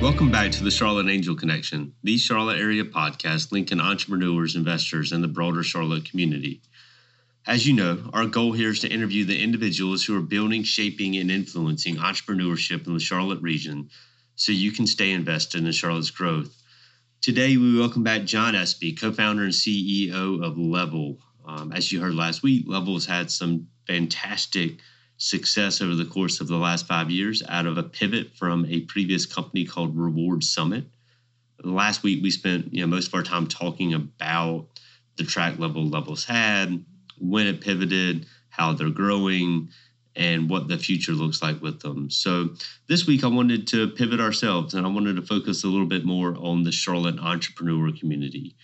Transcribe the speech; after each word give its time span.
Welcome 0.00 0.30
back 0.30 0.50
to 0.52 0.64
the 0.64 0.70
Charlotte 0.70 1.08
Angel 1.08 1.34
Connection, 1.34 1.94
the 2.02 2.16
Charlotte 2.16 2.58
area 2.58 2.84
podcast 2.84 3.52
linking 3.52 3.80
entrepreneurs, 3.80 4.56
investors, 4.56 5.12
and 5.12 5.22
the 5.22 5.28
broader 5.28 5.62
Charlotte 5.62 6.04
community. 6.04 6.60
As 7.46 7.66
you 7.66 7.72
know, 7.72 8.10
our 8.12 8.26
goal 8.26 8.52
here 8.52 8.70
is 8.70 8.80
to 8.80 8.88
interview 8.88 9.24
the 9.24 9.42
individuals 9.42 10.04
who 10.04 10.16
are 10.16 10.22
building, 10.22 10.64
shaping, 10.64 11.16
and 11.16 11.30
influencing 11.30 11.96
entrepreneurship 11.96 12.86
in 12.86 12.94
the 12.94 13.00
Charlotte 13.00 13.40
region 13.40 13.90
so 14.34 14.52
you 14.52 14.70
can 14.70 14.86
stay 14.86 15.12
invested 15.12 15.64
in 15.64 15.72
Charlotte's 15.72 16.10
growth. 16.10 16.62
Today, 17.20 17.56
we 17.56 17.78
welcome 17.78 18.04
back 18.04 18.24
John 18.24 18.54
Espy, 18.54 18.92
co 18.92 19.12
founder 19.12 19.44
and 19.44 19.52
CEO 19.52 20.44
of 20.44 20.58
Level. 20.58 21.18
Um, 21.46 21.72
as 21.72 21.90
you 21.90 22.00
heard 22.00 22.14
last 22.14 22.42
week, 22.42 22.64
Level's 22.68 23.06
had 23.06 23.30
some 23.30 23.68
fantastic 23.88 24.76
success 25.16 25.80
over 25.80 25.96
the 25.96 26.04
course 26.04 26.40
of 26.40 26.46
the 26.46 26.56
last 26.56 26.86
five 26.86 27.10
years 27.10 27.42
out 27.48 27.66
of 27.66 27.76
a 27.76 27.82
pivot 27.82 28.36
from 28.36 28.64
a 28.66 28.80
previous 28.82 29.26
company 29.26 29.64
called 29.64 29.96
Reward 29.96 30.44
Summit. 30.44 30.84
Last 31.64 32.04
week, 32.04 32.22
we 32.22 32.30
spent 32.30 32.72
you 32.72 32.82
know 32.82 32.86
most 32.86 33.08
of 33.08 33.14
our 33.14 33.24
time 33.24 33.48
talking 33.48 33.94
about 33.94 34.66
the 35.16 35.24
track 35.24 35.58
level 35.58 35.88
levels 35.88 36.24
had, 36.24 36.84
when 37.18 37.48
it 37.48 37.60
pivoted, 37.60 38.26
how 38.48 38.72
they're 38.72 38.90
growing, 38.90 39.68
and 40.14 40.48
what 40.48 40.68
the 40.68 40.78
future 40.78 41.12
looks 41.12 41.42
like 41.42 41.60
with 41.60 41.80
them. 41.80 42.10
So 42.10 42.50
this 42.88 43.06
week, 43.06 43.24
I 43.24 43.28
wanted 43.28 43.66
to 43.68 43.88
pivot 43.88 44.20
ourselves, 44.20 44.74
and 44.74 44.86
I 44.86 44.90
wanted 44.90 45.16
to 45.16 45.22
focus 45.22 45.64
a 45.64 45.68
little 45.68 45.86
bit 45.86 46.04
more 46.04 46.36
on 46.38 46.62
the 46.62 46.72
Charlotte 46.72 47.18
entrepreneur 47.18 47.90
community. 47.92 48.54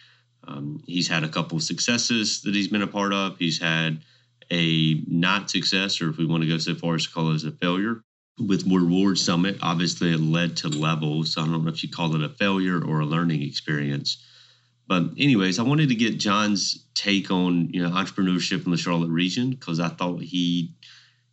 Um, 0.47 0.83
he's 0.87 1.09
had 1.09 1.25
a 1.25 1.29
couple 1.29 1.57
of 1.57 1.63
successes 1.65 2.43
that 2.43 2.55
he's 2.55 2.69
been 2.69 2.83
a 2.83 2.87
part 2.87 3.13
of. 3.13 3.39
He's 3.39 3.61
had 3.61 4.03
a 4.51 5.03
not 5.07 5.51
success, 5.51 6.01
or 6.01 6.11
if 6.11 6.19
we 6.19 6.27
want 6.27 6.43
to 6.43 6.49
go 6.49 6.59
so 6.59 6.75
far 6.75 6.95
as 6.95 7.07
to 7.07 7.13
call 7.13 7.35
it 7.35 7.45
a 7.45 7.51
failure. 7.53 8.03
With 8.39 8.67
Reward 8.67 9.19
Summit, 9.19 9.59
obviously 9.63 10.13
it 10.13 10.21
led 10.21 10.57
to 10.59 10.69
levels. 10.69 11.35
So 11.35 11.43
I 11.43 11.47
don't 11.47 11.65
know 11.65 11.71
if 11.71 11.83
you 11.83 11.89
call 11.89 12.17
it 12.17 12.23
a 12.23 12.29
failure 12.29 12.85
or 12.85 13.01
a 13.01 13.07
learning 13.07 13.43
experience. 13.43 14.19
But 14.87 15.11
anyways, 15.17 15.59
I 15.59 15.63
wanted 15.63 15.89
to 15.91 15.95
get 15.95 16.19
John's 16.19 16.87
take 16.95 17.31
on 17.31 17.71
you 17.73 17.83
know 17.83 17.91
entrepreneurship 17.91 18.65
in 18.65 18.71
the 18.71 18.77
Charlotte 18.77 19.11
region 19.11 19.51
because 19.51 19.81
I 19.81 19.89
thought 19.89 20.23
he 20.23 20.75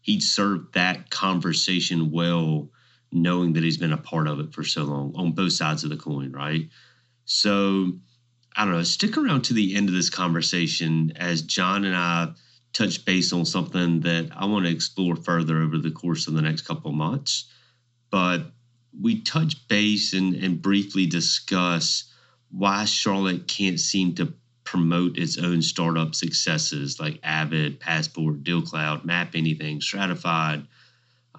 he'd 0.01 0.23
served 0.23 0.73
that 0.73 1.09
conversation 1.09 2.11
well, 2.11 2.69
knowing 3.11 3.53
that 3.53 3.63
he's 3.63 3.77
been 3.77 3.93
a 3.93 3.97
part 3.97 4.27
of 4.27 4.39
it 4.39 4.53
for 4.53 4.63
so 4.63 4.83
long 4.83 5.13
on 5.15 5.33
both 5.33 5.53
sides 5.53 5.83
of 5.83 5.89
the 5.89 5.97
coin, 5.97 6.31
right? 6.31 6.69
So 7.25 7.93
I 8.55 8.65
don't 8.65 8.73
know. 8.73 8.83
Stick 8.83 9.17
around 9.17 9.43
to 9.43 9.53
the 9.53 9.75
end 9.75 9.89
of 9.89 9.95
this 9.95 10.09
conversation 10.09 11.13
as 11.15 11.41
John 11.41 11.85
and 11.85 11.95
I 11.95 12.29
touch 12.73 13.03
base 13.05 13.33
on 13.33 13.45
something 13.45 13.99
that 14.01 14.29
I 14.35 14.45
want 14.45 14.65
to 14.65 14.71
explore 14.71 15.15
further 15.15 15.61
over 15.61 15.77
the 15.77 15.91
course 15.91 16.27
of 16.27 16.33
the 16.33 16.41
next 16.41 16.61
couple 16.61 16.91
of 16.91 16.97
months. 16.97 17.45
But 18.09 18.45
we 18.99 19.21
touch 19.21 19.67
base 19.67 20.13
and, 20.13 20.35
and 20.35 20.61
briefly 20.61 21.05
discuss 21.05 22.05
why 22.49 22.85
Charlotte 22.85 23.47
can't 23.47 23.79
seem 23.79 24.15
to 24.15 24.33
promote 24.63 25.17
its 25.17 25.37
own 25.37 25.61
startup 25.61 26.15
successes 26.15 26.99
like 26.99 27.19
Avid, 27.23 27.79
Passport, 27.79 28.43
DealCloud, 28.43 29.05
Map 29.05 29.31
Anything, 29.35 29.81
Stratified, 29.81 30.65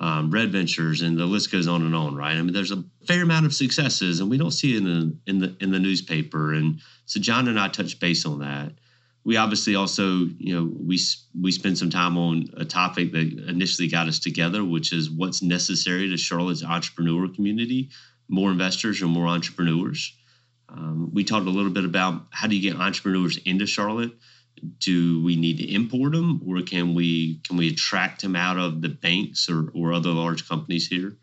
um, 0.01 0.31
Red 0.31 0.53
Ventures, 0.53 1.03
and 1.03 1.17
the 1.17 1.27
list 1.27 1.53
goes 1.53 1.69
on 1.69 1.83
and 1.83 1.95
on, 1.95 2.17
right? 2.17 2.37
I 2.37 2.43
mean, 2.43 2.53
there's 2.53 2.73
a 2.73 2.85
fair 3.07 3.23
amount 3.23 3.47
of 3.47 3.55
successes, 3.55 4.21
and 4.21 4.31
we 4.31 4.39
don't 4.39 4.51
see 4.51 4.75
it 4.75 4.79
in 4.79 4.85
the 4.85 5.17
in 5.27 5.39
the 5.39 5.57
in 5.61 5.71
the 5.71 5.79
newspaper. 5.79 6.53
And 6.53 6.81
so 7.07 7.21
John 7.21 7.49
and 7.49 7.61
I 7.61 7.69
touched 7.69 8.01
base 8.01 8.27
on 8.27 8.41
that 8.41 8.73
we 9.25 9.37
obviously 9.37 9.77
also, 9.77 10.27
you 10.39 10.55
know, 10.55 10.71
we 10.81 10.99
we 11.41 11.53
spent 11.53 11.79
some 11.79 11.91
time 11.91 12.19
on 12.19 12.49
a 12.57 12.65
topic 12.65 13.13
that 13.13 13.45
initially 13.49 13.89
got 13.89 14.09
us 14.09 14.19
together, 14.19 14.65
which 14.65 14.93
is 14.93 15.11
what's 15.11 15.43
necessary 15.43 16.09
to 16.09 16.17
Charlotte's 16.17 16.65
entrepreneur 16.65 17.29
community, 17.29 17.91
more 18.29 18.51
investors 18.51 19.01
or 19.01 19.07
more 19.07 19.29
entrepreneurs. 19.29 20.17
Um, 20.69 21.11
we 21.13 21.23
talked 21.23 21.47
a 21.47 21.51
little 21.51 21.71
bit 21.71 21.85
about 21.85 22.27
how 22.31 22.49
do 22.49 22.57
you 22.57 22.71
get 22.71 22.81
entrepreneurs 22.81 23.37
into 23.39 23.67
Charlotte. 23.67 24.13
Do 24.79 25.23
we 25.23 25.37
need 25.37 25.59
to 25.59 25.73
import 25.73 26.13
them, 26.13 26.43
or 26.47 26.61
can 26.63 26.95
we 26.95 27.37
can 27.47 27.57
we 27.57 27.69
attract 27.69 28.23
them 28.23 28.35
out 28.35 28.59
of 28.59 28.83
the 28.83 28.89
banks 28.89 29.49
or, 29.49 29.71
or 29.75 29.93
other 29.93 30.11
large 30.11 30.49
companies 30.49 30.89
here? 30.89 31.17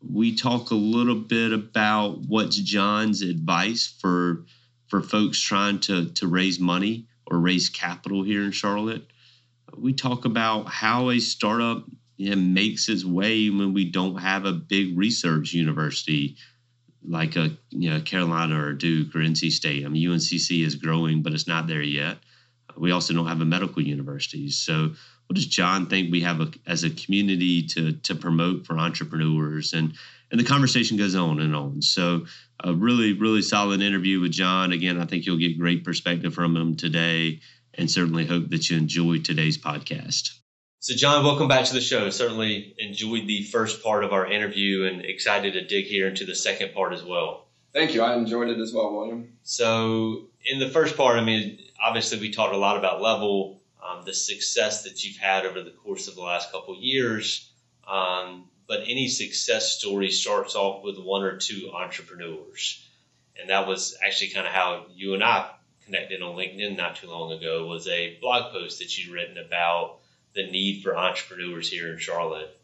We 0.00 0.36
talk 0.36 0.70
a 0.70 0.74
little 0.74 1.16
bit 1.16 1.52
about 1.52 2.20
what's 2.20 2.56
John's 2.56 3.20
advice 3.20 3.94
for 4.00 4.46
for 4.88 5.02
folks 5.02 5.38
trying 5.38 5.80
to 5.80 6.06
to 6.12 6.26
raise 6.26 6.58
money 6.58 7.06
or 7.26 7.38
raise 7.38 7.68
capital 7.68 8.22
here 8.22 8.42
in 8.42 8.52
Charlotte. 8.52 9.06
We 9.76 9.92
talk 9.92 10.24
about 10.24 10.68
how 10.68 11.10
a 11.10 11.18
startup 11.18 11.84
makes 12.18 12.88
its 12.88 13.04
way 13.04 13.50
when 13.50 13.74
we 13.74 13.90
don't 13.90 14.16
have 14.16 14.44
a 14.44 14.52
big 14.52 14.96
research 14.96 15.52
university 15.52 16.36
like 17.08 17.36
a 17.36 17.50
you 17.70 17.90
know 17.90 18.00
Carolina 18.00 18.60
or 18.60 18.72
Duke 18.72 19.14
or 19.14 19.20
NC 19.20 19.50
State. 19.50 19.84
I 19.84 19.88
mean 19.88 20.08
UNCC 20.08 20.64
is 20.64 20.74
growing, 20.74 21.22
but 21.22 21.32
it's 21.32 21.46
not 21.46 21.66
there 21.66 21.82
yet. 21.82 22.18
We 22.76 22.90
also 22.90 23.14
don't 23.14 23.28
have 23.28 23.40
a 23.40 23.44
medical 23.44 23.82
university. 23.82 24.50
So 24.50 24.92
what 25.26 25.34
does 25.34 25.46
John 25.46 25.86
think 25.86 26.10
we 26.10 26.20
have 26.22 26.40
a, 26.40 26.50
as 26.66 26.84
a 26.84 26.90
community 26.90 27.62
to 27.68 27.92
to 27.92 28.14
promote 28.14 28.66
for 28.66 28.78
entrepreneurs 28.78 29.72
and 29.72 29.94
and 30.30 30.40
the 30.40 30.44
conversation 30.44 30.96
goes 30.96 31.14
on 31.14 31.40
and 31.40 31.54
on. 31.54 31.82
So 31.82 32.26
a 32.62 32.74
really, 32.74 33.12
really 33.12 33.42
solid 33.42 33.80
interview 33.80 34.20
with 34.20 34.32
John. 34.32 34.72
Again, 34.72 35.00
I 35.00 35.06
think 35.06 35.26
you'll 35.26 35.38
get 35.38 35.58
great 35.58 35.84
perspective 35.84 36.34
from 36.34 36.56
him 36.56 36.76
today 36.76 37.40
and 37.74 37.90
certainly 37.90 38.26
hope 38.26 38.48
that 38.50 38.68
you 38.70 38.76
enjoyed 38.76 39.24
today's 39.24 39.58
podcast. 39.58 40.30
So, 40.80 40.94
John, 40.94 41.24
welcome 41.24 41.48
back 41.48 41.64
to 41.66 41.74
the 41.74 41.80
show. 41.80 42.10
Certainly 42.10 42.74
enjoyed 42.78 43.26
the 43.26 43.42
first 43.44 43.82
part 43.82 44.04
of 44.04 44.12
our 44.12 44.30
interview 44.30 44.84
and 44.84 45.04
excited 45.04 45.54
to 45.54 45.66
dig 45.66 45.86
here 45.86 46.08
into 46.08 46.24
the 46.24 46.34
second 46.34 46.74
part 46.74 46.92
as 46.92 47.02
well. 47.02 47.48
Thank 47.72 47.92
you. 47.92 48.02
I 48.02 48.14
enjoyed 48.14 48.48
it 48.48 48.58
as 48.58 48.72
well, 48.72 48.94
William. 48.94 49.36
So, 49.42 50.28
in 50.44 50.60
the 50.60 50.68
first 50.68 50.96
part, 50.96 51.18
I 51.18 51.24
mean, 51.24 51.58
obviously 51.84 52.20
we 52.20 52.30
talked 52.30 52.54
a 52.54 52.58
lot 52.58 52.76
about 52.76 53.02
level, 53.02 53.62
um, 53.84 54.04
the 54.04 54.14
success 54.14 54.84
that 54.84 55.04
you've 55.04 55.16
had 55.16 55.44
over 55.44 55.62
the 55.62 55.70
course 55.70 56.08
of 56.08 56.14
the 56.14 56.22
last 56.22 56.52
couple 56.52 56.76
years. 56.78 57.50
Um, 57.86 58.48
but 58.66 58.82
any 58.86 59.08
success 59.08 59.78
story 59.78 60.10
starts 60.10 60.54
off 60.54 60.82
with 60.82 60.98
one 60.98 61.22
or 61.22 61.36
two 61.36 61.70
entrepreneurs. 61.72 62.84
And 63.38 63.50
that 63.50 63.66
was 63.66 63.96
actually 64.04 64.30
kind 64.30 64.46
of 64.46 64.52
how 64.52 64.86
you 64.94 65.14
and 65.14 65.22
I 65.22 65.50
connected 65.84 66.22
on 66.22 66.36
LinkedIn 66.36 66.76
not 66.76 66.96
too 66.96 67.08
long 67.08 67.32
ago 67.32 67.66
was 67.66 67.86
a 67.86 68.18
blog 68.20 68.52
post 68.52 68.80
that 68.80 68.96
you'd 68.96 69.12
written 69.12 69.38
about 69.38 69.98
the 70.34 70.50
need 70.50 70.82
for 70.82 70.96
entrepreneurs 70.96 71.70
here 71.70 71.92
in 71.92 71.98
Charlotte. 71.98 72.58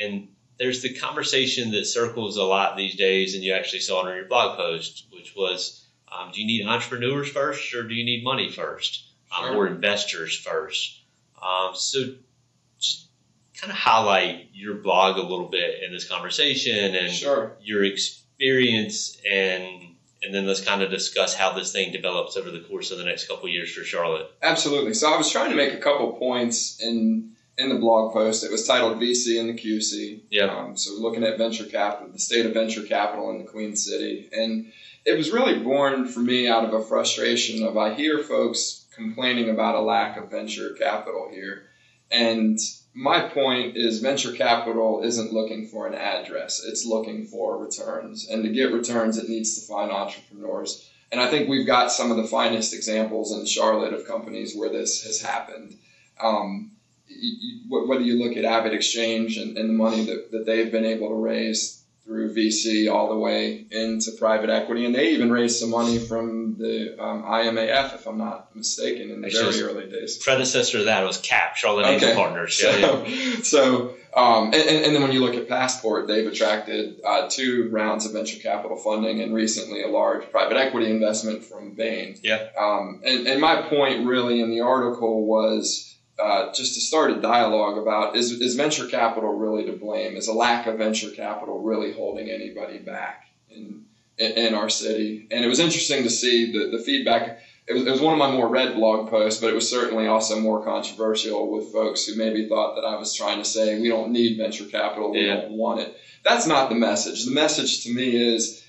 And 0.00 0.28
there's 0.58 0.82
the 0.82 0.94
conversation 0.94 1.72
that 1.72 1.86
circles 1.86 2.36
a 2.36 2.44
lot 2.44 2.76
these 2.76 2.94
days, 2.94 3.34
and 3.34 3.42
you 3.42 3.54
actually 3.54 3.80
saw 3.80 4.04
it 4.04 4.10
on 4.10 4.16
your 4.16 4.26
blog 4.26 4.56
post, 4.56 5.06
which 5.12 5.34
was 5.34 5.84
um, 6.08 6.30
do 6.32 6.40
you 6.40 6.46
need 6.46 6.66
entrepreneurs 6.66 7.28
first 7.28 7.74
or 7.74 7.84
do 7.84 7.94
you 7.94 8.04
need 8.04 8.22
money 8.22 8.50
first 8.50 9.04
um, 9.36 9.46
sure. 9.46 9.56
or 9.56 9.66
investors 9.66 10.36
first? 10.36 11.00
Um, 11.42 11.72
so 11.74 12.14
kind 13.62 13.70
of 13.70 13.78
highlight 13.78 14.48
your 14.52 14.74
blog 14.74 15.16
a 15.16 15.22
little 15.22 15.48
bit 15.48 15.82
in 15.84 15.92
this 15.92 16.08
conversation 16.08 16.96
and 16.96 17.12
sure. 17.12 17.56
your 17.62 17.84
experience 17.84 19.16
and 19.28 19.88
and 20.24 20.34
then 20.34 20.46
let's 20.46 20.60
kind 20.60 20.82
of 20.82 20.90
discuss 20.90 21.34
how 21.34 21.52
this 21.52 21.72
thing 21.72 21.92
develops 21.92 22.36
over 22.36 22.50
the 22.50 22.60
course 22.60 22.90
of 22.92 22.98
the 22.98 23.04
next 23.04 23.26
couple 23.26 23.48
years 23.48 23.72
for 23.72 23.82
Charlotte. 23.82 24.30
Absolutely. 24.40 24.94
So 24.94 25.12
I 25.12 25.16
was 25.16 25.32
trying 25.32 25.50
to 25.50 25.56
make 25.56 25.74
a 25.74 25.78
couple 25.78 26.12
points 26.12 26.80
in 26.80 27.32
in 27.56 27.68
the 27.68 27.76
blog 27.76 28.12
post. 28.12 28.44
It 28.44 28.50
was 28.50 28.66
titled 28.66 28.98
VC 28.98 29.38
and 29.38 29.48
the 29.48 29.60
QC. 29.60 30.22
Yeah. 30.30 30.46
Um, 30.46 30.76
so 30.76 30.94
looking 30.94 31.22
at 31.24 31.38
venture 31.38 31.64
capital, 31.64 32.12
the 32.12 32.18
state 32.18 32.46
of 32.46 32.54
venture 32.54 32.82
capital 32.82 33.30
in 33.30 33.38
the 33.38 33.44
Queen 33.44 33.76
City, 33.76 34.28
and 34.32 34.72
it 35.04 35.16
was 35.16 35.30
really 35.30 35.58
born 35.58 36.06
for 36.08 36.20
me 36.20 36.48
out 36.48 36.64
of 36.64 36.72
a 36.72 36.82
frustration 36.84 37.64
of 37.64 37.76
I 37.76 37.94
hear 37.94 38.20
folks 38.20 38.86
complaining 38.94 39.50
about 39.50 39.74
a 39.74 39.80
lack 39.80 40.16
of 40.16 40.30
venture 40.30 40.74
capital 40.74 41.28
here, 41.32 41.64
and 42.10 42.58
my 42.94 43.20
point 43.20 43.76
is 43.76 44.00
venture 44.00 44.32
capital 44.32 45.02
isn't 45.02 45.32
looking 45.32 45.66
for 45.66 45.86
an 45.86 45.94
address. 45.94 46.62
It's 46.64 46.84
looking 46.84 47.26
for 47.26 47.56
returns. 47.56 48.28
And 48.28 48.44
to 48.44 48.50
get 48.50 48.72
returns 48.72 49.16
it 49.16 49.28
needs 49.28 49.58
to 49.58 49.66
find 49.66 49.90
entrepreneurs. 49.90 50.88
And 51.10 51.20
i 51.20 51.28
think 51.28 51.48
we've 51.48 51.66
got 51.66 51.92
some 51.92 52.10
of 52.10 52.16
the 52.16 52.26
finest 52.26 52.74
examples 52.74 53.38
in 53.38 53.44
charlotte 53.46 53.92
of 53.92 54.06
companies 54.06 54.56
where 54.56 54.70
this 54.70 55.04
has 55.04 55.20
happened. 55.20 55.76
Um, 56.20 56.72
whether 57.68 58.02
you 58.02 58.18
look 58.18 58.36
at 58.36 58.44
AvidXchange 58.44 59.40
and, 59.40 59.56
and 59.58 59.68
the 59.68 59.74
money 59.74 60.04
that, 60.06 60.30
that 60.30 60.46
they've 60.46 60.72
been 60.72 60.84
able 60.84 61.08
to 61.08 61.14
raise 61.14 61.81
through 62.12 62.34
VC 62.34 62.92
all 62.92 63.08
the 63.08 63.16
way 63.16 63.64
into 63.70 64.12
private 64.12 64.50
equity, 64.50 64.84
and 64.84 64.94
they 64.94 65.12
even 65.12 65.30
raised 65.30 65.58
some 65.58 65.70
money 65.70 65.98
from 65.98 66.56
the 66.58 67.02
um, 67.02 67.22
IMAF, 67.22 67.94
if 67.94 68.06
I'm 68.06 68.18
not 68.18 68.54
mistaken, 68.54 69.10
in 69.10 69.22
the 69.22 69.28
Actually, 69.28 69.52
very 69.52 69.62
early 69.62 69.90
days. 69.90 70.18
Predecessor 70.18 70.78
to 70.78 70.84
that 70.84 71.04
was 71.04 71.16
CAP, 71.16 71.56
Charlotte 71.56 71.86
okay. 71.96 72.14
Partners. 72.14 72.54
So, 72.54 73.04
yeah. 73.06 73.36
so 73.42 73.94
um, 74.14 74.46
and, 74.46 74.54
and, 74.54 74.94
then 74.94 75.00
when 75.00 75.12
you 75.12 75.20
look 75.20 75.36
at 75.36 75.48
Passport, 75.48 76.06
they've 76.06 76.26
attracted 76.26 77.00
uh, 77.02 77.28
two 77.30 77.70
rounds 77.70 78.04
of 78.04 78.12
venture 78.12 78.38
capital 78.38 78.76
funding, 78.76 79.22
and 79.22 79.32
recently 79.32 79.82
a 79.82 79.88
large 79.88 80.30
private 80.30 80.58
equity 80.58 80.90
investment 80.90 81.42
from 81.44 81.72
Bain. 81.72 82.18
Yeah. 82.22 82.48
Um, 82.58 83.00
and, 83.06 83.26
and 83.26 83.40
my 83.40 83.62
point 83.62 84.06
really 84.06 84.42
in 84.42 84.50
the 84.50 84.60
article 84.60 85.24
was 85.24 85.91
uh, 86.18 86.52
just 86.52 86.74
to 86.74 86.80
start 86.80 87.10
a 87.10 87.20
dialogue 87.20 87.78
about 87.78 88.16
is, 88.16 88.32
is 88.32 88.54
venture 88.54 88.86
capital 88.86 89.34
really 89.34 89.64
to 89.66 89.72
blame? 89.72 90.16
Is 90.16 90.28
a 90.28 90.32
lack 90.32 90.66
of 90.66 90.78
venture 90.78 91.10
capital 91.10 91.62
really 91.62 91.92
holding 91.92 92.28
anybody 92.30 92.78
back 92.78 93.26
in, 93.50 93.84
in, 94.18 94.32
in 94.32 94.54
our 94.54 94.68
city? 94.68 95.26
And 95.30 95.44
it 95.44 95.48
was 95.48 95.58
interesting 95.58 96.02
to 96.04 96.10
see 96.10 96.52
the, 96.52 96.76
the 96.76 96.82
feedback. 96.82 97.40
It 97.66 97.74
was, 97.74 97.86
it 97.86 97.90
was 97.90 98.00
one 98.00 98.12
of 98.12 98.18
my 98.18 98.30
more 98.30 98.48
read 98.48 98.74
blog 98.74 99.08
posts, 99.08 99.40
but 99.40 99.48
it 99.50 99.54
was 99.54 99.68
certainly 99.70 100.06
also 100.06 100.38
more 100.38 100.64
controversial 100.64 101.50
with 101.50 101.72
folks 101.72 102.04
who 102.04 102.16
maybe 102.16 102.48
thought 102.48 102.74
that 102.74 102.84
I 102.84 102.96
was 102.96 103.14
trying 103.14 103.38
to 103.38 103.44
say 103.44 103.80
we 103.80 103.88
don't 103.88 104.12
need 104.12 104.36
venture 104.36 104.64
capital, 104.64 105.12
we 105.12 105.26
Yeah. 105.26 105.42
don't 105.42 105.52
want 105.52 105.80
it. 105.80 105.96
That's 106.24 106.46
not 106.46 106.68
the 106.68 106.74
message. 106.76 107.24
The 107.24 107.32
message 107.32 107.84
to 107.84 107.92
me 107.92 108.14
is 108.16 108.61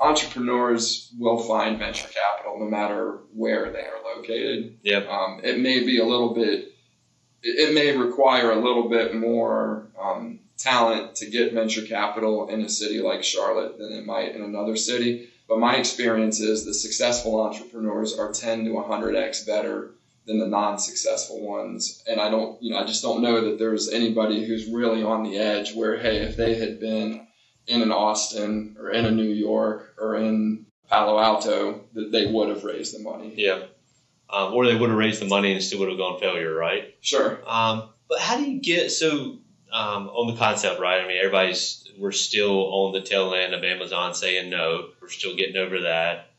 entrepreneurs 0.00 1.12
will 1.18 1.38
find 1.38 1.78
venture 1.78 2.08
capital 2.08 2.58
no 2.58 2.66
matter 2.66 3.20
where 3.32 3.70
they 3.70 3.80
are 3.80 4.16
located. 4.16 4.78
Yep. 4.82 5.08
Um, 5.08 5.40
it 5.42 5.60
may 5.60 5.84
be 5.84 5.98
a 5.98 6.04
little 6.04 6.34
bit, 6.34 6.72
it, 7.42 7.68
it 7.68 7.74
may 7.74 7.96
require 7.96 8.50
a 8.50 8.60
little 8.60 8.88
bit 8.88 9.14
more 9.14 9.88
um, 10.00 10.40
talent 10.58 11.16
to 11.16 11.30
get 11.30 11.52
venture 11.52 11.82
capital 11.82 12.48
in 12.48 12.62
a 12.62 12.68
city 12.68 13.00
like 13.00 13.24
Charlotte 13.24 13.78
than 13.78 13.92
it 13.92 14.06
might 14.06 14.34
in 14.34 14.42
another 14.42 14.76
city. 14.76 15.28
But 15.48 15.58
my 15.58 15.76
experience 15.76 16.40
is 16.40 16.64
the 16.64 16.74
successful 16.74 17.40
entrepreneurs 17.40 18.18
are 18.18 18.32
10 18.32 18.64
to 18.64 18.70
100x 18.70 19.46
better 19.46 19.92
than 20.26 20.38
the 20.40 20.46
non-successful 20.46 21.40
ones. 21.40 22.02
And 22.08 22.20
I 22.20 22.28
don't, 22.28 22.60
you 22.60 22.72
know, 22.72 22.78
I 22.78 22.84
just 22.84 23.02
don't 23.02 23.22
know 23.22 23.42
that 23.42 23.58
there's 23.58 23.88
anybody 23.88 24.44
who's 24.44 24.66
really 24.66 25.04
on 25.04 25.22
the 25.22 25.36
edge 25.36 25.72
where, 25.72 25.96
hey, 25.98 26.16
if 26.16 26.36
they 26.36 26.54
had 26.54 26.80
been 26.80 27.25
in 27.66 27.82
an 27.82 27.92
Austin 27.92 28.76
or 28.78 28.90
in 28.90 29.04
a 29.04 29.10
New 29.10 29.30
York 29.30 29.94
or 29.98 30.16
in 30.16 30.66
Palo 30.88 31.18
Alto, 31.18 31.84
that 31.94 32.12
they 32.12 32.26
would 32.26 32.48
have 32.48 32.64
raised 32.64 32.94
the 32.94 33.02
money. 33.02 33.34
Yeah. 33.36 33.64
Um, 34.28 34.54
or 34.54 34.66
they 34.66 34.74
would 34.74 34.90
have 34.90 34.98
raised 34.98 35.20
the 35.20 35.26
money 35.26 35.52
and 35.52 35.62
still 35.62 35.80
would 35.80 35.88
have 35.88 35.98
gone 35.98 36.20
failure, 36.20 36.54
right? 36.54 36.94
Sure. 37.00 37.38
Um, 37.46 37.90
but 38.08 38.20
how 38.20 38.36
do 38.36 38.50
you 38.50 38.60
get 38.60 38.90
so 38.90 39.38
um, 39.72 40.08
on 40.08 40.32
the 40.32 40.38
concept, 40.38 40.80
right? 40.80 41.02
I 41.02 41.06
mean, 41.06 41.18
everybody's 41.18 41.88
we're 41.98 42.12
still 42.12 42.58
on 42.72 42.92
the 42.92 43.00
tail 43.00 43.34
end 43.34 43.54
of 43.54 43.64
Amazon 43.64 44.14
saying 44.14 44.50
no. 44.50 44.88
We're 45.00 45.08
still 45.08 45.36
getting 45.36 45.56
over 45.56 45.82
that. 45.82 46.30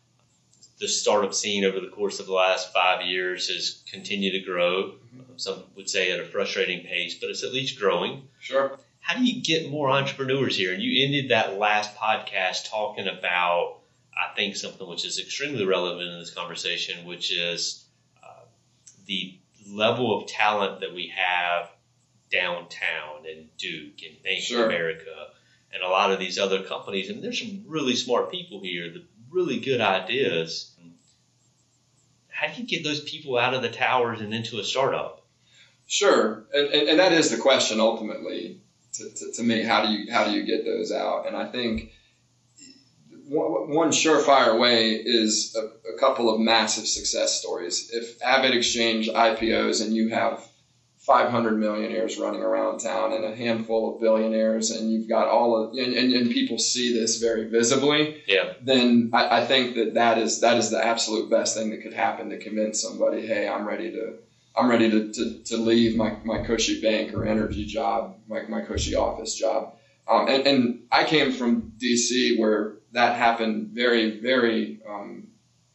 The 0.79 0.87
startup 0.87 1.33
scene 1.33 1.65
over 1.65 1.79
the 1.79 1.87
course 1.87 2.19
of 2.19 2.27
the 2.27 2.33
last 2.33 2.71
five 2.71 3.05
years 3.05 3.49
has 3.49 3.83
continued 3.89 4.33
to 4.33 4.45
grow. 4.45 4.93
Some 5.37 5.63
would 5.75 5.89
say 5.89 6.11
at 6.11 6.19
a 6.19 6.25
frustrating 6.25 6.85
pace, 6.85 7.15
but 7.15 7.29
it's 7.29 7.43
at 7.43 7.53
least 7.53 7.79
growing. 7.79 8.27
Sure. 8.39 8.77
How 9.07 9.15
do 9.15 9.23
you 9.23 9.41
get 9.41 9.71
more 9.71 9.89
entrepreneurs 9.89 10.57
here? 10.57 10.73
And 10.73 10.83
you 10.83 11.05
ended 11.05 11.31
that 11.31 11.57
last 11.57 11.95
podcast 11.95 12.69
talking 12.69 13.07
about, 13.07 13.77
I 14.13 14.35
think, 14.35 14.57
something 14.57 14.85
which 14.85 15.05
is 15.05 15.17
extremely 15.17 15.63
relevant 15.63 16.09
in 16.09 16.19
this 16.19 16.33
conversation, 16.33 17.05
which 17.05 17.31
is 17.31 17.85
uh, 18.21 18.43
the 19.05 19.39
level 19.71 20.19
of 20.19 20.27
talent 20.27 20.81
that 20.81 20.93
we 20.93 21.13
have 21.15 21.69
downtown 22.29 23.25
and 23.25 23.47
Duke 23.57 24.03
and 24.05 24.21
Bank 24.23 24.41
Sure. 24.41 24.63
of 24.63 24.65
America 24.65 25.27
and 25.73 25.81
a 25.83 25.87
lot 25.87 26.11
of 26.11 26.19
these 26.19 26.37
other 26.37 26.63
companies. 26.63 27.09
And 27.09 27.23
there's 27.23 27.39
some 27.39 27.63
really 27.65 27.95
smart 27.95 28.29
people 28.29 28.59
here, 28.59 28.91
the 28.91 29.05
really 29.31 29.61
good 29.61 29.79
ideas. 29.79 30.75
How 32.27 32.47
do 32.47 32.61
you 32.61 32.67
get 32.67 32.83
those 32.83 32.99
people 32.99 33.37
out 33.37 33.53
of 33.53 33.61
the 33.61 33.71
towers 33.71 34.19
and 34.19 34.33
into 34.33 34.59
a 34.59 34.65
startup? 34.65 35.25
Sure, 35.85 36.43
and, 36.53 36.67
and, 36.73 36.89
and 36.89 36.99
that 36.99 37.13
is 37.13 37.31
the 37.31 37.37
question 37.37 37.79
ultimately 37.79 38.59
to, 38.97 39.09
to, 39.09 39.31
to 39.33 39.43
me. 39.43 39.63
How 39.63 39.85
do 39.85 39.91
you 39.91 40.11
how 40.11 40.25
do 40.25 40.31
you 40.31 40.45
get 40.45 40.65
those 40.65 40.91
out? 40.91 41.27
And 41.27 41.35
I 41.35 41.45
think 41.45 41.91
one, 43.27 43.73
one 43.73 43.89
surefire 43.89 44.59
way 44.59 44.91
is 44.93 45.55
a, 45.55 45.93
a 45.95 45.99
couple 45.99 46.33
of 46.33 46.39
massive 46.39 46.87
success 46.87 47.39
stories. 47.39 47.89
If 47.93 48.19
AvidXchange 48.19 49.13
IPOs 49.13 49.83
and 49.83 49.93
you 49.93 50.09
have 50.09 50.45
500 50.99 51.57
millionaires 51.57 52.17
running 52.17 52.41
around 52.41 52.79
town 52.79 53.13
and 53.13 53.23
a 53.23 53.33
handful 53.35 53.95
of 53.95 54.01
billionaires, 54.01 54.71
and 54.71 54.91
you've 54.91 55.07
got 55.07 55.27
all 55.29 55.55
of 55.55 55.71
and, 55.77 55.93
and, 55.93 56.13
and 56.13 56.31
people 56.31 56.57
see 56.59 56.93
this 56.93 57.17
very 57.19 57.49
visibly, 57.49 58.21
Yeah. 58.27 58.53
then 58.61 59.11
I, 59.13 59.39
I 59.41 59.45
think 59.45 59.75
that 59.75 59.93
that 59.93 60.17
is 60.17 60.41
that 60.41 60.57
is 60.57 60.69
the 60.69 60.83
absolute 60.85 61.29
best 61.29 61.55
thing 61.55 61.69
that 61.69 61.81
could 61.81 61.93
happen 61.93 62.29
to 62.29 62.37
convince 62.37 62.81
somebody, 62.81 63.25
hey, 63.25 63.47
I'm 63.47 63.65
ready 63.65 63.91
to 63.91 64.15
I'm 64.57 64.69
ready 64.69 64.89
to, 64.89 65.11
to, 65.13 65.43
to 65.43 65.57
leave 65.57 65.95
my, 65.95 66.17
my 66.23 66.43
cushy 66.43 66.81
bank 66.81 67.13
or 67.13 67.25
energy 67.25 67.65
job, 67.65 68.17
my, 68.27 68.41
my 68.43 68.61
cushy 68.61 68.95
office 68.95 69.35
job. 69.35 69.75
Um, 70.07 70.27
and, 70.27 70.47
and 70.47 70.79
I 70.91 71.03
came 71.03 71.31
from 71.31 71.73
DC 71.77 72.39
where 72.39 72.77
that 72.93 73.17
happened 73.17 73.69
very, 73.73 74.19
very, 74.19 74.79
um, 74.89 75.27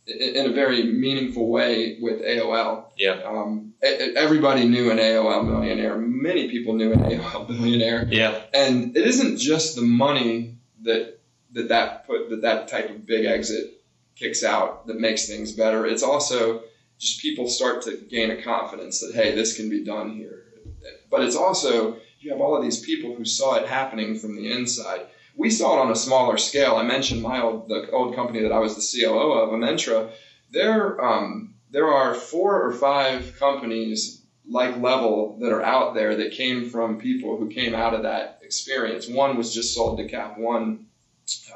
in, 0.06 0.46
a 0.46 0.52
very 0.52 0.82
meaningful 0.84 1.48
way 1.48 1.98
with 2.00 2.22
AOL. 2.22 2.86
Yeah. 2.96 3.20
Um, 3.24 3.74
everybody 3.82 4.68
knew 4.68 4.90
an 4.90 4.98
AOL 4.98 5.46
millionaire. 5.46 5.96
Many 5.96 6.50
people 6.50 6.74
knew 6.74 6.92
an 6.92 7.00
AOL 7.00 7.46
billionaire 7.48 8.08
Yeah. 8.10 8.42
and 8.52 8.96
it 8.96 9.06
isn't 9.06 9.38
just 9.38 9.76
the 9.76 9.82
money 9.82 10.56
that 10.82 11.20
that 11.52 11.68
that 11.68 12.06
put 12.06 12.30
that 12.30 12.42
that 12.42 12.68
type 12.68 12.90
of 12.90 13.06
big 13.06 13.26
exit 13.26 13.82
kicks 14.16 14.42
out 14.42 14.86
that 14.86 14.98
makes 14.98 15.26
things 15.26 15.52
better. 15.52 15.86
It's 15.86 16.02
also 16.02 16.62
just 16.98 17.20
people 17.20 17.48
start 17.48 17.82
to 17.82 17.96
gain 18.08 18.30
a 18.30 18.42
confidence 18.42 19.00
that 19.00 19.14
hey, 19.14 19.34
this 19.34 19.56
can 19.56 19.68
be 19.68 19.84
done 19.84 20.14
here. 20.14 20.44
But 21.10 21.22
it's 21.22 21.36
also 21.36 21.96
you 22.20 22.30
have 22.30 22.40
all 22.40 22.56
of 22.56 22.62
these 22.62 22.80
people 22.80 23.14
who 23.14 23.24
saw 23.24 23.54
it 23.54 23.66
happening 23.66 24.18
from 24.18 24.36
the 24.36 24.50
inside. 24.50 25.06
We 25.36 25.50
saw 25.50 25.76
it 25.76 25.80
on 25.80 25.90
a 25.90 25.96
smaller 25.96 26.38
scale. 26.38 26.76
I 26.76 26.82
mentioned 26.82 27.22
my 27.22 27.40
old 27.40 27.68
the 27.68 27.90
old 27.90 28.14
company 28.14 28.42
that 28.42 28.52
I 28.52 28.58
was 28.58 28.74
the 28.74 29.02
COO 29.02 29.32
of, 29.32 29.50
Amentra. 29.50 30.10
There 30.50 31.02
um, 31.04 31.54
there 31.70 31.88
are 31.88 32.14
four 32.14 32.62
or 32.62 32.72
five 32.72 33.34
companies 33.38 34.22
like 34.48 34.76
level 34.78 35.38
that 35.40 35.52
are 35.52 35.62
out 35.62 35.94
there 35.94 36.16
that 36.16 36.32
came 36.32 36.68
from 36.68 37.00
people 37.00 37.36
who 37.36 37.48
came 37.48 37.74
out 37.74 37.94
of 37.94 38.02
that 38.02 38.40
experience. 38.42 39.08
One 39.08 39.36
was 39.36 39.54
just 39.54 39.74
sold 39.74 39.98
to 39.98 40.08
Cap 40.08 40.36
One 40.38 40.86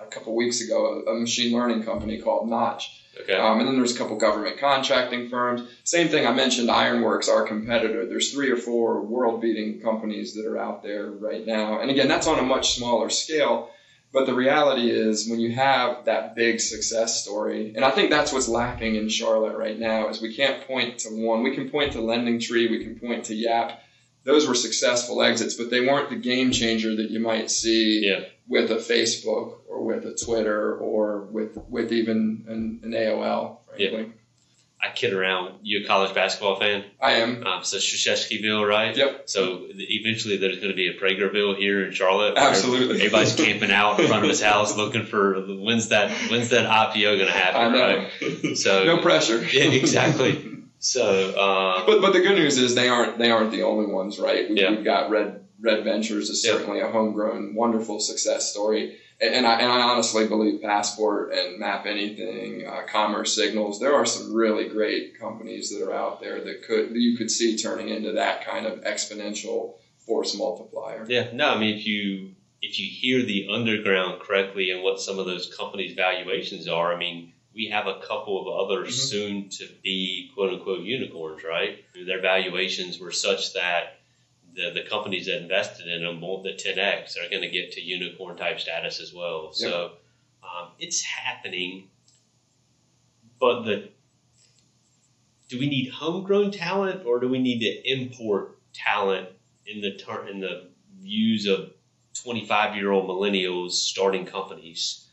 a 0.00 0.06
couple 0.06 0.34
weeks 0.34 0.60
ago, 0.60 1.02
a 1.08 1.14
machine 1.14 1.52
learning 1.52 1.82
company 1.82 2.20
called 2.20 2.48
Notch. 2.48 3.02
Okay. 3.20 3.34
Um, 3.34 3.60
and 3.60 3.68
then 3.68 3.76
there's 3.76 3.94
a 3.94 3.98
couple 3.98 4.16
government 4.16 4.58
contracting 4.58 5.28
firms. 5.28 5.68
Same 5.84 6.08
thing, 6.08 6.26
I 6.26 6.32
mentioned 6.32 6.70
Ironworks, 6.70 7.28
our 7.28 7.44
competitor. 7.44 8.06
There's 8.06 8.32
three 8.32 8.50
or 8.50 8.56
four 8.56 9.02
world 9.02 9.40
beating 9.40 9.80
companies 9.80 10.34
that 10.34 10.46
are 10.46 10.58
out 10.58 10.82
there 10.82 11.06
right 11.10 11.46
now. 11.46 11.80
And 11.80 11.90
again, 11.90 12.08
that's 12.08 12.26
on 12.26 12.38
a 12.38 12.42
much 12.42 12.76
smaller 12.76 13.08
scale. 13.10 13.70
But 14.12 14.26
the 14.26 14.34
reality 14.34 14.90
is, 14.90 15.28
when 15.28 15.40
you 15.40 15.52
have 15.52 16.04
that 16.04 16.34
big 16.34 16.60
success 16.60 17.22
story, 17.22 17.74
and 17.74 17.84
I 17.84 17.90
think 17.90 18.08
that's 18.10 18.32
what's 18.32 18.48
lacking 18.48 18.94
in 18.94 19.08
Charlotte 19.08 19.58
right 19.58 19.78
now, 19.78 20.08
is 20.08 20.22
we 20.22 20.34
can't 20.34 20.66
point 20.66 21.00
to 21.00 21.08
one. 21.08 21.42
We 21.42 21.54
can 21.54 21.68
point 21.68 21.92
to 21.92 22.00
Lending 22.00 22.38
Tree, 22.38 22.70
we 22.70 22.84
can 22.84 22.98
point 22.98 23.24
to 23.26 23.34
Yap. 23.34 23.82
Those 24.24 24.48
were 24.48 24.54
successful 24.54 25.22
exits, 25.22 25.54
but 25.54 25.70
they 25.70 25.80
weren't 25.80 26.10
the 26.10 26.16
game 26.16 26.50
changer 26.50 26.96
that 26.96 27.10
you 27.10 27.20
might 27.20 27.50
see 27.50 28.06
Yeah. 28.06 28.24
With 28.48 28.70
a 28.70 28.76
Facebook 28.76 29.58
or 29.68 29.82
with 29.84 30.04
a 30.04 30.14
Twitter 30.14 30.76
or 30.76 31.22
with 31.22 31.58
with 31.68 31.92
even 31.92 32.44
an, 32.48 32.80
an 32.84 32.92
AOL. 32.92 33.58
Frankly, 33.66 34.12
I 34.80 34.90
kid 34.90 35.12
around. 35.12 35.54
You 35.62 35.84
a 35.84 35.86
college 35.86 36.14
basketball 36.14 36.60
fan? 36.60 36.84
I 37.00 37.12
am. 37.14 37.44
Um, 37.46 37.64
so 37.64 37.78
Krzyzewskiville, 37.78 38.68
right? 38.68 38.96
Yep. 38.96 39.22
So 39.26 39.66
eventually 39.70 40.36
there's 40.36 40.56
going 40.56 40.70
to 40.70 40.76
be 40.76 40.88
a 40.88 40.94
Praegerville 40.94 41.56
here 41.56 41.84
in 41.84 41.92
Charlotte. 41.92 42.36
Absolutely. 42.36 42.96
Everybody's 42.96 43.34
camping 43.44 43.70
out 43.72 43.98
in 43.98 44.06
front 44.06 44.22
of 44.22 44.28
his 44.28 44.42
house 44.42 44.76
looking 44.76 45.06
for 45.06 45.40
when's 45.40 45.88
that 45.88 46.10
when's 46.30 46.50
that 46.50 46.66
IPO 46.70 47.16
going 47.16 47.26
to 47.26 47.34
I 47.34 47.38
happen, 47.38 47.72
know. 47.72 48.40
right? 48.44 48.56
So 48.56 48.84
no 48.84 48.98
pressure. 48.98 49.42
yeah, 49.52 49.64
exactly. 49.64 50.52
So 50.78 51.30
uh, 51.30 51.86
But 51.86 52.00
but 52.00 52.12
the 52.12 52.20
good 52.20 52.36
news 52.36 52.58
is 52.58 52.74
they 52.74 52.88
aren't 52.88 53.18
they 53.18 53.30
aren't 53.30 53.50
the 53.50 53.62
only 53.62 53.92
ones, 53.92 54.18
right? 54.18 54.48
We, 54.48 54.60
Yeah. 54.60 54.70
We've 54.70 54.84
got 54.84 55.10
Red 55.10 55.45
Red 55.60 55.84
Ventures 55.84 56.28
is 56.30 56.44
Yeah. 56.44 56.52
certainly 56.52 56.80
a 56.80 56.88
homegrown, 56.90 57.54
wonderful 57.54 58.00
success 58.00 58.50
story. 58.50 58.98
And, 59.20 59.34
and 59.34 59.46
I 59.46 59.60
and 59.60 59.72
I 59.72 59.80
honestly 59.80 60.26
believe 60.28 60.60
Passport 60.60 61.32
and 61.32 61.58
Map 61.58 61.86
Anything, 61.86 62.66
uh, 62.66 62.82
Commerce 62.86 63.34
Signals, 63.34 63.80
there 63.80 63.94
are 63.94 64.04
some 64.04 64.32
really 64.34 64.64
great 64.68 65.18
companies 65.18 65.70
that 65.70 65.82
are 65.82 65.94
out 65.94 66.20
there 66.20 66.40
that 66.44 66.62
could 66.64 66.90
that 66.90 66.98
you 66.98 67.16
could 67.16 67.30
see 67.30 67.56
turning 67.56 67.88
into 67.88 68.12
that 68.12 68.44
kind 68.44 68.66
of 68.66 68.80
exponential 68.82 69.74
force 70.06 70.36
multiplier. 70.36 71.06
yeah, 71.08 71.28
no, 71.32 71.48
I 71.54 71.58
mean 71.58 71.76
if 71.78 71.86
you 71.86 72.32
if 72.62 72.78
you 72.78 72.86
hear 72.90 73.22
the 73.22 73.48
underground 73.50 74.20
correctly 74.20 74.70
and 74.70 74.82
what 74.82 75.00
some 75.00 75.18
of 75.18 75.26
those 75.26 75.46
companies' 75.54 75.94
valuations 75.94 76.68
are, 76.68 76.94
I 76.94 76.98
mean 76.98 77.32
we 77.54 77.68
have 77.68 77.86
a 77.86 78.00
couple 78.00 78.38
of 78.38 78.68
others 78.70 78.88
Mhm. 78.94 79.08
soon 79.08 79.48
to 79.48 79.66
be 79.82 80.30
quote 80.34 80.52
unquote 80.52 80.80
unicorns, 80.84 81.42
right? 81.42 81.78
Their 81.94 82.20
valuations 82.20 82.98
were 83.00 83.12
such 83.12 83.54
that 83.54 83.98
the, 84.56 84.70
the 84.70 84.88
companies 84.88 85.26
that 85.26 85.42
invested 85.42 85.86
in 85.86 86.02
them 86.02 86.20
the 86.20 86.52
10x 86.52 87.16
are 87.18 87.28
going 87.30 87.42
to 87.42 87.48
get 87.48 87.72
to 87.72 87.80
unicorn 87.80 88.36
type 88.36 88.58
status 88.58 89.00
as 89.00 89.12
well. 89.12 89.52
So 89.52 89.92
um, 90.42 90.68
it's 90.78 91.02
happening, 91.02 91.88
but 93.38 93.62
the 93.62 93.90
do 95.48 95.60
we 95.60 95.68
need 95.68 95.90
homegrown 95.90 96.50
talent 96.50 97.06
or 97.06 97.20
do 97.20 97.28
we 97.28 97.38
need 97.38 97.60
to 97.60 97.92
import 97.92 98.58
talent 98.72 99.28
in 99.66 99.80
the 99.80 99.96
ter- 99.96 100.26
in 100.26 100.40
the 100.40 100.68
views 101.00 101.46
of 101.46 101.70
25 102.14 102.76
year 102.76 102.90
old 102.90 103.08
millennials 103.08 103.72
starting 103.72 104.26
companies? 104.26 105.06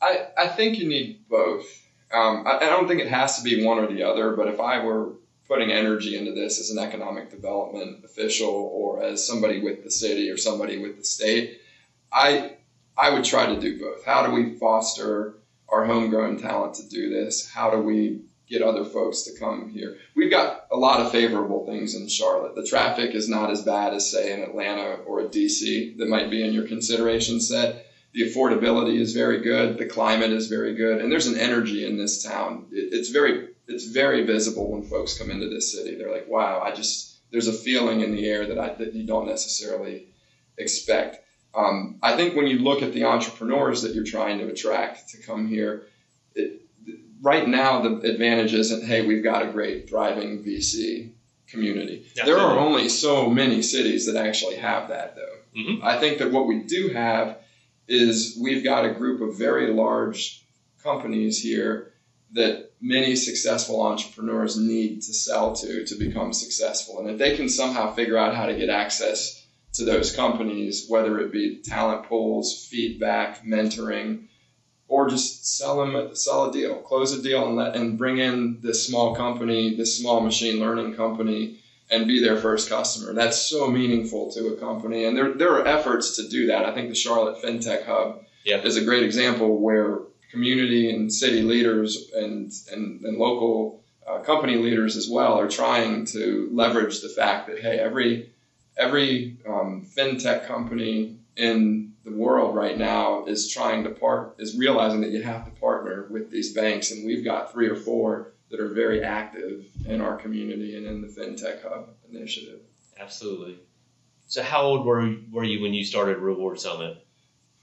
I, 0.00 0.26
I 0.36 0.46
think 0.46 0.78
you 0.78 0.88
need 0.88 1.28
both. 1.28 1.66
Um, 2.12 2.46
I, 2.46 2.56
I 2.58 2.66
don't 2.66 2.86
think 2.86 3.00
it 3.00 3.08
has 3.08 3.38
to 3.38 3.42
be 3.42 3.64
one 3.64 3.78
or 3.78 3.88
the 3.88 4.04
other, 4.04 4.36
but 4.36 4.46
if 4.46 4.60
I 4.60 4.84
were 4.84 5.14
putting 5.48 5.72
energy 5.72 6.16
into 6.16 6.32
this 6.32 6.60
as 6.60 6.70
an 6.70 6.78
economic 6.78 7.30
development 7.30 8.04
official 8.04 8.50
or 8.50 9.02
as 9.02 9.26
somebody 9.26 9.60
with 9.60 9.82
the 9.82 9.90
city 9.90 10.30
or 10.30 10.36
somebody 10.36 10.78
with 10.78 10.98
the 10.98 11.04
state, 11.04 11.60
I 12.12 12.52
I 12.96 13.10
would 13.10 13.24
try 13.24 13.46
to 13.46 13.60
do 13.60 13.78
both. 13.78 14.04
How 14.04 14.26
do 14.26 14.32
we 14.32 14.58
foster 14.58 15.38
our 15.68 15.86
homegrown 15.86 16.38
talent 16.38 16.74
to 16.74 16.88
do 16.88 17.10
this? 17.10 17.48
How 17.48 17.70
do 17.70 17.78
we 17.78 18.22
get 18.48 18.62
other 18.62 18.84
folks 18.84 19.22
to 19.22 19.38
come 19.38 19.70
here? 19.70 19.98
We've 20.16 20.30
got 20.30 20.66
a 20.72 20.76
lot 20.76 21.00
of 21.00 21.12
favorable 21.12 21.64
things 21.64 21.94
in 21.94 22.08
Charlotte. 22.08 22.56
The 22.56 22.66
traffic 22.66 23.14
is 23.14 23.28
not 23.28 23.50
as 23.50 23.62
bad 23.62 23.94
as 23.94 24.10
say 24.10 24.32
in 24.32 24.42
Atlanta 24.42 24.96
or 25.06 25.22
DC 25.22 25.96
that 25.98 26.08
might 26.08 26.30
be 26.30 26.42
in 26.42 26.52
your 26.52 26.66
consideration 26.66 27.40
set. 27.40 27.86
The 28.14 28.22
affordability 28.22 28.98
is 28.98 29.12
very 29.12 29.40
good. 29.42 29.78
The 29.78 29.86
climate 29.86 30.30
is 30.30 30.48
very 30.48 30.74
good, 30.74 31.00
and 31.00 31.12
there's 31.12 31.26
an 31.26 31.38
energy 31.38 31.86
in 31.86 31.98
this 31.98 32.22
town. 32.22 32.66
It, 32.72 32.88
it's 32.92 33.10
very 33.10 33.47
it's 33.68 33.84
very 33.84 34.24
visible 34.24 34.72
when 34.72 34.82
folks 34.82 35.18
come 35.18 35.30
into 35.30 35.48
this 35.48 35.72
city. 35.72 35.96
They're 35.96 36.12
like, 36.12 36.28
wow, 36.28 36.60
I 36.60 36.72
just 36.72 37.20
there's 37.30 37.48
a 37.48 37.52
feeling 37.52 38.00
in 38.00 38.12
the 38.12 38.26
air 38.26 38.46
that 38.46 38.58
I 38.58 38.74
that 38.74 38.94
you 38.94 39.06
don't 39.06 39.26
necessarily 39.26 40.08
expect. 40.56 41.18
Um, 41.54 41.98
I 42.02 42.16
think 42.16 42.34
when 42.34 42.46
you 42.46 42.58
look 42.58 42.82
at 42.82 42.92
the 42.92 43.04
entrepreneurs 43.04 43.82
that 43.82 43.94
you're 43.94 44.04
trying 44.04 44.38
to 44.38 44.48
attract 44.48 45.10
to 45.10 45.22
come 45.22 45.48
here, 45.48 45.86
it, 46.34 46.62
right 47.20 47.46
now 47.46 47.82
the 47.82 48.00
advantage 48.10 48.54
isn't 48.54 48.84
hey 48.84 49.06
we've 49.06 49.24
got 49.24 49.42
a 49.46 49.52
great 49.52 49.88
thriving 49.88 50.42
VC 50.42 51.12
community. 51.46 52.06
Definitely. 52.14 52.32
There 52.32 52.42
are 52.42 52.58
only 52.58 52.88
so 52.88 53.30
many 53.30 53.62
cities 53.62 54.06
that 54.06 54.16
actually 54.16 54.56
have 54.56 54.88
that 54.88 55.14
though. 55.16 55.60
Mm-hmm. 55.60 55.84
I 55.84 55.98
think 55.98 56.18
that 56.18 56.30
what 56.30 56.46
we 56.46 56.62
do 56.62 56.88
have 56.88 57.38
is 57.86 58.38
we've 58.40 58.62
got 58.62 58.84
a 58.84 58.92
group 58.92 59.20
of 59.20 59.38
very 59.38 59.72
large 59.72 60.44
companies 60.82 61.40
here 61.40 61.92
that 62.32 62.67
many 62.80 63.16
successful 63.16 63.82
entrepreneurs 63.82 64.56
need 64.56 65.02
to 65.02 65.12
sell 65.12 65.54
to 65.56 65.84
to 65.84 65.94
become 65.96 66.32
successful. 66.32 67.00
And 67.00 67.10
if 67.10 67.18
they 67.18 67.36
can 67.36 67.48
somehow 67.48 67.92
figure 67.92 68.18
out 68.18 68.34
how 68.34 68.46
to 68.46 68.56
get 68.56 68.68
access 68.68 69.46
to 69.74 69.84
those 69.84 70.14
companies, 70.14 70.86
whether 70.88 71.18
it 71.20 71.32
be 71.32 71.60
talent 71.62 72.04
pools, 72.08 72.66
feedback, 72.70 73.44
mentoring, 73.44 74.26
or 74.88 75.08
just 75.08 75.58
sell 75.58 75.78
them 75.78 76.14
sell 76.14 76.48
a 76.48 76.52
deal, 76.52 76.76
close 76.76 77.12
a 77.12 77.22
deal, 77.22 77.46
and 77.46 77.56
let 77.56 77.76
and 77.76 77.98
bring 77.98 78.18
in 78.18 78.58
this 78.60 78.86
small 78.86 79.14
company, 79.14 79.76
this 79.76 79.98
small 79.98 80.20
machine 80.20 80.60
learning 80.60 80.94
company, 80.94 81.58
and 81.90 82.06
be 82.06 82.20
their 82.20 82.36
first 82.36 82.68
customer. 82.68 83.12
That's 83.12 83.38
so 83.38 83.70
meaningful 83.70 84.32
to 84.32 84.48
a 84.48 84.56
company, 84.56 85.04
and 85.04 85.16
there 85.16 85.34
there 85.34 85.52
are 85.52 85.66
efforts 85.66 86.16
to 86.16 86.28
do 86.28 86.46
that. 86.46 86.64
I 86.64 86.74
think 86.74 86.88
the 86.88 86.94
Charlotte 86.94 87.42
FinTech 87.42 87.84
Hub 87.86 88.24
yep. 88.44 88.64
is 88.64 88.76
a 88.76 88.84
great 88.84 89.02
example 89.02 89.60
where 89.60 90.00
community 90.30 90.90
and 90.90 91.12
city 91.12 91.42
leaders 91.42 92.10
and, 92.14 92.52
and, 92.72 93.02
and 93.02 93.18
local 93.18 93.82
uh, 94.06 94.18
company 94.20 94.56
leaders 94.56 94.96
as 94.96 95.08
well 95.08 95.38
are 95.38 95.48
trying 95.48 96.04
to 96.04 96.48
leverage 96.52 97.00
the 97.00 97.08
fact 97.08 97.46
that 97.46 97.58
hey 97.60 97.78
every 97.78 98.30
every 98.76 99.36
um, 99.46 99.86
fintech 99.96 100.46
company 100.46 101.16
in 101.36 101.92
the 102.04 102.16
world 102.16 102.54
right 102.54 102.78
now 102.78 103.24
is 103.26 103.48
trying 103.48 103.84
to 103.84 103.90
part 103.90 104.36
is 104.38 104.56
realizing 104.56 105.00
that 105.00 105.10
you 105.10 105.22
have 105.22 105.44
to 105.44 105.50
partner 105.60 106.06
with 106.10 106.30
these 106.30 106.52
banks. 106.54 106.90
And 106.90 107.06
we've 107.06 107.24
got 107.24 107.52
three 107.52 107.68
or 107.68 107.76
four 107.76 108.32
that 108.50 108.60
are 108.60 108.68
very 108.68 109.02
active 109.02 109.66
in 109.86 110.00
our 110.00 110.16
community 110.16 110.76
and 110.76 110.86
in 110.86 111.02
the 111.02 111.08
fintech 111.08 111.62
hub 111.62 111.90
initiative. 112.10 112.60
Absolutely. 112.98 113.58
So 114.26 114.42
how 114.42 114.62
old 114.62 114.86
were, 114.86 115.16
were 115.30 115.44
you 115.44 115.62
when 115.62 115.74
you 115.74 115.84
started 115.84 116.18
reward 116.18 116.58
summit? 116.60 117.04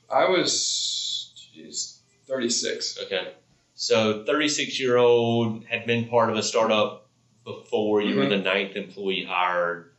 I 0.09 0.29
was 0.29 1.33
geez, 1.53 1.94
36. 2.27 2.99
Okay. 3.03 3.33
So 3.73 4.23
36 4.25 4.79
year 4.79 4.97
old 4.97 5.65
had 5.65 5.85
been 5.85 6.07
part 6.07 6.29
of 6.29 6.37
a 6.37 6.43
startup 6.43 7.07
before 7.43 8.01
you 8.01 8.11
mm-hmm. 8.11 8.19
were 8.19 8.29
the 8.29 8.37
ninth 8.37 8.75
employee 8.75 9.25
hired, 9.27 9.91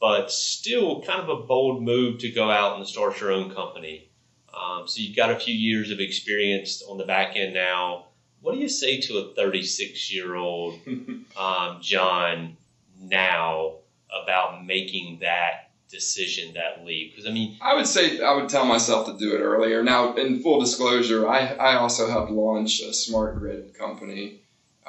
but 0.00 0.30
still 0.30 1.02
kind 1.02 1.20
of 1.20 1.28
a 1.28 1.42
bold 1.42 1.82
move 1.82 2.18
to 2.20 2.30
go 2.30 2.50
out 2.50 2.76
and 2.76 2.86
start 2.86 3.20
your 3.20 3.32
own 3.32 3.54
company. 3.54 4.10
Um, 4.54 4.86
so 4.86 5.00
you've 5.00 5.16
got 5.16 5.30
a 5.30 5.38
few 5.38 5.54
years 5.54 5.90
of 5.90 6.00
experience 6.00 6.82
on 6.88 6.98
the 6.98 7.04
back 7.04 7.36
end 7.36 7.54
now. 7.54 8.06
What 8.40 8.54
do 8.54 8.60
you 8.60 8.68
say 8.68 9.00
to 9.00 9.18
a 9.18 9.34
36 9.34 10.12
year 10.12 10.34
old 10.36 10.78
um, 11.36 11.78
John 11.80 12.56
now 13.00 13.76
about 14.22 14.64
making 14.64 15.20
that 15.20 15.63
decision 15.90 16.54
that 16.54 16.84
leap? 16.84 17.12
Because 17.12 17.28
I 17.28 17.32
mean, 17.32 17.56
I 17.60 17.74
would 17.74 17.86
say 17.86 18.20
I 18.20 18.34
would 18.34 18.48
tell 18.48 18.64
myself 18.64 19.06
to 19.06 19.18
do 19.18 19.34
it 19.34 19.40
earlier. 19.40 19.82
Now, 19.82 20.14
in 20.14 20.42
full 20.42 20.60
disclosure, 20.60 21.28
I, 21.28 21.54
I 21.54 21.76
also 21.76 22.08
helped 22.08 22.30
launch 22.30 22.80
a 22.80 22.92
smart 22.92 23.36
grid 23.38 23.74
company 23.78 24.40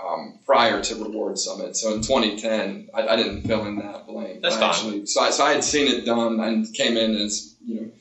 um, 0.03 0.39
prior 0.45 0.81
to 0.81 0.95
Reward 0.95 1.37
Summit. 1.37 1.75
So 1.75 1.93
in 1.93 2.01
2010, 2.01 2.89
I, 2.93 3.07
I 3.07 3.15
didn't 3.15 3.43
fill 3.43 3.65
in 3.65 3.77
that 3.77 4.07
blank. 4.07 4.41
That's 4.41 4.55
fine. 4.55 4.69
Actually, 4.69 5.05
so 5.05 5.21
I, 5.21 5.29
so 5.29 5.45
I 5.45 5.53
had 5.53 5.63
seen 5.63 5.87
it 5.87 6.05
done 6.05 6.39
and 6.39 6.71
came 6.73 6.97
in 6.97 7.15
as 7.15 7.55
you 7.65 7.81
know 7.81 7.91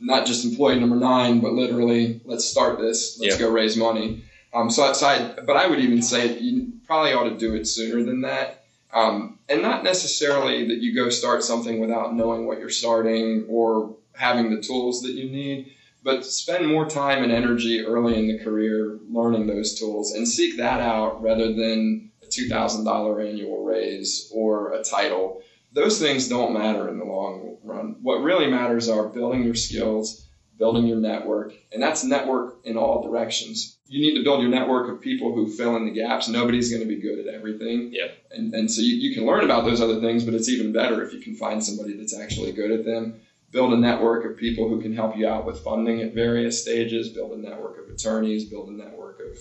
not 0.00 0.26
just 0.26 0.44
employee 0.44 0.80
number 0.80 0.96
nine, 0.96 1.40
but 1.40 1.52
literally 1.52 2.20
let's 2.24 2.44
start 2.44 2.78
this. 2.78 3.18
Let's 3.20 3.36
go 3.36 3.50
raise 3.50 3.76
money. 3.76 4.24
Um, 4.52 4.70
so, 4.70 4.92
so 4.92 5.06
I, 5.06 5.34
but 5.46 5.56
I 5.56 5.66
would 5.66 5.78
even 5.78 6.02
say 6.02 6.38
you 6.38 6.72
probably 6.86 7.12
ought 7.12 7.28
to 7.28 7.36
do 7.36 7.54
it 7.54 7.66
sooner 7.66 8.02
than 8.02 8.22
that. 8.22 8.59
Um, 8.92 9.38
and 9.48 9.62
not 9.62 9.84
necessarily 9.84 10.66
that 10.68 10.78
you 10.78 10.94
go 10.94 11.10
start 11.10 11.44
something 11.44 11.80
without 11.80 12.14
knowing 12.14 12.46
what 12.46 12.58
you're 12.58 12.70
starting 12.70 13.46
or 13.48 13.96
having 14.14 14.50
the 14.50 14.60
tools 14.60 15.02
that 15.02 15.12
you 15.12 15.30
need, 15.30 15.72
but 16.02 16.24
spend 16.24 16.66
more 16.66 16.88
time 16.88 17.22
and 17.22 17.32
energy 17.32 17.84
early 17.84 18.18
in 18.18 18.28
the 18.28 18.42
career 18.42 18.98
learning 19.10 19.46
those 19.46 19.78
tools 19.78 20.12
and 20.12 20.26
seek 20.26 20.56
that 20.56 20.80
out 20.80 21.22
rather 21.22 21.52
than 21.52 22.10
a 22.22 22.26
$2,000 22.26 23.28
annual 23.28 23.64
raise 23.64 24.30
or 24.34 24.72
a 24.72 24.82
title. 24.82 25.42
Those 25.72 26.00
things 26.00 26.28
don't 26.28 26.52
matter 26.52 26.88
in 26.88 26.98
the 26.98 27.04
long 27.04 27.58
run. 27.62 27.96
What 28.02 28.22
really 28.22 28.48
matters 28.48 28.88
are 28.88 29.08
building 29.08 29.44
your 29.44 29.54
skills, 29.54 30.26
building 30.60 30.86
your 30.86 30.98
network, 30.98 31.54
and 31.72 31.82
that's 31.82 32.04
network 32.04 32.58
in 32.62 32.76
all 32.76 33.02
directions 33.02 33.78
you 33.90 34.00
need 34.00 34.16
to 34.16 34.22
build 34.22 34.40
your 34.40 34.50
network 34.50 34.88
of 34.88 35.00
people 35.00 35.34
who 35.34 35.48
fill 35.48 35.74
in 35.74 35.84
the 35.84 35.90
gaps. 35.90 36.28
Nobody's 36.28 36.70
going 36.70 36.80
to 36.80 36.88
be 36.88 37.00
good 37.00 37.18
at 37.18 37.34
everything. 37.34 37.90
And, 38.30 38.54
and 38.54 38.70
so 38.70 38.80
you, 38.82 38.94
you 38.94 39.12
can 39.12 39.26
learn 39.26 39.44
about 39.44 39.64
those 39.64 39.80
other 39.80 40.00
things, 40.00 40.22
but 40.22 40.32
it's 40.32 40.48
even 40.48 40.72
better 40.72 41.02
if 41.02 41.12
you 41.12 41.20
can 41.20 41.34
find 41.34 41.62
somebody 41.62 41.96
that's 41.96 42.16
actually 42.16 42.52
good 42.52 42.70
at 42.70 42.84
them. 42.84 43.20
Build 43.50 43.72
a 43.72 43.76
network 43.76 44.24
of 44.24 44.36
people 44.36 44.68
who 44.68 44.80
can 44.80 44.94
help 44.94 45.16
you 45.16 45.26
out 45.26 45.44
with 45.44 45.58
funding 45.64 46.02
at 46.02 46.14
various 46.14 46.62
stages. 46.62 47.08
Build 47.08 47.32
a 47.32 47.42
network 47.42 47.78
of 47.80 47.92
attorneys. 47.92 48.44
Build 48.44 48.68
a 48.68 48.72
network 48.72 49.18
of, 49.18 49.36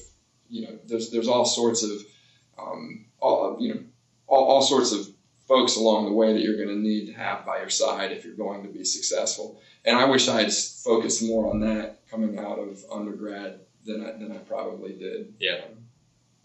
you 0.50 0.64
know, 0.64 0.80
there's 0.88 1.12
there's 1.12 1.28
all 1.28 1.46
sorts 1.46 1.84
of, 1.84 1.92
um, 2.58 3.06
all 3.20 3.58
you 3.60 3.72
know, 3.72 3.82
all, 4.26 4.46
all 4.46 4.62
sorts 4.64 4.92
of 4.94 5.08
folks 5.50 5.76
along 5.76 6.06
the 6.06 6.14
way 6.14 6.32
that 6.32 6.42
you're 6.42 6.56
going 6.56 6.70
to 6.70 6.76
need 6.76 7.08
to 7.08 7.14
have 7.14 7.46
by 7.46 7.58
your 7.58 7.72
side 7.72 8.12
if 8.12 8.24
you're 8.24 8.36
going 8.36 8.62
to 8.64 8.70
be 8.70 8.86
successful. 8.86 9.60
And 9.84 9.98
I 9.98 10.06
wish 10.06 10.30
I 10.30 10.44
had 10.44 10.54
focused 10.54 11.24
more 11.24 11.50
on 11.50 11.60
that 11.62 12.08
coming 12.10 12.38
out 12.38 12.60
of 12.60 12.86
undergrad 12.92 13.60
than 13.84 14.06
I, 14.06 14.12
than 14.12 14.32
I 14.32 14.38
probably 14.38 14.94
did. 14.94 15.34
Yeah. 15.40 15.62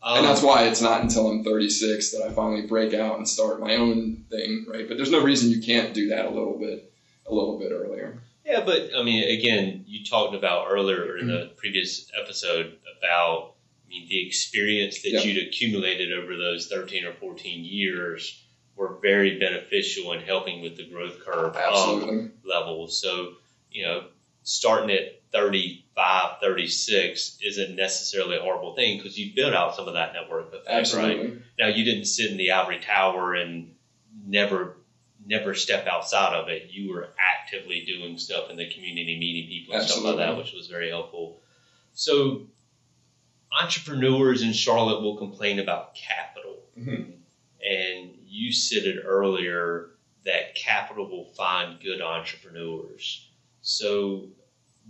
Um, 0.03 0.19
and 0.19 0.27
that's 0.27 0.43
why 0.43 0.65
it's 0.65 0.81
not 0.81 1.03
until 1.03 1.31
I'm 1.31 1.45
36 1.45 2.13
that 2.13 2.23
I 2.23 2.33
finally 2.33 2.67
break 2.67 2.95
out 2.95 3.19
and 3.19 3.29
start 3.29 3.61
my 3.61 3.77
own 3.77 4.25
thing, 4.31 4.65
right? 4.69 4.89
But 4.89 4.97
there's 4.97 5.11
no 5.11 5.23
reason 5.23 5.51
you 5.51 5.63
can't 5.63 5.95
do 5.95 6.09
that 6.09 6.25
a 6.25 6.31
little 6.31 6.59
bit, 6.59 6.91
a 7.27 7.35
little 7.35 7.59
bit 7.59 7.73
earlier. 7.73 8.23
Yeah, 8.45 8.65
but 8.65 8.91
I 8.97 9.03
mean, 9.03 9.39
again, 9.39 9.85
you 9.87 10.05
talked 10.05 10.35
about 10.35 10.67
earlier 10.71 11.19
in 11.19 11.27
the 11.27 11.33
mm-hmm. 11.33 11.57
previous 11.57 12.11
episode 12.19 12.77
about, 12.99 13.53
I 13.87 13.89
mean, 13.91 14.09
the 14.09 14.27
experience 14.27 15.03
that 15.03 15.25
you'd 15.25 15.47
accumulated 15.47 16.13
over 16.13 16.37
those 16.37 16.69
13 16.69 17.05
or 17.05 17.13
14 17.15 17.65
years 17.65 18.44
were 18.77 18.99
very 19.01 19.39
beneficial 19.39 20.13
in 20.13 20.21
helping 20.21 20.63
with 20.63 20.77
the 20.77 20.89
growth 20.89 21.25
curve 21.25 21.57
Absolutely. 21.57 22.31
level. 22.45 22.89
So, 22.89 23.35
you 23.71 23.85
know, 23.85 24.05
starting 24.43 24.91
at 24.91 25.21
35, 25.33 26.41
36 26.41 27.39
isn't 27.43 27.77
necessarily 27.77 28.37
a 28.37 28.41
horrible 28.41 28.75
thing 28.75 28.99
because 28.99 29.19
you 29.19 29.35
built 29.35 29.55
out 29.55 29.75
some 29.75 29.89
of 29.89 29.95
that 29.95 30.13
network 30.13 30.49
effect, 30.49 30.69
Absolutely. 30.69 31.27
right? 31.27 31.39
Now 31.59 31.69
you 31.69 31.85
didn't 31.85 32.07
sit 32.07 32.31
in 32.31 32.37
the 32.37 32.53
ivory 32.53 32.81
tower 32.81 33.35
and 33.35 33.75
never 34.27 34.77
never 35.27 35.55
step 35.55 35.87
outside 35.87 36.35
of 36.35 36.49
it. 36.49 36.71
You 36.71 36.91
were 36.91 37.09
actively 37.19 37.85
doing 37.87 38.19
stuff 38.19 38.51
in 38.51 38.57
the 38.57 38.71
community, 38.71 39.19
meeting 39.19 39.49
people 39.49 39.75
and 39.75 39.83
Absolutely. 39.83 40.11
stuff 40.11 40.19
like 40.19 40.29
that, 40.29 40.37
which 40.37 40.53
was 40.53 40.67
very 40.67 40.91
helpful. 40.91 41.41
So 41.95 42.43
entrepreneurs 43.51 44.43
in 44.43 44.53
Charlotte 44.53 45.01
will 45.01 45.17
complain 45.17 45.59
about 45.59 45.95
capital. 45.95 46.59
Mm-hmm. 46.79 47.13
And 47.67 48.11
you 48.35 48.53
said 48.53 48.85
it 48.85 49.05
earlier 49.07 49.91
that 50.25 50.57
capital 50.57 51.09
will 51.09 51.27
find 51.37 51.81
good 51.81 52.01
entrepreneurs. 52.01 53.31
So 53.63 54.27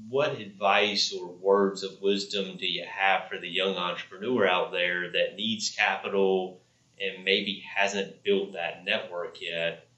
what 0.08 0.40
advice 0.40 1.12
or 1.12 1.28
words 1.28 1.82
of 1.82 2.00
wisdom 2.00 2.56
do 2.56 2.66
you 2.66 2.84
have 2.88 3.28
for 3.28 3.38
the 3.38 3.48
young 3.48 3.76
entrepreneur 3.76 4.46
out 4.46 4.72
there 4.72 5.12
that 5.12 5.36
needs 5.36 5.70
capital 5.76 6.62
and 6.98 7.24
maybe 7.24 7.62
hasn't 7.76 8.22
built 8.22 8.54
that 8.54 8.84
network 8.84 9.40
yet? 9.42 9.88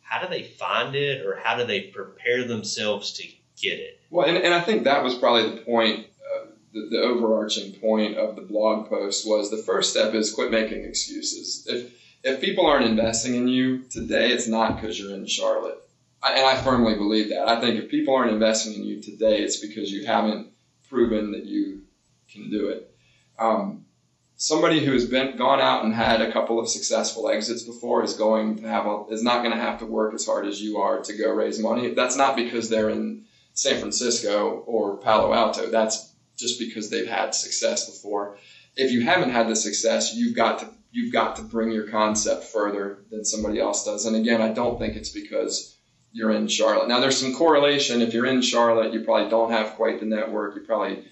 How 0.00 0.22
do 0.22 0.28
they 0.28 0.44
find 0.44 0.94
it 0.94 1.26
or 1.26 1.40
how 1.42 1.56
do 1.56 1.66
they 1.66 1.80
prepare 1.80 2.44
themselves 2.44 3.12
to 3.14 3.24
get 3.60 3.80
it? 3.80 4.00
Well, 4.10 4.28
and, 4.28 4.36
and 4.36 4.54
I 4.54 4.60
think 4.60 4.84
that 4.84 5.02
was 5.02 5.16
probably 5.16 5.56
the 5.56 5.62
point, 5.62 6.06
uh, 6.06 6.46
the, 6.72 6.88
the 6.90 7.00
overarching 7.00 7.72
point 7.72 8.16
of 8.16 8.36
the 8.36 8.42
blog 8.42 8.88
post 8.88 9.26
was 9.26 9.50
the 9.50 9.56
first 9.56 9.90
step 9.90 10.14
is 10.14 10.32
quit 10.32 10.52
making 10.52 10.84
excuses. 10.84 11.66
If 11.66 12.03
if 12.24 12.40
people 12.40 12.66
aren't 12.66 12.86
investing 12.86 13.34
in 13.34 13.46
you 13.46 13.84
today, 13.90 14.32
it's 14.32 14.48
not 14.48 14.76
because 14.76 14.98
you're 14.98 15.14
in 15.14 15.26
Charlotte. 15.26 15.78
I, 16.22 16.32
and 16.32 16.46
I 16.46 16.56
firmly 16.56 16.94
believe 16.94 17.28
that. 17.28 17.48
I 17.48 17.60
think 17.60 17.76
if 17.76 17.90
people 17.90 18.14
aren't 18.14 18.32
investing 18.32 18.72
in 18.74 18.84
you 18.84 19.00
today, 19.00 19.42
it's 19.42 19.58
because 19.58 19.92
you 19.92 20.06
haven't 20.06 20.48
proven 20.88 21.32
that 21.32 21.44
you 21.44 21.82
can 22.32 22.50
do 22.50 22.68
it. 22.68 22.90
Um, 23.38 23.84
somebody 24.36 24.82
who 24.82 24.92
has 24.92 25.04
been 25.04 25.36
gone 25.36 25.60
out 25.60 25.84
and 25.84 25.94
had 25.94 26.22
a 26.22 26.32
couple 26.32 26.58
of 26.58 26.68
successful 26.68 27.28
exits 27.28 27.62
before 27.62 28.02
is 28.02 28.14
going 28.14 28.56
to 28.56 28.68
have 28.68 28.86
a, 28.86 29.04
is 29.10 29.22
not 29.22 29.42
going 29.42 29.54
to 29.54 29.62
have 29.62 29.78
to 29.80 29.86
work 29.86 30.14
as 30.14 30.24
hard 30.24 30.46
as 30.46 30.62
you 30.62 30.78
are 30.78 31.00
to 31.02 31.16
go 31.16 31.30
raise 31.30 31.58
money. 31.58 31.92
That's 31.92 32.16
not 32.16 32.36
because 32.36 32.70
they're 32.70 32.88
in 32.88 33.24
San 33.52 33.78
Francisco 33.78 34.64
or 34.66 34.96
Palo 34.96 35.34
Alto. 35.34 35.70
That's 35.70 36.10
just 36.36 36.58
because 36.58 36.88
they've 36.88 37.06
had 37.06 37.34
success 37.34 37.84
before. 37.88 38.38
If 38.76 38.90
you 38.90 39.02
haven't 39.02 39.30
had 39.30 39.46
the 39.46 39.54
success, 39.54 40.14
you've 40.14 40.34
got 40.34 40.60
to 40.60 40.68
you've 40.94 41.12
got 41.12 41.34
to 41.36 41.42
bring 41.42 41.72
your 41.72 41.88
concept 41.88 42.44
further 42.44 43.00
than 43.10 43.24
somebody 43.24 43.58
else 43.60 43.84
does. 43.84 44.06
And 44.06 44.14
again, 44.14 44.40
I 44.40 44.52
don't 44.52 44.78
think 44.78 44.94
it's 44.94 45.10
because 45.10 45.76
you're 46.12 46.30
in 46.30 46.46
Charlotte. 46.46 46.88
Now, 46.88 47.00
there's 47.00 47.20
some 47.20 47.34
correlation. 47.34 48.00
If 48.00 48.14
you're 48.14 48.26
in 48.26 48.40
Charlotte, 48.40 48.92
you 48.92 49.00
probably 49.00 49.28
don't 49.28 49.50
have 49.50 49.74
quite 49.74 49.98
the 49.98 50.06
network. 50.06 50.54
You 50.54 50.62
probably 50.62 51.04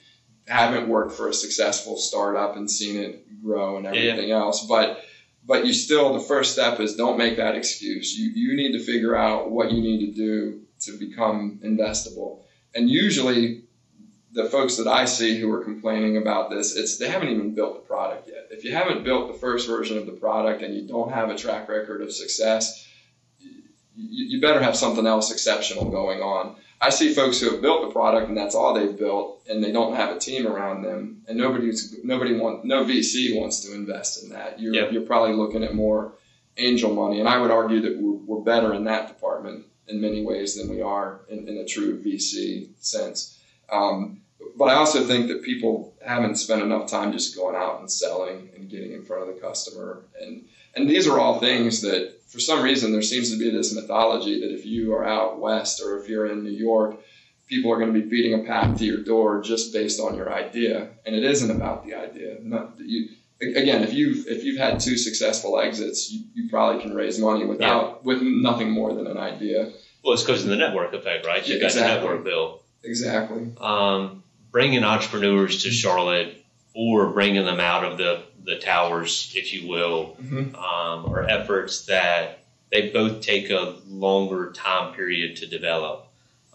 haven't 0.47 0.89
worked 0.89 1.15
for 1.15 1.29
a 1.29 1.35
successful 1.35 1.97
startup 1.97 2.57
and 2.57 2.71
seen 2.71 3.01
it 3.01 3.43
grow 3.43 3.77
and 3.77 3.87
everything 3.87 4.29
yeah. 4.29 4.37
else. 4.37 4.65
But 4.67 5.05
but 5.45 5.67
you 5.67 5.73
still 5.73 6.13
the 6.13 6.21
first 6.21 6.53
step 6.53 6.79
is 6.79 6.95
don't 6.95 7.19
make 7.19 7.37
that 7.39 7.57
excuse. 7.57 8.17
You 8.17 8.31
you 8.31 8.57
need 8.57 8.79
to 8.79 8.85
figure 8.85 9.17
out 9.17 9.51
what 9.51 9.73
you 9.73 9.83
need 9.83 10.07
to 10.07 10.13
do 10.13 10.63
to 10.83 10.97
become 10.97 11.59
investable. 11.65 12.43
And 12.75 12.89
usually 12.89 13.65
the 14.33 14.45
folks 14.45 14.77
that 14.77 14.87
I 14.87 15.05
see 15.05 15.39
who 15.41 15.53
are 15.53 15.65
complaining 15.65 16.17
about 16.17 16.51
this, 16.51 16.77
it's 16.77 16.99
they 16.99 17.09
haven't 17.09 17.29
even 17.29 17.55
built 17.55 17.75
the 17.75 17.89
product 17.89 18.29
yet. 18.29 18.42
If 18.63 18.67
you 18.67 18.77
haven't 18.77 19.03
built 19.03 19.27
the 19.27 19.37
first 19.37 19.67
version 19.67 19.99
of 19.99 20.07
the 20.07 20.13
product 20.13 20.63
and 20.63 20.73
you 20.73 20.87
don't 20.87 21.11
have 21.11 21.31
a 21.31 21.37
track 21.37 21.69
record 21.69 22.01
of 22.01 22.13
success, 22.13 22.87
you, 23.97 24.41
better 24.41 24.63
have 24.63 24.77
something 24.77 25.05
else 25.05 25.33
exceptional 25.33 25.91
going 25.91 26.21
on. 26.21 26.55
I 26.81 26.91
see 26.91 27.13
folks 27.13 27.41
who 27.41 27.51
have 27.51 27.61
built 27.61 27.83
the 27.83 27.93
product 27.93 28.29
and 28.29 28.37
that's 28.37 28.55
all 28.55 28.73
they've 28.73 28.97
built, 28.97 29.43
and 29.51 29.65
they 29.65 29.73
don't 29.73 29.97
have 29.97 30.15
a 30.15 30.19
team 30.21 30.47
around 30.47 30.83
them, 30.83 31.23
and 31.27 31.37
nobody's 31.37 31.97
nobody 32.05 32.39
want 32.39 32.65
no 32.65 32.85
VC 32.85 33.37
wants 33.37 33.65
to 33.65 33.75
invest 33.75 34.23
in 34.23 34.31
that. 34.31 34.61
You're 34.61 34.75
yep. 34.75 34.93
you're 34.93 35.03
probably 35.03 35.35
looking 35.35 35.65
at 35.65 35.75
more 35.75 36.13
angel 36.57 36.95
money, 36.95 37.19
and 37.19 37.29
I 37.29 37.39
would 37.39 37.51
argue 37.51 37.81
that 37.81 37.99
we're, 37.99 38.13
we're 38.13 38.45
better 38.45 38.75
in 38.75 38.85
that 38.85 39.09
department 39.09 39.65
in 39.89 40.01
many 40.01 40.25
ways 40.25 40.55
than 40.55 40.69
we 40.69 40.83
are 40.83 41.23
in, 41.29 41.49
in 41.49 41.57
a 41.57 41.65
true 41.65 42.01
VC 42.01 42.69
sense. 42.79 43.41
Um, 43.73 44.21
but 44.57 44.67
I 44.67 44.75
also 44.75 45.05
think 45.05 45.29
that 45.29 45.43
people 45.43 45.95
haven't 46.05 46.37
spent 46.37 46.63
enough 46.63 46.91
time 46.91 47.13
just 47.13 47.37
going 47.37 47.57
out 47.57 47.81
and 47.81 47.91
selling 47.91 48.51
and 48.57 48.69
getting 48.69 48.93
in 48.93 49.05
front 49.05 49.29
of 49.29 49.35
the 49.35 49.41
customer. 49.41 50.03
And, 50.21 50.45
and 50.75 50.89
these 50.89 51.07
are 51.07 51.19
all 51.19 51.41
things 51.41 51.81
that, 51.83 52.21
for 52.29 52.41
some 52.41 52.63
reason, 52.63 52.93
there 52.93 53.03
seems 53.03 53.31
to 53.31 53.39
be 53.39 53.51
this 53.51 53.75
mythology 53.75 54.41
that 54.41 54.53
if 54.53 54.65
you 54.65 54.95
are 54.95 55.07
out 55.07 55.39
west 55.39 55.83
or 55.83 55.99
if 55.99 56.09
you're 56.09 56.27
in 56.27 56.43
New 56.43 56.51
York, 56.51 56.97
people 57.47 57.71
are 57.71 57.79
going 57.79 57.93
to 57.93 58.01
be 58.01 58.09
beating 58.09 58.41
a 58.41 58.45
path 58.45 58.79
to 58.79 58.85
your 58.85 59.03
door 59.03 59.43
just 59.43 59.73
based 59.73 60.01
on 60.01 60.17
your 60.17 60.33
idea. 60.33 60.89
And 61.05 61.15
it 61.15 61.25
isn't 61.25 61.51
about 61.51 61.85
the 61.85 61.95
idea. 61.95 62.39
Not, 62.41 62.79
you, 62.79 63.11
again, 63.41 63.83
if 63.83 63.93
you've 63.93 64.27
if 64.27 64.45
you've 64.45 64.59
had 64.59 64.81
two 64.81 64.97
successful 64.97 65.59
exits, 65.61 66.11
you, 66.11 66.25
you 66.35 66.49
probably 66.49 66.81
can 66.81 66.95
raise 66.95 67.19
money 67.19 67.45
without 67.45 67.85
yeah. 67.85 67.99
with 68.05 68.23
nothing 68.23 68.71
more 68.71 68.95
than 68.95 69.07
an 69.07 69.19
idea. 69.19 69.71
Well, 70.03 70.15
it's 70.15 70.23
because 70.23 70.45
of 70.45 70.51
the 70.51 70.57
network 70.57 70.95
effect, 70.95 71.27
right? 71.27 71.47
You 71.47 71.55
yeah, 71.55 71.61
got 71.61 71.67
exactly. 71.67 71.95
the 71.95 72.01
network 72.01 72.25
bill. 72.25 72.63
Exactly. 72.85 73.53
Um, 73.61 74.22
bringing 74.53 74.85
entrepreneurs 74.85 75.65
to 75.65 75.71
Charlotte 75.71 76.37
or 76.75 77.09
bringing 77.09 77.45
them 77.45 77.59
out 77.59 77.85
of 77.85 77.99
the, 77.99 78.23
the 78.45 78.59
towers, 78.59 79.33
if 79.35 79.53
you 79.53 79.69
will, 79.69 80.17
mm-hmm. 80.21 80.55
um, 80.55 81.13
are 81.13 81.25
efforts 81.29 81.87
that 81.87 82.39
they 82.71 82.91
both 82.91 83.23
take 83.23 83.51
a 83.51 83.77
longer 83.89 84.53
time 84.53 84.95
period 84.95 85.37
to 85.37 85.47
develop. 85.47 86.07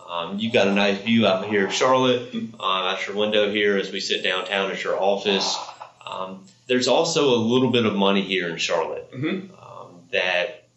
Um, 0.08 0.40
you've 0.40 0.54
got 0.54 0.68
a 0.68 0.74
nice 0.74 1.00
view 1.02 1.28
out 1.28 1.46
here 1.48 1.68
of 1.68 1.74
Charlotte, 1.74 2.32
mm-hmm. 2.32 2.62
uh, 2.62 2.94
out 2.94 3.06
your 3.06 3.18
window 3.18 3.52
here 3.52 3.78
as 3.78 3.92
we 3.92 4.00
sit 4.00 4.24
downtown 4.24 4.72
at 4.72 4.84
your 4.84 5.00
office. 5.02 5.58
Um, 6.06 6.46
there's 6.68 6.88
also 6.88 7.36
a 7.36 7.40
little 7.40 7.72
bit 7.72 7.86
of 7.86 7.96
money 7.96 8.22
here 8.22 8.50
in 8.50 8.58
Charlotte 8.58 9.12
mm-hmm. 9.12 9.54
Um, 9.54 10.02
that 10.12 10.68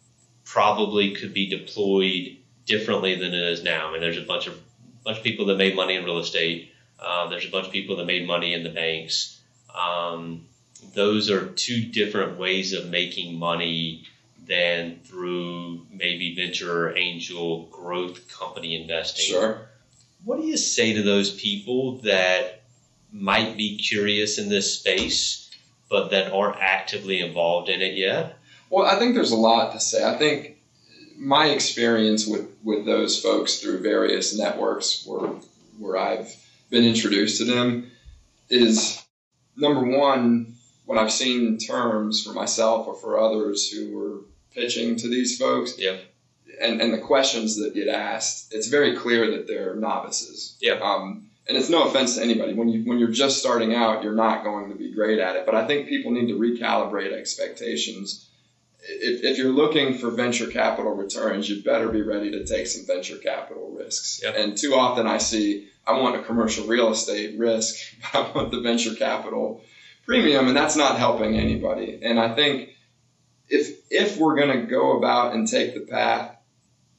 probably 0.43 1.15
could 1.15 1.33
be 1.33 1.47
deployed 1.47 2.37
differently 2.65 3.15
than 3.15 3.33
it 3.33 3.41
is 3.41 3.63
now. 3.63 3.89
I 3.89 3.91
mean, 3.93 4.01
there's 4.01 4.17
a 4.17 4.23
bunch 4.23 4.47
of 4.47 4.59
bunch 5.03 5.17
of 5.17 5.23
people 5.23 5.45
that 5.47 5.57
made 5.57 5.75
money 5.75 5.95
in 5.95 6.03
real 6.03 6.19
estate 6.19 6.70
uh, 7.01 7.27
there's 7.29 7.45
a 7.45 7.49
bunch 7.49 7.67
of 7.67 7.71
people 7.71 7.97
that 7.97 8.05
made 8.05 8.27
money 8.27 8.53
in 8.53 8.63
the 8.63 8.69
banks. 8.69 9.39
Um, 9.73 10.45
those 10.93 11.29
are 11.29 11.47
two 11.47 11.85
different 11.85 12.37
ways 12.37 12.73
of 12.73 12.89
making 12.89 13.37
money 13.37 14.03
than 14.47 14.99
through 15.03 15.85
maybe 15.91 16.35
venture 16.35 16.95
angel 16.97 17.67
growth 17.71 18.27
company 18.27 18.81
investing. 18.81 19.33
Sure. 19.33 19.67
What 20.23 20.39
do 20.39 20.45
you 20.45 20.57
say 20.57 20.93
to 20.93 21.01
those 21.01 21.31
people 21.31 21.97
that 21.99 22.63
might 23.11 23.57
be 23.57 23.77
curious 23.77 24.37
in 24.37 24.49
this 24.49 24.79
space, 24.79 25.49
but 25.89 26.11
that 26.11 26.31
aren't 26.31 26.57
actively 26.59 27.19
involved 27.19 27.69
in 27.69 27.81
it 27.81 27.95
yet? 27.95 28.37
Well, 28.69 28.85
I 28.85 28.97
think 28.99 29.15
there's 29.15 29.31
a 29.31 29.37
lot 29.37 29.73
to 29.73 29.79
say. 29.79 30.03
I 30.03 30.17
think 30.17 30.57
my 31.17 31.47
experience 31.47 32.25
with, 32.25 32.47
with 32.63 32.85
those 32.85 33.21
folks 33.21 33.59
through 33.59 33.79
various 33.79 34.37
networks 34.37 35.05
where 35.05 35.33
where 35.77 35.97
I've 35.97 36.35
been 36.71 36.85
introduced 36.85 37.37
to 37.37 37.45
them 37.45 37.91
is 38.49 39.03
number 39.55 39.83
one, 39.83 40.55
when 40.85 40.97
I've 40.97 41.11
seen 41.11 41.57
terms 41.59 42.23
for 42.23 42.33
myself 42.33 42.87
or 42.87 42.95
for 42.95 43.19
others 43.19 43.69
who 43.69 43.95
were 43.95 44.21
pitching 44.55 44.95
to 44.97 45.07
these 45.07 45.37
folks, 45.37 45.77
yeah. 45.77 45.97
and, 46.59 46.81
and 46.81 46.93
the 46.93 46.97
questions 46.97 47.57
that 47.57 47.75
get 47.75 47.87
asked, 47.87 48.53
it's 48.53 48.67
very 48.67 48.97
clear 48.97 49.31
that 49.31 49.47
they're 49.47 49.75
novices. 49.75 50.57
Yeah. 50.59 50.79
Um, 50.81 51.27
and 51.47 51.57
it's 51.57 51.69
no 51.69 51.87
offense 51.87 52.15
to 52.15 52.23
anybody. 52.23 52.53
When 52.53 52.69
you 52.69 52.83
when 52.85 52.99
you're 52.99 53.09
just 53.09 53.39
starting 53.39 53.73
out, 53.75 54.03
you're 54.03 54.13
not 54.13 54.43
going 54.43 54.69
to 54.69 54.75
be 54.75 54.93
great 54.93 55.19
at 55.19 55.35
it. 55.35 55.45
But 55.45 55.55
I 55.55 55.65
think 55.67 55.89
people 55.89 56.11
need 56.11 56.27
to 56.27 56.39
recalibrate 56.39 57.13
expectations. 57.13 58.29
If, 58.83 59.23
if 59.23 59.37
you're 59.37 59.51
looking 59.51 59.97
for 59.97 60.09
venture 60.09 60.47
capital 60.47 60.93
returns, 60.93 61.49
you 61.49 61.63
better 61.63 61.89
be 61.89 62.01
ready 62.01 62.31
to 62.31 62.45
take 62.45 62.67
some 62.67 62.85
venture 62.85 63.17
capital 63.17 63.75
risks. 63.77 64.21
Yep. 64.23 64.35
And 64.37 64.57
too 64.57 64.73
often 64.73 65.07
I 65.07 65.17
see 65.17 65.69
I 65.85 65.99
want 65.99 66.15
a 66.15 66.23
commercial 66.23 66.67
real 66.67 66.91
estate 66.91 67.37
risk, 67.37 67.75
but 68.01 68.15
I 68.19 68.31
want 68.31 68.51
the 68.51 68.61
venture 68.61 68.93
capital 68.95 69.63
premium, 70.05 70.47
and 70.47 70.57
that's 70.57 70.75
not 70.75 70.97
helping 70.97 71.35
anybody. 71.35 71.99
And 72.01 72.19
I 72.19 72.33
think 72.35 72.69
if 73.49 73.77
if 73.89 74.17
we're 74.17 74.35
going 74.35 74.61
to 74.61 74.65
go 74.65 74.97
about 74.97 75.33
and 75.33 75.47
take 75.47 75.73
the 75.73 75.81
path, 75.81 76.35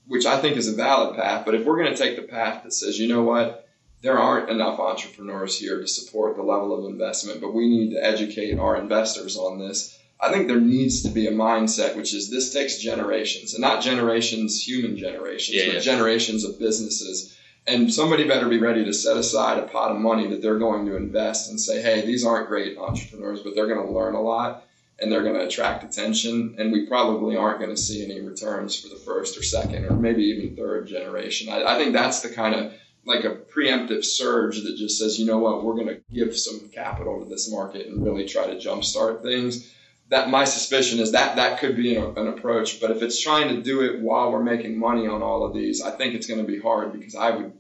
which 0.07 0.27
I 0.27 0.41
think 0.41 0.57
is 0.57 0.69
a 0.69 0.77
valid 0.77 1.17
path, 1.17 1.45
but 1.45 1.55
if 1.55 1.65
we're 1.65 1.83
going 1.83 1.95
to 1.95 2.03
take 2.03 2.17
the 2.17 2.23
path 2.23 2.63
that 2.63 2.73
says, 2.73 2.99
you 2.99 3.09
know 3.09 3.23
what, 3.23 3.69
there 4.03 4.19
aren't 4.19 4.51
enough 4.51 4.79
entrepreneurs 4.81 5.59
here 5.59 5.81
to 5.81 5.87
support 5.87 6.37
the 6.37 6.43
level 6.43 6.77
of 6.77 6.91
investment, 6.91 7.41
but 7.41 7.55
we 7.55 7.69
need 7.69 7.95
to 7.95 8.05
educate 8.05 8.59
our 8.59 8.77
investors 8.77 9.37
on 9.37 9.59
this. 9.59 9.99
I 10.23 10.33
think 10.33 10.47
there 10.47 10.61
needs 10.61 11.03
to 11.03 11.11
be 11.11 11.27
a 11.27 11.33
mindset 11.33 11.97
which 11.97 12.15
is 12.15 12.31
this 12.31 12.55
takes 12.55 12.79
generations, 12.79 13.55
and 13.55 13.61
not 13.61 13.83
generations, 13.83 14.67
human 14.67 14.97
generations, 14.97 15.57
yeah, 15.57 15.67
but 15.67 15.75
yeah. 15.75 15.81
generations 15.81 16.45
of 16.45 16.59
businesses 16.59 17.37
and 17.67 17.93
somebody 17.93 18.27
better 18.27 18.49
be 18.49 18.59
ready 18.59 18.85
to 18.85 18.93
set 18.93 19.17
aside 19.17 19.59
a 19.59 19.67
pot 19.67 19.93
of 19.93 19.99
money 19.99 20.27
that 20.29 20.43
they're 20.43 20.59
going 20.59 20.87
to 20.87 20.97
invest 20.97 21.51
and 21.51 21.61
say, 21.61 21.81
hey, 21.81 22.05
these 22.05 22.25
aren't 22.25 22.49
great 22.49 22.77
entrepreneurs, 22.77 23.43
but 23.43 23.55
they're 23.55 23.73
going 23.73 23.87
to 23.87 23.93
learn 23.93 24.15
a 24.15 24.21
lot 24.21 24.65
and 24.99 25.11
they're 25.11 25.23
going 25.23 25.39
to 25.39 25.47
attract 25.47 25.85
attention. 25.85 26.57
And 26.59 26.73
we 26.73 26.87
probably 26.87 27.37
aren't 27.37 27.61
going 27.61 27.75
to 27.75 27.81
see 27.81 28.05
any 28.05 28.21
returns 28.21 28.79
for 28.79 28.89
the 28.89 29.01
first 29.01 29.39
or 29.39 29.43
second 29.43 29.85
or 29.85 29.95
maybe 29.95 30.25
even 30.25 30.57
third 30.57 30.89
generation. 30.89 31.53
I, 31.53 31.75
I 31.75 31.79
think 31.79 31.93
that's 31.93 32.21
the 32.21 32.31
kind 32.31 32.55
of 32.55 32.73
like 33.05 33.25
a 33.25 33.37
preemptive 33.37 34.05
surge 34.05 34.63
that 34.63 34.77
just 34.77 34.99
says, 34.99 35.19
you 35.19 35.27
know 35.27 35.39
what, 35.39 35.65
we're 35.65 35.75
going 35.75 35.89
to 35.89 36.01
give 36.13 36.37
some 36.37 36.69
capital 36.69 37.21
to 37.21 37.29
this 37.29 37.51
market 37.51 37.87
and 37.87 38.05
really 38.05 38.27
try 38.27 38.47
to 38.47 38.57
jumpstart 38.57 39.23
things 39.23 39.73
that 40.09 40.29
my 40.29 40.45
suspicion 40.45 41.01
is 41.01 41.13
that 41.13 41.37
that 41.37 41.59
could 41.59 41.77
be 41.77 41.97
an, 41.97 42.19
an, 42.19 42.29
approach. 42.29 42.81
But 42.81 42.91
if 42.91 43.03
it's 43.03 43.21
trying 43.21 43.49
to 43.49 43.63
do 43.63 43.83
it 43.83 44.01
while 44.01 44.31
we're 44.31 44.43
making 44.43 44.79
money 44.79 45.07
on 45.07 45.23
all 45.23 45.45
of 45.45 45.55
these, 45.55 45.83
I 45.83 45.91
think 45.91 46.15
it's 46.15 46.27
going 46.27 46.41
to 46.41 46.47
be 46.47 46.59
hard 46.59 46.93
because 46.93 47.15
I 47.15 47.31
would, 47.31 47.53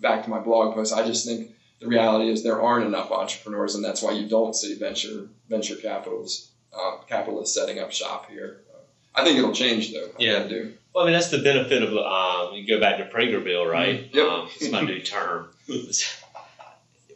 back 0.00 0.24
to 0.24 0.30
my 0.30 0.40
blog 0.40 0.74
post, 0.74 0.92
I 0.92 1.06
just 1.06 1.26
think 1.26 1.50
the 1.80 1.86
reality 1.86 2.28
is 2.30 2.42
there 2.42 2.60
aren't 2.60 2.86
enough 2.86 3.10
entrepreneurs, 3.10 3.74
and 3.74 3.84
that's 3.84 4.02
why 4.02 4.12
you 4.12 4.28
don't 4.28 4.54
see 4.54 4.74
venture 4.74 5.28
venture 5.48 5.76
capitals 5.76 6.50
uh, 6.76 6.96
capitalists 7.08 7.54
setting 7.54 7.78
up 7.78 7.92
shop 7.92 8.30
here. 8.30 8.60
I 9.14 9.24
think 9.24 9.38
it'll 9.38 9.52
change 9.52 9.92
though. 9.92 10.06
I 10.06 10.10
yeah, 10.18 10.42
do. 10.44 10.72
Well, 10.94 11.04
I 11.04 11.06
mean 11.06 11.12
that's 11.14 11.30
the 11.30 11.42
benefit 11.42 11.82
of 11.82 11.90
um, 11.96 12.54
you 12.54 12.66
go 12.66 12.80
back 12.80 12.98
to 12.98 13.04
Praegerville, 13.04 13.70
right? 13.70 14.10
Mm-hmm. 14.10 14.16
Yep. 14.16 14.26
Um, 14.26 14.48
it's 14.56 14.70
my 14.70 14.80
new 14.80 15.00
term. 15.00 15.48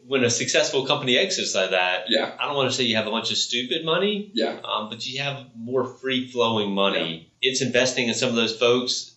when 0.06 0.24
a 0.24 0.30
successful 0.30 0.86
company 0.86 1.18
exits 1.18 1.54
like 1.54 1.70
that, 1.70 2.04
yeah, 2.08 2.34
I 2.38 2.46
don't 2.46 2.56
want 2.56 2.70
to 2.70 2.76
say 2.76 2.84
you 2.84 2.96
have 2.96 3.06
a 3.06 3.10
bunch 3.10 3.30
of 3.30 3.36
stupid 3.36 3.84
money, 3.84 4.30
yeah, 4.34 4.58
um, 4.64 4.88
but 4.88 5.06
you 5.06 5.22
have 5.22 5.46
more 5.54 5.84
free 5.84 6.28
flowing 6.28 6.72
money. 6.72 7.30
Yeah. 7.40 7.50
It's 7.50 7.62
investing 7.62 8.08
in 8.08 8.14
some 8.14 8.30
of 8.30 8.34
those 8.34 8.56
folks 8.56 9.16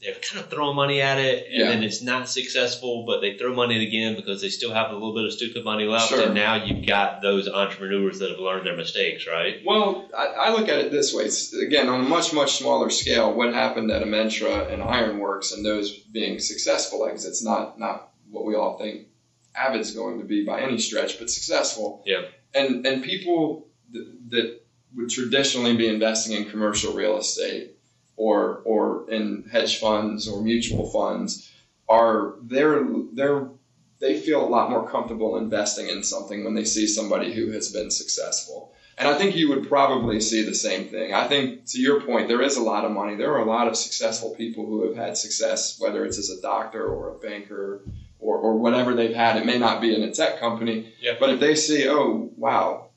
they're 0.00 0.14
kind 0.14 0.44
of 0.44 0.50
throwing 0.50 0.76
money 0.76 1.00
at 1.00 1.18
it 1.18 1.46
and 1.46 1.60
yeah. 1.60 1.68
then 1.68 1.82
it's 1.82 2.02
not 2.02 2.28
successful, 2.28 3.04
but 3.04 3.20
they 3.20 3.36
throw 3.36 3.52
money 3.52 3.84
again 3.84 4.14
because 4.14 4.40
they 4.40 4.48
still 4.48 4.72
have 4.72 4.90
a 4.90 4.94
little 4.94 5.14
bit 5.14 5.24
of 5.24 5.32
stupid 5.32 5.64
money 5.64 5.84
left. 5.84 6.10
Sure. 6.10 6.26
And 6.26 6.34
now 6.34 6.64
you've 6.64 6.86
got 6.86 7.20
those 7.20 7.48
entrepreneurs 7.48 8.20
that 8.20 8.30
have 8.30 8.38
learned 8.38 8.64
their 8.64 8.76
mistakes, 8.76 9.26
right? 9.26 9.60
Well, 9.66 10.08
I, 10.16 10.26
I 10.26 10.50
look 10.52 10.68
at 10.68 10.78
it 10.78 10.92
this 10.92 11.12
way. 11.12 11.24
It's, 11.24 11.52
again, 11.52 11.88
on 11.88 12.00
a 12.00 12.08
much, 12.08 12.32
much 12.32 12.58
smaller 12.58 12.90
scale, 12.90 13.32
what 13.34 13.52
happened 13.52 13.90
at 13.90 14.02
Amentra 14.02 14.72
and 14.72 14.82
Ironworks 14.82 15.50
and 15.52 15.64
those 15.64 15.90
being 15.90 16.38
successful 16.38 17.06
exits, 17.06 17.42
not, 17.42 17.80
not 17.80 18.10
what 18.30 18.44
we 18.44 18.54
all 18.54 18.78
think 18.78 19.07
Avid's 19.58 19.94
going 19.94 20.18
to 20.20 20.24
be 20.24 20.44
by 20.44 20.60
any 20.60 20.78
stretch, 20.78 21.18
but 21.18 21.30
successful. 21.30 22.02
Yeah. 22.06 22.22
And, 22.54 22.86
and 22.86 23.02
people 23.02 23.68
that, 23.92 24.30
that 24.30 24.60
would 24.94 25.10
traditionally 25.10 25.76
be 25.76 25.88
investing 25.88 26.36
in 26.36 26.50
commercial 26.50 26.94
real 26.94 27.18
estate 27.18 27.76
or 28.16 28.62
or 28.64 29.10
in 29.10 29.44
hedge 29.50 29.78
funds 29.78 30.28
or 30.28 30.42
mutual 30.42 30.90
funds 30.90 31.50
are 31.88 32.34
they're 32.42 32.84
they're 33.12 33.48
they 34.00 34.20
feel 34.20 34.44
a 34.44 34.48
lot 34.48 34.70
more 34.70 34.88
comfortable 34.88 35.36
investing 35.36 35.88
in 35.88 36.02
something 36.02 36.44
when 36.44 36.54
they 36.54 36.64
see 36.64 36.86
somebody 36.86 37.32
who 37.32 37.50
has 37.50 37.72
been 37.72 37.90
successful. 37.90 38.72
And 38.96 39.08
I 39.08 39.16
think 39.16 39.36
you 39.36 39.48
would 39.50 39.68
probably 39.68 40.20
see 40.20 40.42
the 40.42 40.54
same 40.54 40.88
thing. 40.88 41.14
I 41.14 41.26
think 41.28 41.66
to 41.66 41.80
your 41.80 42.00
point, 42.00 42.28
there 42.28 42.42
is 42.42 42.56
a 42.56 42.62
lot 42.62 42.84
of 42.84 42.90
money. 42.92 43.14
There 43.14 43.32
are 43.32 43.42
a 43.42 43.44
lot 43.44 43.68
of 43.68 43.76
successful 43.76 44.34
people 44.36 44.66
who 44.66 44.86
have 44.86 44.96
had 44.96 45.16
success, 45.16 45.78
whether 45.80 46.04
it's 46.04 46.18
as 46.18 46.30
a 46.30 46.40
doctor 46.40 46.84
or 46.84 47.14
a 47.14 47.18
banker 47.18 47.82
or, 48.20 48.36
or 48.36 48.58
whatever 48.58 48.94
they've 48.94 49.14
had. 49.14 49.36
It 49.36 49.46
may 49.46 49.58
not 49.58 49.80
be 49.80 49.94
in 49.94 50.02
a 50.02 50.12
tech 50.12 50.40
company, 50.40 50.92
yeah. 51.00 51.14
but 51.18 51.30
if 51.30 51.40
they 51.40 51.54
see, 51.54 51.88
oh, 51.88 52.30
wow, 52.36 52.88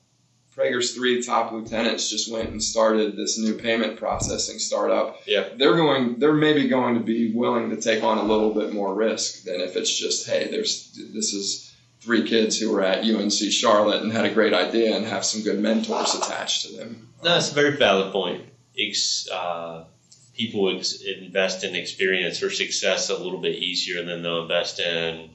Praeger's 0.56 0.94
three 0.94 1.22
top 1.22 1.52
lieutenants 1.52 2.10
just 2.10 2.30
went 2.30 2.50
and 2.50 2.62
started 2.62 3.16
this 3.16 3.38
new 3.38 3.54
payment 3.54 3.96
processing 3.96 4.58
startup. 4.58 5.20
Yeah. 5.26 5.48
They're 5.56 5.76
going 5.76 6.18
they're 6.18 6.34
maybe 6.34 6.68
going 6.68 6.94
to 6.94 7.00
be 7.00 7.32
willing 7.32 7.70
to 7.70 7.80
take 7.80 8.04
on 8.04 8.18
a 8.18 8.22
little 8.22 8.52
bit 8.52 8.74
more 8.74 8.94
risk 8.94 9.44
than 9.44 9.60
if 9.60 9.76
it's 9.76 9.96
just, 9.96 10.26
hey, 10.26 10.50
there's 10.50 10.92
this 11.14 11.32
is 11.32 11.74
three 12.00 12.28
kids 12.28 12.58
who 12.58 12.70
were 12.70 12.82
at 12.82 13.04
UNC 13.04 13.32
Charlotte 13.32 14.02
and 14.02 14.12
had 14.12 14.26
a 14.26 14.34
great 14.34 14.52
idea 14.52 14.94
and 14.94 15.06
have 15.06 15.24
some 15.24 15.42
good 15.42 15.58
mentors 15.58 16.14
attached 16.14 16.66
to 16.66 16.76
them. 16.76 17.08
No, 17.22 17.30
that's 17.30 17.50
a 17.50 17.54
very 17.54 17.76
valid 17.76 18.12
point. 18.12 18.44
Ex, 18.78 19.28
uh, 19.30 19.84
people 20.34 20.76
ex- 20.76 21.02
invest 21.02 21.64
in 21.64 21.74
experience 21.74 22.42
or 22.42 22.50
success 22.50 23.10
a 23.10 23.16
little 23.16 23.40
bit 23.40 23.56
easier 23.56 24.04
than 24.04 24.22
they'll 24.22 24.42
invest 24.42 24.80
in 24.80 25.30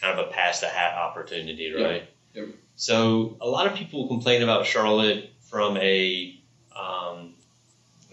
kind 0.00 0.18
of 0.18 0.26
a 0.26 0.30
pass 0.30 0.60
the 0.60 0.68
hat 0.68 0.96
opportunity, 0.96 1.72
right? 1.72 2.08
Yep. 2.34 2.46
Yep. 2.46 2.48
So 2.76 3.36
a 3.40 3.48
lot 3.48 3.66
of 3.66 3.74
people 3.74 4.06
complain 4.06 4.42
about 4.42 4.66
Charlotte 4.66 5.30
from 5.50 5.76
a, 5.78 6.40
um, 6.74 7.34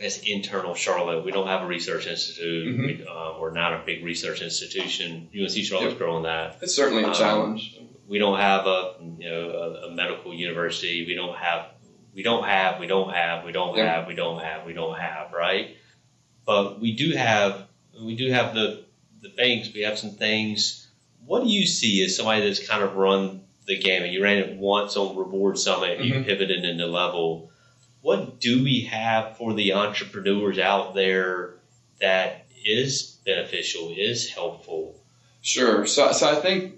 I 0.02 0.12
internal 0.26 0.74
Charlotte. 0.76 1.24
We 1.24 1.32
don't 1.32 1.48
have 1.48 1.62
a 1.62 1.68
research 1.68 2.08
institute. 2.08 2.76
Mm-hmm. 2.76 2.86
We, 2.86 3.08
uh, 3.08 3.40
we're 3.40 3.54
not 3.54 3.74
a 3.74 3.84
big 3.86 4.04
research 4.04 4.42
institution. 4.42 5.30
UNC 5.34 5.52
Charlotte's 5.52 5.92
yep. 5.92 6.00
growing 6.00 6.24
that. 6.24 6.58
It's 6.62 6.76
certainly 6.76 7.04
a 7.04 7.10
um, 7.10 7.14
challenge. 7.14 7.80
We 8.08 8.20
don't 8.20 8.40
have 8.40 8.66
a 8.66 8.96
you 9.20 9.30
know 9.30 9.50
a, 9.50 9.88
a, 9.88 9.92
medical 9.92 10.34
university. 10.34 11.06
We 11.06 11.16
don't 11.16 11.36
have 11.38 11.68
we 12.14 12.24
don't 12.24 12.44
have 12.44 12.80
we 12.80 12.88
don't 12.88 13.14
have 13.14 13.46
we 13.46 13.52
don't 13.52 13.78
yep. 13.78 13.88
have 13.88 14.08
we 14.08 14.16
don't 14.16 14.42
have 14.42 14.66
we 14.66 14.74
don't 14.74 14.98
have 14.98 15.32
right. 15.32 15.78
But 16.46 16.80
we 16.80 16.94
do 16.94 17.12
have 17.12 17.68
we 18.02 18.16
do 18.16 18.32
have 18.32 18.54
the 18.54 18.84
the 19.22 19.30
banks. 19.30 19.74
We 19.74 19.82
have 19.82 19.98
some 19.98 20.12
things. 20.12 20.88
What 21.26 21.44
do 21.44 21.50
you 21.50 21.66
see 21.66 22.04
as 22.04 22.16
somebody 22.16 22.46
that's 22.46 22.68
kind 22.68 22.84
of 22.84 22.96
run 22.96 23.42
the 23.66 23.78
gamut. 23.78 24.12
You 24.12 24.24
ran 24.24 24.38
it 24.38 24.58
once 24.58 24.96
on 24.96 25.16
Reward 25.16 25.58
Summit. 25.58 26.00
Mm-hmm. 26.00 26.20
You 26.20 26.24
pivoted 26.24 26.64
into 26.64 26.86
level. 26.86 27.52
What 28.02 28.40
do 28.40 28.64
we 28.64 28.82
have 28.82 29.38
for 29.38 29.54
the 29.54 29.74
entrepreneurs 29.74 30.60
out 30.60 30.94
there 30.94 31.56
that 32.00 32.46
is 32.64 33.18
beneficial, 33.26 33.94
is 33.96 34.30
helpful? 34.30 35.00
Sure. 35.42 35.86
So, 35.88 36.12
so 36.12 36.30
I 36.30 36.36
think 36.36 36.76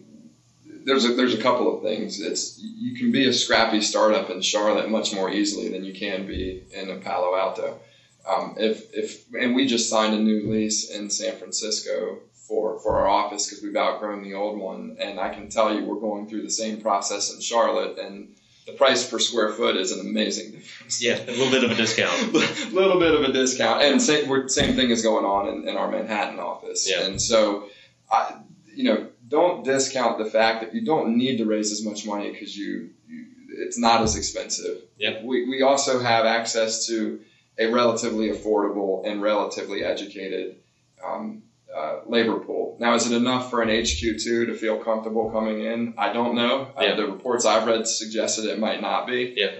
there's 0.85 1.05
a, 1.05 1.13
there's 1.15 1.33
a 1.33 1.41
couple 1.41 1.75
of 1.75 1.83
things. 1.83 2.21
It's 2.21 2.59
you 2.61 2.97
can 2.97 3.11
be 3.11 3.27
a 3.27 3.33
scrappy 3.33 3.81
startup 3.81 4.29
in 4.29 4.41
Charlotte 4.41 4.89
much 4.89 5.13
more 5.13 5.29
easily 5.29 5.69
than 5.69 5.83
you 5.83 5.93
can 5.93 6.25
be 6.25 6.63
in 6.71 6.89
a 6.89 6.97
Palo 6.97 7.35
Alto. 7.35 7.79
Um, 8.27 8.55
if 8.57 8.93
if 8.93 9.33
and 9.33 9.55
we 9.55 9.67
just 9.67 9.89
signed 9.89 10.13
a 10.13 10.19
new 10.19 10.51
lease 10.51 10.89
in 10.89 11.09
San 11.09 11.37
Francisco 11.37 12.19
for, 12.47 12.79
for 12.79 12.99
our 12.99 13.07
office 13.07 13.47
because 13.47 13.63
we've 13.63 13.75
outgrown 13.75 14.23
the 14.23 14.33
old 14.33 14.59
one. 14.59 14.97
And 14.99 15.19
I 15.19 15.33
can 15.33 15.49
tell 15.49 15.73
you, 15.73 15.83
we're 15.83 15.99
going 15.99 16.27
through 16.27 16.43
the 16.43 16.49
same 16.49 16.81
process 16.81 17.33
in 17.33 17.41
Charlotte, 17.41 17.99
and 17.99 18.35
the 18.65 18.73
price 18.73 19.09
per 19.09 19.19
square 19.19 19.51
foot 19.51 19.75
is 19.75 19.91
an 19.91 19.99
amazing 19.99 20.51
difference. 20.51 21.03
Yeah, 21.03 21.19
a 21.21 21.31
little 21.31 21.51
bit 21.51 21.63
of 21.63 21.71
a 21.71 21.75
discount. 21.75 22.33
a 22.33 22.69
little 22.71 22.99
bit 22.99 23.13
of 23.13 23.23
a 23.23 23.31
discount, 23.31 23.83
and 23.83 24.01
same 24.01 24.49
same 24.49 24.75
thing 24.75 24.89
is 24.89 25.01
going 25.01 25.25
on 25.25 25.49
in, 25.49 25.67
in 25.67 25.77
our 25.77 25.89
Manhattan 25.91 26.39
office. 26.39 26.89
Yeah. 26.89 27.05
And 27.05 27.21
so, 27.21 27.69
I, 28.11 28.39
you 28.73 28.85
know, 28.85 29.07
don't 29.27 29.63
discount 29.63 30.17
the 30.17 30.29
fact 30.29 30.61
that 30.61 30.73
you 30.73 30.85
don't 30.85 31.17
need 31.17 31.37
to 31.37 31.45
raise 31.45 31.71
as 31.71 31.83
much 31.83 32.05
money 32.05 32.31
because 32.31 32.55
you, 32.57 32.91
you, 33.07 33.25
it's 33.49 33.77
not 33.77 34.01
as 34.01 34.15
expensive. 34.15 34.81
Yeah. 34.97 35.23
We 35.23 35.47
we 35.49 35.61
also 35.61 35.99
have 35.99 36.25
access 36.25 36.87
to 36.87 37.21
a 37.59 37.67
relatively 37.67 38.29
affordable 38.29 39.05
and 39.07 39.21
relatively 39.21 39.83
educated 39.83 40.57
um, 41.03 41.43
uh, 41.75 41.99
labor 42.05 42.39
pool. 42.39 42.77
Now, 42.79 42.95
is 42.95 43.09
it 43.09 43.15
enough 43.15 43.49
for 43.49 43.61
an 43.61 43.69
HQ2 43.69 44.47
to 44.47 44.55
feel 44.55 44.77
comfortable 44.77 45.29
coming 45.31 45.63
in? 45.63 45.93
I 45.97 46.13
don't 46.13 46.35
know. 46.35 46.71
Uh, 46.77 46.81
yeah. 46.81 46.91
Uh, 46.91 46.95
the 46.95 47.07
reports 47.07 47.45
I've 47.45 47.67
read 47.67 47.87
suggested 47.87 48.45
it 48.45 48.59
might 48.59 48.81
not 48.81 49.07
be. 49.07 49.33
Yeah. 49.35 49.51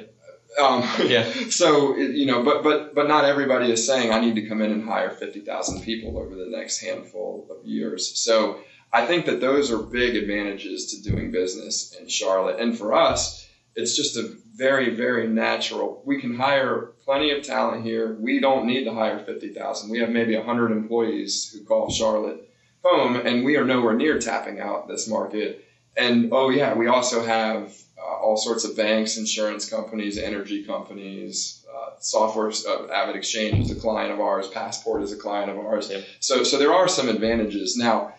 Um, 0.60 0.84
yeah. 1.06 1.32
So 1.50 1.96
you 1.96 2.26
know, 2.26 2.44
but 2.44 2.64
but 2.64 2.96
but 2.96 3.08
not 3.08 3.26
everybody 3.26 3.72
is 3.72 3.86
saying 3.86 4.12
I 4.12 4.20
need 4.20 4.36
to 4.36 4.48
come 4.48 4.62
in 4.62 4.72
and 4.72 4.84
hire 4.84 5.12
fifty 5.12 5.42
thousand 5.42 5.84
people 5.84 6.18
over 6.18 6.36
the 6.36 6.48
next 6.48 6.80
handful 6.80 7.48
of 7.50 7.66
years. 7.66 8.18
So 8.20 8.60
I 8.92 9.06
think 9.06 9.26
that 9.26 9.42
those 9.42 9.72
are 9.72 9.78
big 9.78 10.16
advantages 10.16 10.94
to 10.94 11.10
doing 11.10 11.32
business 11.32 11.96
in 12.00 12.08
Charlotte, 12.08 12.60
and 12.60 12.78
for 12.78 12.94
us, 12.94 13.48
it's 13.76 13.96
just 13.96 14.18
a 14.18 14.36
very 14.58 14.96
very 14.96 15.28
natural. 15.28 16.02
We 16.06 16.20
can 16.20 16.36
hire 16.36 16.92
plenty 17.06 17.32
of 17.32 17.44
talent 17.44 17.86
here. 17.86 18.18
We 18.20 18.40
don't 18.40 18.66
need 18.66 18.84
to 18.86 18.94
hire 18.94 19.20
50,000. 19.20 19.90
We 19.90 20.00
have 20.00 20.10
maybe 20.10 20.36
100 20.36 20.72
employees 20.72 21.52
who 21.52 21.64
call 21.64 21.90
Charlotte 21.90 22.50
home, 22.84 23.16
and 23.16 23.46
we 23.46 23.56
are 23.58 23.66
nowhere 23.66 23.96
near 23.96 24.20
tapping 24.20 24.60
out 24.60 24.88
this 24.88 25.08
market. 25.08 25.64
And 25.96 26.30
oh, 26.32 26.50
yeah, 26.50 26.74
we 26.74 26.88
also 26.88 27.24
have 27.24 27.76
uh, 27.98 28.02
all 28.02 28.38
sorts 28.38 28.66
of 28.66 28.76
banks, 28.76 29.18
insurance 29.18 29.70
companies, 29.70 30.18
energy 30.18 30.64
companies, 30.64 31.66
uh, 31.74 31.92
software. 32.00 32.50
Uh, 32.50 32.88
AvidXchange 32.92 33.62
is 33.62 33.72
a 33.72 33.80
client 33.80 34.12
of 34.12 34.20
ours. 34.20 34.48
Passport 34.48 35.02
is 35.02 35.12
a 35.12 35.18
client 35.18 35.50
of 35.50 35.58
ours. 35.58 35.92
So, 36.20 36.44
so 36.44 36.58
there 36.58 36.74
are 36.74 36.88
some 36.88 37.10
advantages. 37.10 37.78
Now, 37.78 38.14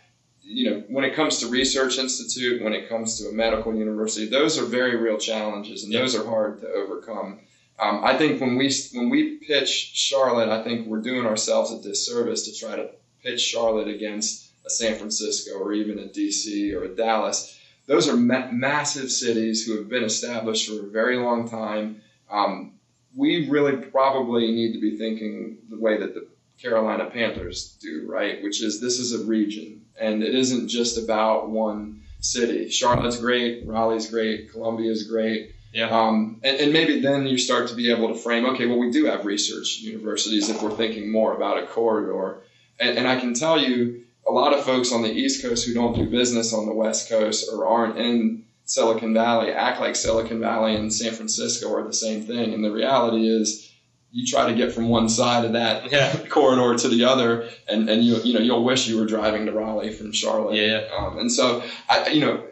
you 0.48 0.70
know, 0.70 0.82
when 0.88 1.04
it 1.04 1.14
comes 1.14 1.38
to 1.38 1.48
research 1.48 1.98
institute, 1.98 2.62
when 2.62 2.72
it 2.72 2.88
comes 2.88 3.18
to 3.20 3.28
a 3.28 3.32
medical 3.32 3.74
university, 3.74 4.26
those 4.26 4.58
are 4.58 4.64
very 4.64 4.96
real 4.96 5.18
challenges, 5.18 5.84
and 5.84 5.92
yep. 5.92 6.02
those 6.02 6.16
are 6.16 6.24
hard 6.24 6.60
to 6.60 6.68
overcome. 6.68 7.40
Um, 7.78 8.02
I 8.02 8.16
think 8.16 8.40
when 8.40 8.56
we 8.56 8.72
when 8.94 9.10
we 9.10 9.36
pitch 9.36 9.92
Charlotte, 9.94 10.48
I 10.48 10.64
think 10.64 10.86
we're 10.86 11.02
doing 11.02 11.26
ourselves 11.26 11.70
a 11.70 11.80
disservice 11.80 12.42
to 12.42 12.58
try 12.58 12.76
to 12.76 12.90
pitch 13.22 13.40
Charlotte 13.40 13.88
against 13.88 14.50
a 14.66 14.70
San 14.70 14.96
Francisco 14.96 15.58
or 15.58 15.72
even 15.72 15.98
a 15.98 16.04
DC 16.04 16.74
or 16.74 16.84
a 16.84 16.94
Dallas. 16.94 17.58
Those 17.86 18.08
are 18.08 18.16
ma- 18.16 18.50
massive 18.50 19.10
cities 19.10 19.64
who 19.64 19.76
have 19.76 19.88
been 19.88 20.04
established 20.04 20.68
for 20.68 20.86
a 20.86 20.90
very 20.90 21.16
long 21.16 21.48
time. 21.48 22.02
Um, 22.30 22.74
we 23.14 23.48
really 23.48 23.76
probably 23.76 24.50
need 24.50 24.72
to 24.74 24.80
be 24.80 24.96
thinking 24.96 25.58
the 25.70 25.78
way 25.78 25.98
that 25.98 26.14
the 26.14 26.26
Carolina 26.60 27.06
Panthers 27.06 27.76
do, 27.80 28.04
right? 28.08 28.42
Which 28.42 28.62
is 28.62 28.80
this 28.80 28.98
is 28.98 29.12
a 29.12 29.24
region, 29.24 29.77
and 30.00 30.22
it 30.22 30.34
isn't 30.34 30.68
just 30.68 30.98
about 30.98 31.50
one 31.50 32.02
city. 32.20 32.68
Charlotte's 32.70 33.20
great, 33.20 33.66
Raleigh's 33.66 34.10
great, 34.10 34.52
Columbia's 34.52 35.04
great. 35.04 35.54
Yeah. 35.72 35.88
Um, 35.90 36.40
and, 36.42 36.56
and, 36.58 36.72
maybe 36.72 37.00
then 37.00 37.26
you 37.26 37.36
start 37.36 37.68
to 37.68 37.74
be 37.74 37.90
able 37.90 38.08
to 38.08 38.14
frame, 38.14 38.46
okay, 38.46 38.66
well, 38.66 38.78
we 38.78 38.90
do 38.90 39.04
have 39.04 39.26
research 39.26 39.78
universities 39.80 40.48
if 40.48 40.62
we're 40.62 40.70
thinking 40.70 41.12
more 41.12 41.36
about 41.36 41.62
a 41.62 41.66
corridor. 41.66 42.40
And, 42.80 42.96
and 42.96 43.06
I 43.06 43.20
can 43.20 43.34
tell 43.34 43.60
you, 43.60 44.04
a 44.26 44.32
lot 44.32 44.54
of 44.54 44.64
folks 44.64 44.92
on 44.92 45.02
the 45.02 45.12
East 45.12 45.42
Coast 45.42 45.66
who 45.66 45.74
don't 45.74 45.94
do 45.94 46.08
business 46.08 46.54
on 46.54 46.66
the 46.66 46.72
West 46.72 47.08
Coast 47.08 47.50
or 47.52 47.66
aren't 47.66 47.98
in 47.98 48.44
Silicon 48.68 49.14
Valley 49.14 49.50
act 49.50 49.80
like 49.80 49.96
Silicon 49.96 50.40
Valley 50.40 50.74
and 50.76 50.92
San 50.92 51.12
Francisco 51.12 51.74
are 51.74 51.84
the 51.84 51.92
same 51.92 52.22
thing. 52.24 52.52
And 52.52 52.62
the 52.62 52.70
reality 52.70 53.26
is, 53.26 53.67
you 54.10 54.26
try 54.26 54.46
to 54.46 54.54
get 54.54 54.72
from 54.72 54.88
one 54.88 55.08
side 55.08 55.44
of 55.44 55.52
that 55.52 55.90
yeah. 55.90 56.16
corridor 56.28 56.78
to 56.78 56.88
the 56.88 57.04
other, 57.04 57.48
and, 57.68 57.88
and 57.88 58.02
you 58.02 58.16
you 58.22 58.34
know 58.34 58.40
you'll 58.40 58.64
wish 58.64 58.88
you 58.88 58.98
were 58.98 59.06
driving 59.06 59.46
to 59.46 59.52
Raleigh 59.52 59.92
from 59.92 60.12
Charlotte. 60.12 60.56
Yeah. 60.56 60.88
Um, 60.96 61.18
and 61.18 61.30
so 61.30 61.62
I 61.88 62.08
you 62.08 62.20
know 62.20 62.44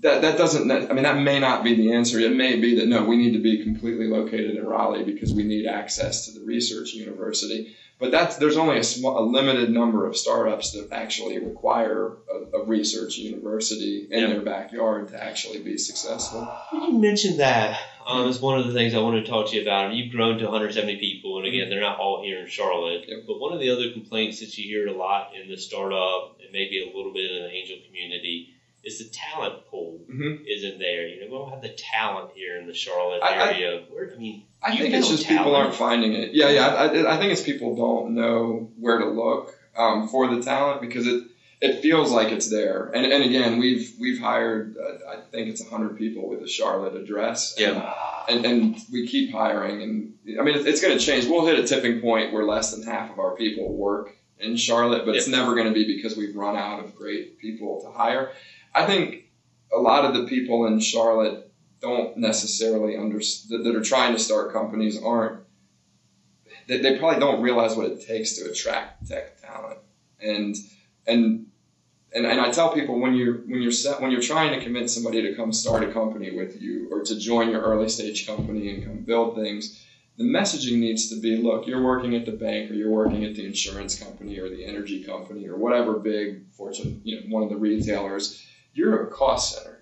that 0.00 0.22
that 0.22 0.38
doesn't. 0.38 0.70
I 0.70 0.92
mean, 0.92 1.02
that 1.02 1.18
may 1.18 1.38
not 1.38 1.62
be 1.62 1.74
the 1.74 1.92
answer. 1.92 2.18
It 2.18 2.34
may 2.34 2.58
be 2.58 2.76
that 2.76 2.88
no, 2.88 3.04
we 3.04 3.16
need 3.16 3.32
to 3.32 3.42
be 3.42 3.62
completely 3.62 4.06
located 4.06 4.56
in 4.56 4.66
Raleigh 4.66 5.04
because 5.04 5.32
we 5.32 5.44
need 5.44 5.66
access 5.66 6.26
to 6.26 6.38
the 6.38 6.44
research 6.44 6.92
university. 6.94 7.76
But 7.98 8.12
that's 8.12 8.36
there's 8.36 8.56
only 8.56 8.78
a, 8.78 8.82
small, 8.82 9.18
a 9.18 9.24
limited 9.24 9.68
number 9.68 10.06
of 10.06 10.16
startups 10.16 10.72
that 10.72 10.88
actually 10.90 11.38
require 11.38 12.16
a, 12.32 12.60
a 12.60 12.64
research 12.64 13.18
university 13.18 14.08
in 14.10 14.30
their 14.30 14.40
backyard 14.40 15.08
to 15.08 15.22
actually 15.22 15.62
be 15.62 15.76
successful. 15.76 16.50
You 16.72 16.98
mentioned 16.98 17.40
that 17.40 17.78
um, 18.06 18.26
is 18.26 18.40
one 18.40 18.58
of 18.58 18.66
the 18.66 18.72
things 18.72 18.94
I 18.94 19.00
wanted 19.00 19.26
to 19.26 19.30
talk 19.30 19.50
to 19.50 19.56
you 19.56 19.60
about. 19.60 19.92
You've 19.92 20.12
grown 20.12 20.38
to 20.38 20.44
170 20.44 20.96
people, 20.98 21.36
and 21.36 21.46
again, 21.46 21.68
they're 21.68 21.82
not 21.82 21.98
all 21.98 22.22
here 22.24 22.40
in 22.40 22.48
Charlotte. 22.48 23.04
Yep. 23.06 23.24
But 23.26 23.38
one 23.38 23.52
of 23.52 23.60
the 23.60 23.68
other 23.68 23.92
complaints 23.92 24.40
that 24.40 24.56
you 24.56 24.64
hear 24.64 24.88
a 24.88 24.96
lot 24.96 25.32
in 25.34 25.50
the 25.50 25.58
startup 25.58 26.38
and 26.40 26.50
maybe 26.54 26.82
a 26.82 26.96
little 26.96 27.12
bit 27.12 27.30
in 27.30 27.42
the 27.42 27.50
angel 27.50 27.76
community 27.86 28.59
is 28.84 28.98
the 28.98 29.04
talent 29.12 29.66
pool 29.66 30.00
Mhm. 30.10 30.40
isn't 30.46 30.78
there. 30.78 31.06
You 31.06 31.20
know, 31.20 31.26
we 31.26 31.32
don't 31.38 31.50
have 31.50 31.62
the 31.62 31.74
talent 31.76 32.30
here 32.34 32.56
in 32.58 32.66
the 32.66 32.74
Charlotte 32.74 33.20
I- 33.22 33.34
I- 33.34 33.52
area. 33.52 33.82
Where, 33.90 34.12
I 34.14 34.18
mean, 34.18 34.44
I 34.62 34.76
think 34.76 34.94
it's 34.94 35.08
just 35.08 35.26
people 35.28 35.54
aren't 35.54 35.74
finding 35.74 36.12
it. 36.14 36.32
Yeah, 36.32 36.48
yeah. 36.50 36.66
I, 36.68 37.14
I 37.14 37.18
think 37.18 37.32
it's 37.32 37.42
people 37.42 37.76
don't 37.76 38.14
know 38.14 38.70
where 38.78 38.98
to 38.98 39.06
look 39.06 39.54
um, 39.76 40.08
for 40.08 40.34
the 40.34 40.42
talent 40.42 40.80
because 40.80 41.06
it 41.06 41.24
it 41.60 41.80
feels 41.82 42.10
like 42.10 42.32
it's 42.32 42.48
there. 42.48 42.90
And, 42.94 43.04
and 43.04 43.22
again, 43.22 43.58
we've 43.58 43.92
we've 44.00 44.18
hired 44.18 44.76
uh, 44.78 45.10
I 45.10 45.16
think 45.30 45.48
it's 45.50 45.62
hundred 45.68 45.98
people 45.98 46.28
with 46.28 46.42
a 46.42 46.48
Charlotte 46.48 46.94
address. 46.96 47.54
And, 47.58 47.82
and 48.30 48.46
and 48.46 48.76
we 48.90 49.06
keep 49.06 49.32
hiring. 49.32 49.82
And 49.82 50.38
I 50.38 50.42
mean, 50.42 50.56
it's, 50.56 50.64
it's 50.66 50.80
going 50.80 50.96
to 50.98 51.04
change. 51.04 51.26
We'll 51.26 51.44
hit 51.46 51.58
a 51.58 51.66
tipping 51.66 52.00
point 52.00 52.32
where 52.32 52.44
less 52.44 52.74
than 52.74 52.82
half 52.82 53.10
of 53.10 53.18
our 53.18 53.36
people 53.36 53.74
work 53.74 54.16
in 54.38 54.56
Charlotte, 54.56 55.04
but 55.04 55.16
it's 55.16 55.28
never 55.28 55.54
going 55.54 55.66
to 55.66 55.74
be 55.74 55.84
because 55.96 56.16
we've 56.16 56.34
run 56.34 56.56
out 56.56 56.82
of 56.82 56.94
great 56.96 57.38
people 57.38 57.82
to 57.82 57.90
hire. 57.90 58.32
I 58.74 58.86
think 58.86 59.30
a 59.72 59.78
lot 59.78 60.04
of 60.04 60.14
the 60.14 60.26
people 60.26 60.66
in 60.66 60.80
Charlotte 60.80 61.52
don't 61.80 62.16
necessarily 62.16 62.96
understand 62.96 63.64
that 63.64 63.76
are 63.76 63.82
trying 63.82 64.12
to 64.12 64.18
start 64.18 64.52
companies 64.52 65.02
aren't 65.02 65.42
they, 66.66 66.78
they 66.78 66.98
probably 66.98 67.18
don't 67.18 67.42
realize 67.42 67.74
what 67.74 67.86
it 67.86 68.06
takes 68.06 68.34
to 68.34 68.50
attract 68.50 69.08
tech 69.08 69.40
talent. 69.40 69.78
And 70.20 70.56
and 71.06 71.46
and, 72.12 72.26
and 72.26 72.40
I 72.40 72.50
tell 72.50 72.72
people 72.72 72.98
when 72.98 73.14
you're 73.14 73.38
when 73.38 73.62
you're 73.62 73.72
set, 73.72 74.00
when 74.00 74.10
you're 74.10 74.20
trying 74.20 74.58
to 74.58 74.64
convince 74.64 74.94
somebody 74.94 75.22
to 75.22 75.34
come 75.34 75.52
start 75.52 75.82
a 75.82 75.92
company 75.92 76.36
with 76.36 76.60
you 76.60 76.88
or 76.92 77.02
to 77.02 77.18
join 77.18 77.50
your 77.50 77.62
early 77.62 77.88
stage 77.88 78.26
company 78.26 78.74
and 78.74 78.84
come 78.84 78.98
build 78.98 79.36
things 79.36 79.84
the 80.16 80.24
messaging 80.24 80.78
needs 80.78 81.08
to 81.08 81.20
be 81.20 81.36
look 81.36 81.66
you're 81.66 81.82
working 81.82 82.14
at 82.14 82.26
the 82.26 82.32
bank 82.32 82.70
or 82.70 82.74
you're 82.74 82.90
working 82.90 83.24
at 83.24 83.34
the 83.34 83.46
insurance 83.46 83.98
company 83.98 84.38
or 84.38 84.48
the 84.50 84.64
energy 84.66 85.02
company 85.02 85.48
or 85.48 85.56
whatever 85.56 85.94
big 85.94 86.50
fortune 86.52 87.00
you 87.04 87.16
know 87.16 87.22
one 87.28 87.42
of 87.42 87.48
the 87.48 87.56
retailers 87.56 88.44
you're 88.72 89.06
a 89.06 89.10
cost 89.10 89.56
center 89.56 89.80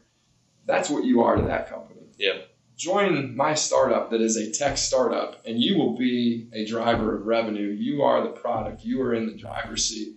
that's 0.68 0.90
what 0.90 1.05
you 1.05 1.22
are 1.22 1.35
to 1.35 1.42
that 1.42 1.68
company. 1.68 2.03
Yeah. 2.18 2.42
Join 2.77 3.35
my 3.35 3.55
startup 3.55 4.11
that 4.11 4.20
is 4.20 4.37
a 4.37 4.53
tech 4.53 4.79
startup, 4.79 5.44
and 5.44 5.61
you 5.61 5.77
will 5.77 5.96
be 5.96 6.48
a 6.53 6.64
driver 6.66 7.16
of 7.16 7.27
revenue. 7.27 7.68
You 7.68 8.03
are 8.03 8.22
the 8.22 8.29
product. 8.29 8.85
You 8.85 9.03
are 9.03 9.14
in 9.14 9.27
the 9.27 9.35
driver's 9.35 9.88
seat. 9.88 10.14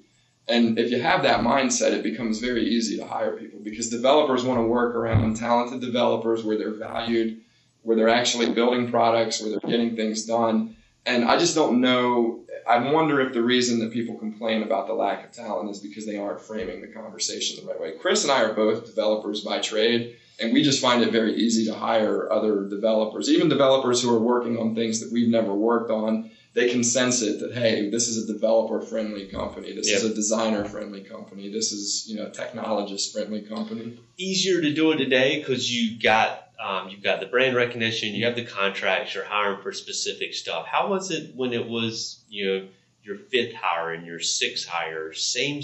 And 0.47 0.77
if 0.77 0.91
you 0.91 1.01
have 1.01 1.23
that 1.23 1.39
mindset, 1.39 1.93
it 1.93 2.03
becomes 2.03 2.39
very 2.39 2.65
easy 2.67 2.97
to 2.97 3.07
hire 3.07 3.37
people 3.37 3.59
because 3.63 3.89
developers 3.89 4.43
want 4.43 4.59
to 4.59 4.67
work 4.67 4.93
around 4.93 5.37
talented 5.37 5.79
developers 5.79 6.43
where 6.43 6.57
they're 6.57 6.73
valued, 6.73 7.39
where 7.83 7.95
they're 7.95 8.09
actually 8.09 8.51
building 8.51 8.91
products, 8.91 9.41
where 9.41 9.51
they're 9.51 9.69
getting 9.71 9.95
things 9.95 10.25
done. 10.25 10.75
And 11.05 11.23
I 11.23 11.37
just 11.37 11.55
don't 11.55 11.79
know. 11.79 12.41
I 12.71 12.91
wonder 12.91 13.19
if 13.19 13.33
the 13.33 13.43
reason 13.43 13.79
that 13.79 13.91
people 13.91 14.15
complain 14.15 14.63
about 14.63 14.87
the 14.87 14.93
lack 14.93 15.25
of 15.25 15.31
talent 15.33 15.69
is 15.69 15.79
because 15.79 16.05
they 16.05 16.17
aren't 16.17 16.39
framing 16.39 16.79
the 16.79 16.87
conversation 16.87 17.63
the 17.65 17.69
right 17.69 17.81
way. 17.81 17.91
Chris 17.99 18.23
and 18.23 18.31
I 18.31 18.43
are 18.43 18.53
both 18.53 18.85
developers 18.85 19.41
by 19.41 19.59
trade 19.59 20.15
and 20.39 20.53
we 20.53 20.63
just 20.63 20.81
find 20.81 21.03
it 21.03 21.11
very 21.11 21.35
easy 21.35 21.65
to 21.65 21.73
hire 21.73 22.31
other 22.31 22.65
developers, 22.67 23.29
even 23.29 23.49
developers 23.49 24.01
who 24.01 24.13
are 24.13 24.19
working 24.19 24.57
on 24.57 24.73
things 24.73 24.99
that 25.01 25.11
we've 25.11 25.29
never 25.29 25.53
worked 25.53 25.91
on. 25.91 26.31
They 26.53 26.69
can 26.69 26.83
sense 26.83 27.21
it 27.21 27.39
that 27.39 27.53
hey, 27.53 27.89
this 27.89 28.07
is 28.07 28.29
a 28.29 28.33
developer-friendly 28.33 29.27
company. 29.27 29.73
This 29.73 29.89
is 29.89 30.03
a 30.03 30.13
designer-friendly 30.13 31.03
company. 31.03 31.49
This 31.49 31.71
is 31.71 32.05
you 32.07 32.17
know 32.17 32.25
a 32.25 32.29
technologist-friendly 32.29 33.41
company. 33.41 33.99
Easier 34.17 34.61
to 34.61 34.73
do 34.73 34.91
it 34.91 34.97
today 34.97 35.39
because 35.39 35.71
you 35.71 35.97
got 36.01 36.50
um, 36.61 36.89
you've 36.89 37.03
got 37.03 37.19
the 37.19 37.25
brand 37.25 37.55
recognition, 37.55 38.13
you 38.13 38.25
have 38.25 38.35
the 38.35 38.45
contracts, 38.45 39.15
you're 39.15 39.25
hiring 39.25 39.61
for 39.61 39.71
specific 39.73 40.33
stuff. 40.33 40.67
How 40.67 40.89
was 40.89 41.11
it 41.11 41.35
when 41.35 41.53
it 41.53 41.67
was 41.67 42.23
you 42.29 42.45
know 42.45 42.67
your 43.03 43.17
fifth 43.17 43.55
hire 43.55 43.91
and 43.91 44.05
your 44.05 44.19
sixth 44.19 44.67
hire? 44.67 45.13
Same 45.13 45.61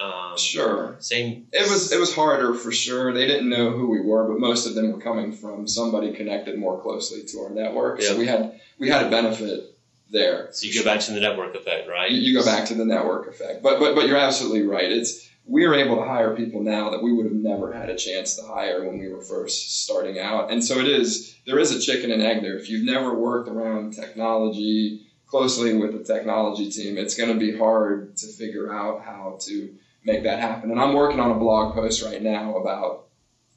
um, 0.00 0.38
sure. 0.38 0.96
Same. 1.00 1.48
It 1.52 1.68
was 1.70 1.92
it 1.92 1.98
was 1.98 2.14
harder 2.14 2.54
for 2.54 2.70
sure. 2.70 3.12
They 3.12 3.26
didn't 3.26 3.48
know 3.48 3.70
who 3.70 3.90
we 3.90 4.00
were, 4.00 4.28
but 4.28 4.38
most 4.38 4.66
of 4.66 4.74
them 4.74 4.92
were 4.92 5.00
coming 5.00 5.32
from 5.32 5.66
somebody 5.66 6.12
connected 6.12 6.58
more 6.58 6.80
closely 6.80 7.24
to 7.24 7.40
our 7.40 7.50
network. 7.50 8.00
Yeah. 8.00 8.08
So 8.08 8.18
we 8.18 8.26
had 8.26 8.60
we 8.78 8.88
had 8.88 9.06
a 9.06 9.10
benefit 9.10 9.76
there. 10.10 10.48
So 10.52 10.66
you 10.66 10.74
go 10.74 10.84
back 10.84 11.00
to 11.00 11.12
the 11.12 11.20
network 11.20 11.54
effect, 11.54 11.88
right? 11.88 12.10
You, 12.10 12.20
you 12.20 12.38
go 12.38 12.44
back 12.44 12.66
to 12.68 12.74
the 12.74 12.84
network 12.84 13.28
effect. 13.28 13.62
But 13.62 13.80
but 13.80 13.94
but 13.94 14.06
you're 14.06 14.18
absolutely 14.18 14.62
right. 14.62 14.90
It's 14.90 15.28
we're 15.48 15.74
able 15.74 15.96
to 15.96 16.02
hire 16.04 16.36
people 16.36 16.62
now 16.62 16.90
that 16.90 17.02
we 17.02 17.10
would 17.12 17.24
have 17.24 17.34
never 17.34 17.72
had 17.72 17.88
a 17.88 17.96
chance 17.96 18.36
to 18.36 18.42
hire 18.42 18.84
when 18.86 18.98
we 18.98 19.08
were 19.08 19.22
first 19.22 19.82
starting 19.82 20.18
out. 20.18 20.50
And 20.50 20.62
so 20.62 20.78
it 20.78 20.86
is 20.86 21.34
there 21.46 21.58
is 21.58 21.70
a 21.72 21.80
chicken 21.80 22.10
and 22.12 22.22
egg 22.22 22.42
there. 22.42 22.56
If 22.58 22.68
you've 22.68 22.84
never 22.84 23.14
worked 23.14 23.48
around 23.48 23.92
technology 23.94 25.06
closely 25.26 25.74
with 25.74 25.92
the 25.92 26.04
technology 26.14 26.70
team, 26.70 26.98
it's 26.98 27.14
going 27.14 27.30
to 27.30 27.36
be 27.38 27.56
hard 27.56 28.16
to 28.18 28.26
figure 28.26 28.72
out 28.72 29.02
how 29.02 29.38
to 29.42 29.74
make 30.04 30.22
that 30.24 30.38
happen. 30.38 30.70
And 30.70 30.78
I'm 30.80 30.92
working 30.92 31.20
on 31.20 31.30
a 31.30 31.38
blog 31.38 31.74
post 31.74 32.02
right 32.02 32.22
now 32.22 32.56
about 32.56 33.06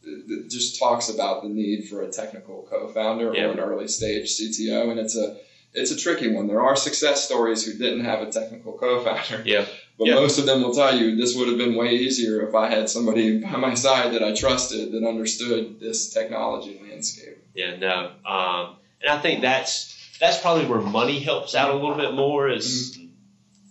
that 0.04 0.48
just 0.50 0.80
talks 0.80 1.10
about 1.10 1.44
the 1.44 1.50
need 1.50 1.88
for 1.88 2.02
a 2.02 2.10
technical 2.12 2.66
co-founder 2.70 3.34
Yeah. 3.36 3.44
or 3.46 3.52
an 3.52 3.60
early 3.60 3.88
stage 3.88 4.30
CTO, 4.32 4.90
and 4.90 5.00
it's 5.00 5.16
a 5.16 5.38
it's 5.74 5.92
a 5.92 5.96
tricky 5.96 6.28
one. 6.28 6.48
There 6.48 6.62
are 6.62 6.76
success 6.76 7.24
stories 7.24 7.64
who 7.64 7.74
didn't 7.78 8.04
have 8.04 8.22
a 8.22 8.30
technical 8.32 8.74
co-founder, 8.74 9.44
Yeah. 9.46 9.66
But 10.02 10.08
Yeah. 10.10 10.16
most 10.16 10.40
of 10.40 10.48
them 10.48 10.64
will 10.64 10.74
tell 10.74 10.98
you 10.98 11.16
this 11.16 11.36
would 11.38 11.48
have 11.48 11.60
been 11.60 11.76
way 11.76 11.92
easier 11.96 12.42
if 12.48 12.56
I 12.56 12.70
had 12.72 12.90
somebody 12.90 13.38
by 13.46 13.56
my 13.58 13.76
side 13.76 14.14
that 14.16 14.24
I 14.24 14.34
trusted 14.34 14.92
that 14.94 15.04
understood 15.08 15.80
this 15.80 16.10
technology 16.12 16.82
landscape. 16.90 17.38
Yeah, 17.54 17.76
no. 17.78 17.98
Um, 18.26 18.76
and 19.02 19.10
I 19.12 19.20
think 19.22 19.42
that's 19.42 19.96
that's 20.20 20.40
probably 20.42 20.66
where 20.66 20.82
money 20.82 21.20
helps 21.20 21.54
out 21.54 21.70
a 21.70 21.74
little 21.74 21.96
bit 21.96 22.14
more 22.16 22.50
is 22.50 22.98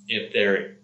if 0.08 0.32
they're. 0.32 0.76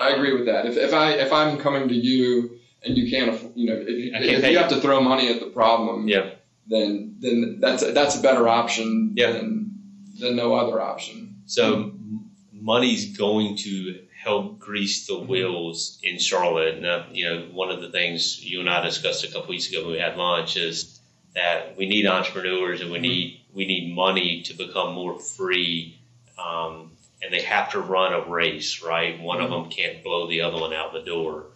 I 0.00 0.10
agree 0.10 0.32
with 0.36 0.46
that. 0.46 0.66
If, 0.66 0.76
if 0.76 0.92
I 0.92 1.12
if 1.12 1.32
I'm 1.32 1.58
coming 1.58 1.88
to 1.88 1.94
you 1.94 2.58
and 2.82 2.96
you 2.98 3.08
can't 3.10 3.56
you 3.56 3.66
know 3.70 3.76
if, 3.80 3.88
if 3.88 4.44
you 4.50 4.58
have 4.58 4.70
to 4.70 4.80
throw 4.80 5.00
money 5.00 5.28
at 5.32 5.38
the 5.40 5.46
problem, 5.46 6.08
Yeah. 6.08 6.30
then 6.68 7.16
then 7.20 7.58
that's 7.60 7.82
a, 7.84 7.92
that's 7.92 8.18
a 8.18 8.22
better 8.22 8.48
option 8.48 9.12
Yeah. 9.16 9.30
than 9.32 9.78
than 10.18 10.34
no 10.34 10.54
other 10.54 10.80
option. 10.80 11.36
So 11.46 11.92
money's 12.52 13.16
going 13.16 13.56
to 13.58 14.00
help 14.18 14.58
grease 14.58 15.06
the 15.06 15.16
wheels 15.18 15.98
in 16.02 16.18
Charlotte. 16.18 16.74
And, 16.74 16.86
uh, 16.86 17.04
you 17.12 17.24
know, 17.24 17.46
one 17.52 17.70
of 17.70 17.80
the 17.80 17.90
things 17.90 18.44
you 18.44 18.60
and 18.60 18.68
I 18.68 18.84
discussed 18.84 19.24
a 19.24 19.28
couple 19.28 19.50
weeks 19.50 19.70
ago 19.70 19.82
when 19.84 19.92
we 19.92 19.98
had 19.98 20.16
lunch 20.16 20.56
is 20.56 20.98
that 21.34 21.76
we 21.76 21.86
need 21.86 22.04
entrepreneurs 22.06 22.80
and 22.80 22.90
we 22.90 22.98
need 22.98 23.40
we 23.54 23.64
need 23.66 23.94
money 23.94 24.42
to 24.42 24.54
become 24.54 24.92
more 24.94 25.18
free. 25.18 25.98
Um, 26.38 26.92
and 27.22 27.32
they 27.32 27.42
have 27.42 27.72
to 27.72 27.80
run 27.80 28.12
a 28.12 28.28
race, 28.28 28.82
right? 28.82 29.20
One 29.20 29.40
of 29.40 29.50
them 29.50 29.70
can't 29.70 30.02
blow 30.04 30.28
the 30.28 30.42
other 30.42 30.58
one 30.60 30.72
out 30.72 30.92
the 30.92 31.02
door. 31.02 31.46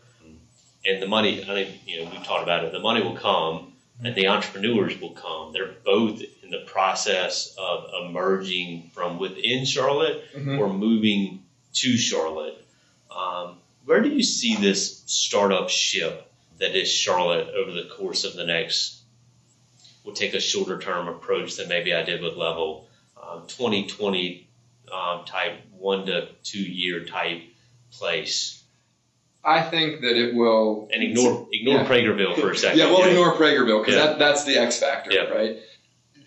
And 0.85 1.01
the 1.01 1.07
money, 1.07 1.42
I 1.42 1.46
think, 1.46 1.81
you 1.87 2.03
know, 2.05 2.11
we've 2.11 2.25
talked 2.25 2.42
about 2.42 2.64
it. 2.64 2.72
The 2.72 2.81
money 2.81 3.03
will 3.03 3.14
come, 3.16 3.72
and 4.03 4.16
the 4.16 4.27
entrepreneurs 4.29 5.01
will 5.01 5.11
come. 5.12 5.53
They're 5.53 5.75
both 5.85 6.20
in 6.42 6.51
the 6.51 6.64
process 6.66 7.55
of 7.57 7.85
emerging 8.05 8.90
from 8.92 9.18
within 9.18 9.64
Charlotte 9.64 10.25
Mhm. 10.35 10.59
or 10.59 10.72
moving 10.72 11.41
to 11.74 11.96
Charlotte. 11.96 12.64
Um, 13.11 13.56
where 13.85 14.00
do 14.00 14.08
you 14.08 14.22
see 14.22 14.56
this 14.56 15.02
startup 15.06 15.68
ship 15.68 16.30
that 16.58 16.74
is 16.76 16.88
Charlotte 16.90 17.48
over 17.54 17.72
the 17.72 17.88
course 17.96 18.24
of 18.24 18.35
the 18.35 18.44
next? 18.44 19.00
We'll 20.04 20.14
take 20.14 20.35
a 20.35 20.40
shorter 20.40 20.78
term 20.78 21.08
approach 21.08 21.56
than 21.56 21.68
maybe 21.68 21.94
I 21.94 22.02
did 22.02 22.22
with 22.22 22.37
Level, 22.37 22.88
um, 23.20 23.44
2020 23.46 24.48
um, 24.92 25.24
type 25.24 25.58
one 25.76 26.06
to 26.06 26.28
two 26.42 26.62
year 26.62 27.04
type 27.04 27.42
place. 27.92 28.62
I 29.44 29.62
think 29.62 30.02
that 30.02 30.16
it 30.16 30.35
will. 30.35 30.88
And 30.92 31.02
ignore 31.02 31.48
ignore 31.52 31.76
Yeah. 31.78 31.87
Praegerville 31.88 32.38
for 32.40 32.50
a 32.50 32.56
second. 32.56 32.78
Yeah, 32.78 32.87
we'll 32.90 33.04
ignore 33.08 33.35
Praegerville 33.35 33.80
because 33.85 33.94
Yeah. 33.96 34.06
that, 34.06 34.18
that's 34.18 34.44
the 34.44 34.56
X 34.56 34.78
factor, 34.78 35.12
Yeah. 35.12 35.22
right? 35.24 35.56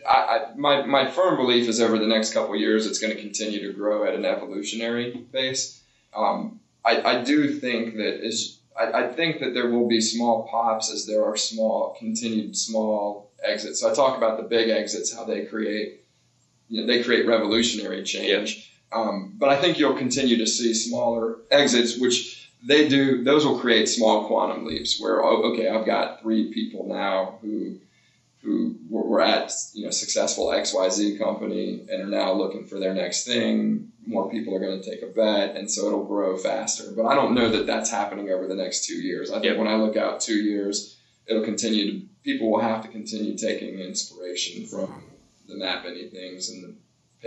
I, 0.08 0.16
I, 0.52 0.56
my, 0.56 0.86
my 0.86 1.10
firm 1.10 1.36
belief 1.38 1.68
is 1.68 1.82
over 1.82 1.98
the 1.98 2.08
next 2.08 2.34
couple 2.34 2.54
of 2.54 2.60
years, 2.60 2.86
it's 2.86 3.00
going 3.00 3.16
to 3.16 3.22
continue 3.22 3.66
to 3.68 3.74
grow 3.74 4.06
at 4.06 4.16
an 4.16 4.26
evolutionary 4.26 5.26
pace. 5.32 5.82
Um, 6.16 6.60
I, 6.84 7.02
I 7.02 7.24
do 7.24 7.54
think 7.54 7.96
that 7.96 8.26
is 8.26 8.60
I, 8.80 9.06
I 9.06 9.08
think 9.08 9.40
that 9.40 9.54
there 9.54 9.70
will 9.70 9.88
be 9.88 10.02
small 10.02 10.48
pops 10.48 10.92
as 10.92 11.06
there 11.06 11.26
are 11.26 11.38
small 11.38 11.96
continued 11.98 12.56
small 12.56 13.32
exits. 13.44 13.82
So 13.82 13.92
I 13.92 13.94
talk 13.94 14.18
about 14.18 14.38
the 14.38 14.44
big 14.44 14.70
exits, 14.70 15.14
how 15.14 15.24
they 15.24 15.46
create 15.46 16.02
you 16.70 16.82
know, 16.82 16.88
they 16.88 17.04
create 17.04 17.28
revolutionary 17.28 18.04
change. 18.04 18.72
Um, 18.92 19.34
but 19.38 19.50
I 19.50 19.58
think 19.58 19.78
you'll 19.78 19.98
continue 19.98 20.38
to 20.38 20.48
see 20.48 20.74
smaller 20.74 21.38
exits, 21.52 21.98
which 21.98 22.50
they 22.64 22.88
do. 22.88 23.24
Those 23.24 23.46
will 23.46 23.60
create 23.60 23.88
small 23.88 24.28
quantum 24.28 24.66
leaps. 24.66 25.00
Where 25.00 25.24
oh, 25.24 25.54
okay, 25.54 25.68
I've 25.70 25.86
got 25.86 26.22
three 26.22 26.54
people 26.54 26.88
now 26.88 27.40
who 27.42 27.78
who 28.46 28.78
were, 28.90 29.04
were 29.04 29.22
at 29.22 29.52
you 29.74 29.84
know 29.84 29.90
successful 29.92 30.54
X 30.54 30.74
Y 30.74 30.88
Z 30.90 31.18
company 31.18 31.86
and 31.90 32.02
are 32.02 32.08
now 32.08 32.32
looking 32.34 32.66
for 32.66 32.80
their 32.80 32.94
next 32.94 33.26
thing. 33.26 33.92
More 34.06 34.30
people 34.30 34.56
are 34.56 34.60
going 34.60 34.82
to 34.82 34.90
take 34.90 35.02
a 35.02 35.08
bet, 35.08 35.56
and 35.58 35.70
so 35.70 35.88
it'll 35.88 36.06
grow 36.06 36.38
faster. 36.38 36.92
But 36.96 37.06
I 37.08 37.16
don't 37.16 37.34
know 37.34 37.50
that 37.50 37.66
that's 37.66 37.90
happening 37.90 38.30
over 38.30 38.48
the 38.48 38.56
next 38.56 38.86
two 38.86 38.94
years. 38.96 39.32
I 39.32 39.40
think 39.40 39.46
Yeah. 39.46 39.58
when 39.58 39.68
I 39.68 39.76
look 39.78 39.98
out 39.98 40.22
two 40.22 40.36
years, 40.36 40.98
it'll 41.26 41.44
continue 41.44 41.92
to 41.92 42.06
people 42.24 42.52
will 42.52 42.62
have 42.62 42.84
to 42.84 42.88
continue 42.88 43.36
taking 43.38 43.80
inspiration 43.80 44.66
from 44.68 45.04
the 45.48 45.56
Map 45.56 45.86
Anythings 45.86 46.50
and 46.50 46.64
the 46.64 46.76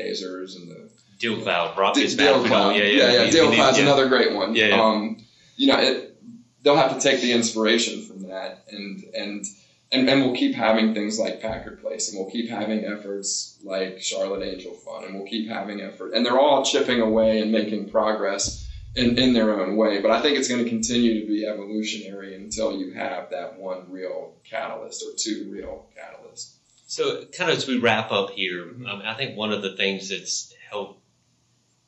Payzers 0.00 0.54
and 0.56 0.68
the 0.70 0.88
Deal 1.18 1.40
Cloud, 1.40 1.74
Brock 1.74 1.94
D- 1.94 2.06
Deal 2.14 2.44
Cloud. 2.44 2.76
Yeah, 2.76 2.84
yeah, 2.84 3.12
yeah. 3.24 3.30
Deal 3.30 3.50
Cloud's 3.52 3.78
yeah. 3.78 3.84
another 3.84 4.08
great 4.08 4.32
one. 4.34 4.54
Yeah, 4.54 4.66
yeah. 4.68 4.80
Um, 4.82 5.18
you 5.56 5.66
know, 5.66 5.78
it, 5.80 6.16
they'll 6.62 6.76
have 6.76 6.94
to 6.94 7.00
take 7.00 7.20
the 7.20 7.32
inspiration 7.32 8.02
from 8.04 8.28
that, 8.28 8.64
and 8.70 9.02
and 9.14 9.44
and 9.90 10.08
and 10.08 10.22
we'll 10.22 10.34
keep 10.34 10.54
having 10.54 10.94
things 10.94 11.18
like 11.18 11.40
Packard 11.40 11.80
Place, 11.80 12.10
and 12.10 12.18
we'll 12.18 12.30
keep 12.30 12.50
having 12.50 12.84
efforts 12.84 13.58
like 13.62 14.00
Charlotte 14.00 14.42
Angel 14.42 14.72
Fund, 14.72 15.06
and 15.06 15.14
we'll 15.14 15.26
keep 15.26 15.48
having 15.48 15.80
effort, 15.80 16.12
and 16.14 16.24
they're 16.24 16.38
all 16.38 16.64
chipping 16.64 17.00
away 17.00 17.40
and 17.40 17.52
making 17.52 17.90
progress. 17.90 18.64
In, 18.96 19.16
in 19.16 19.32
their 19.32 19.60
own 19.60 19.76
way, 19.76 20.00
but 20.00 20.10
I 20.10 20.20
think 20.20 20.38
it's 20.38 20.48
going 20.48 20.64
to 20.64 20.68
continue 20.68 21.20
to 21.20 21.26
be 21.28 21.46
evolutionary 21.46 22.34
until 22.34 22.72
you 22.72 22.94
have 22.94 23.30
that 23.30 23.56
one 23.56 23.84
real 23.92 24.32
catalyst 24.44 25.04
or 25.04 25.14
two 25.16 25.48
real 25.52 25.86
catalysts. 25.96 26.54
So, 26.86 27.24
kind 27.26 27.50
of 27.50 27.58
as 27.58 27.68
we 27.68 27.78
wrap 27.78 28.10
up 28.10 28.30
here, 28.30 28.62
um, 28.62 29.02
I 29.04 29.14
think 29.14 29.36
one 29.36 29.52
of 29.52 29.62
the 29.62 29.76
things 29.76 30.08
that's 30.08 30.52
helped, 30.68 31.00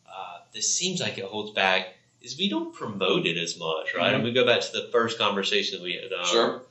uh, 0.06 0.38
this 0.52 0.72
seems 0.72 1.00
like 1.00 1.18
it 1.18 1.24
holds 1.24 1.52
back, 1.52 1.88
is 2.20 2.38
we 2.38 2.48
don't 2.48 2.72
promote 2.72 3.26
it 3.26 3.38
as 3.38 3.58
much, 3.58 3.92
right? 3.96 4.08
Mm-hmm. 4.08 4.14
And 4.16 4.24
we 4.24 4.32
go 4.32 4.46
back 4.46 4.60
to 4.60 4.72
the 4.72 4.90
first 4.92 5.18
conversation 5.18 5.78
that 5.78 5.82
we 5.82 5.94
had. 5.94 6.12
Um, 6.12 6.26
sure 6.26 6.62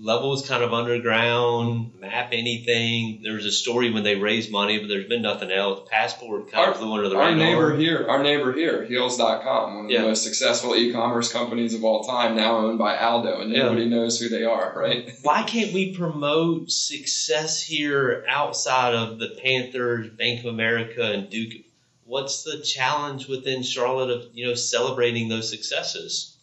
levels 0.00 0.46
kind 0.46 0.62
of 0.62 0.72
underground, 0.72 1.92
MapAnything. 2.00 3.22
There 3.22 3.34
was 3.34 3.46
a 3.46 3.50
story 3.50 3.90
when 3.90 4.04
they 4.04 4.14
raised 4.14 4.50
money, 4.50 4.78
but 4.78 4.88
there's 4.88 5.08
been 5.08 5.22
nothing 5.22 5.50
else. 5.50 5.88
Passport 5.90 6.50
kind 6.50 6.66
our, 6.66 6.70
of 6.72 6.78
flew 6.78 6.92
under 6.92 7.08
the 7.08 7.16
our 7.16 7.32
radar. 7.32 7.40
Our 7.40 7.50
neighbor 7.50 7.76
here, 7.76 8.06
our 8.08 8.22
neighbor 8.22 8.52
here, 8.52 8.84
Heels.com, 8.84 9.76
one 9.76 9.84
of 9.86 9.90
yeah. 9.90 10.02
the 10.02 10.08
most 10.08 10.22
successful 10.22 10.76
e-commerce 10.76 11.32
companies 11.32 11.74
of 11.74 11.84
all 11.84 12.04
time, 12.04 12.36
now 12.36 12.58
owned 12.58 12.78
by 12.78 12.96
Aldo, 12.96 13.40
and 13.40 13.52
nobody 13.52 13.82
yeah. 13.82 13.88
knows 13.88 14.20
who 14.20 14.28
they 14.28 14.44
are, 14.44 14.72
right? 14.76 15.10
Why 15.22 15.42
can't 15.42 15.72
we 15.72 15.96
promote 15.96 16.70
success 16.70 17.62
here 17.62 18.24
outside 18.28 18.94
of 18.94 19.18
the 19.18 19.36
Panthers, 19.42 20.10
Bank 20.10 20.40
of 20.40 20.46
America, 20.46 21.02
and 21.02 21.28
Duke? 21.28 21.64
What's 22.04 22.42
the 22.42 22.60
challenge 22.60 23.28
within 23.28 23.62
Charlotte 23.62 24.10
of 24.10 24.28
you 24.32 24.46
know 24.46 24.54
celebrating 24.54 25.28
those 25.28 25.50
successes? 25.50 26.37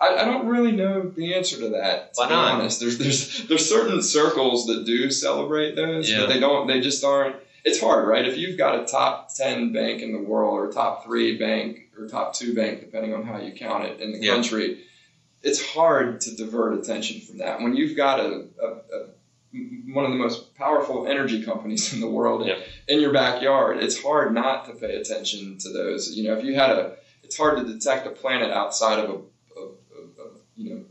I, 0.00 0.16
I 0.16 0.24
don't 0.24 0.46
really 0.46 0.72
know 0.72 1.08
the 1.08 1.34
answer 1.34 1.58
to 1.58 1.70
that. 1.70 2.14
To 2.14 2.20
Why 2.20 2.28
be 2.28 2.34
not? 2.34 2.54
honest, 2.54 2.80
there's 2.80 2.98
there's 2.98 3.46
there's 3.48 3.68
certain 3.68 4.02
circles 4.02 4.66
that 4.66 4.84
do 4.84 5.10
celebrate 5.10 5.74
those, 5.74 6.10
yeah. 6.10 6.20
but 6.20 6.28
they 6.28 6.40
don't. 6.40 6.66
They 6.66 6.80
just 6.80 7.02
aren't. 7.04 7.36
It's 7.64 7.80
hard, 7.80 8.06
right? 8.06 8.26
If 8.26 8.36
you've 8.36 8.58
got 8.58 8.80
a 8.80 8.84
top 8.84 9.34
ten 9.34 9.72
bank 9.72 10.02
in 10.02 10.12
the 10.12 10.20
world, 10.20 10.54
or 10.54 10.70
top 10.70 11.04
three 11.04 11.38
bank, 11.38 11.90
or 11.98 12.06
top 12.08 12.34
two 12.34 12.54
bank, 12.54 12.80
depending 12.80 13.14
on 13.14 13.24
how 13.24 13.38
you 13.38 13.52
count 13.52 13.84
it 13.84 14.00
in 14.00 14.12
the 14.12 14.18
yeah. 14.18 14.32
country, 14.32 14.84
it's 15.42 15.64
hard 15.64 16.20
to 16.22 16.36
divert 16.36 16.78
attention 16.78 17.20
from 17.20 17.38
that. 17.38 17.60
When 17.60 17.74
you've 17.74 17.96
got 17.96 18.20
a, 18.20 18.48
a, 18.62 18.66
a 18.66 19.06
one 19.92 20.04
of 20.04 20.10
the 20.10 20.18
most 20.18 20.54
powerful 20.56 21.06
energy 21.06 21.42
companies 21.42 21.94
in 21.94 22.00
the 22.00 22.08
world 22.08 22.46
yeah. 22.46 22.58
in 22.88 23.00
your 23.00 23.12
backyard, 23.12 23.82
it's 23.82 24.02
hard 24.02 24.34
not 24.34 24.66
to 24.66 24.72
pay 24.72 24.96
attention 24.96 25.56
to 25.58 25.70
those. 25.70 26.14
You 26.14 26.28
know, 26.28 26.36
if 26.36 26.44
you 26.44 26.54
had 26.54 26.70
a, 26.70 26.96
it's 27.22 27.36
hard 27.36 27.58
to 27.58 27.64
detect 27.64 28.06
a 28.06 28.10
planet 28.10 28.50
outside 28.50 28.98
of 28.98 29.10
a 29.10 29.20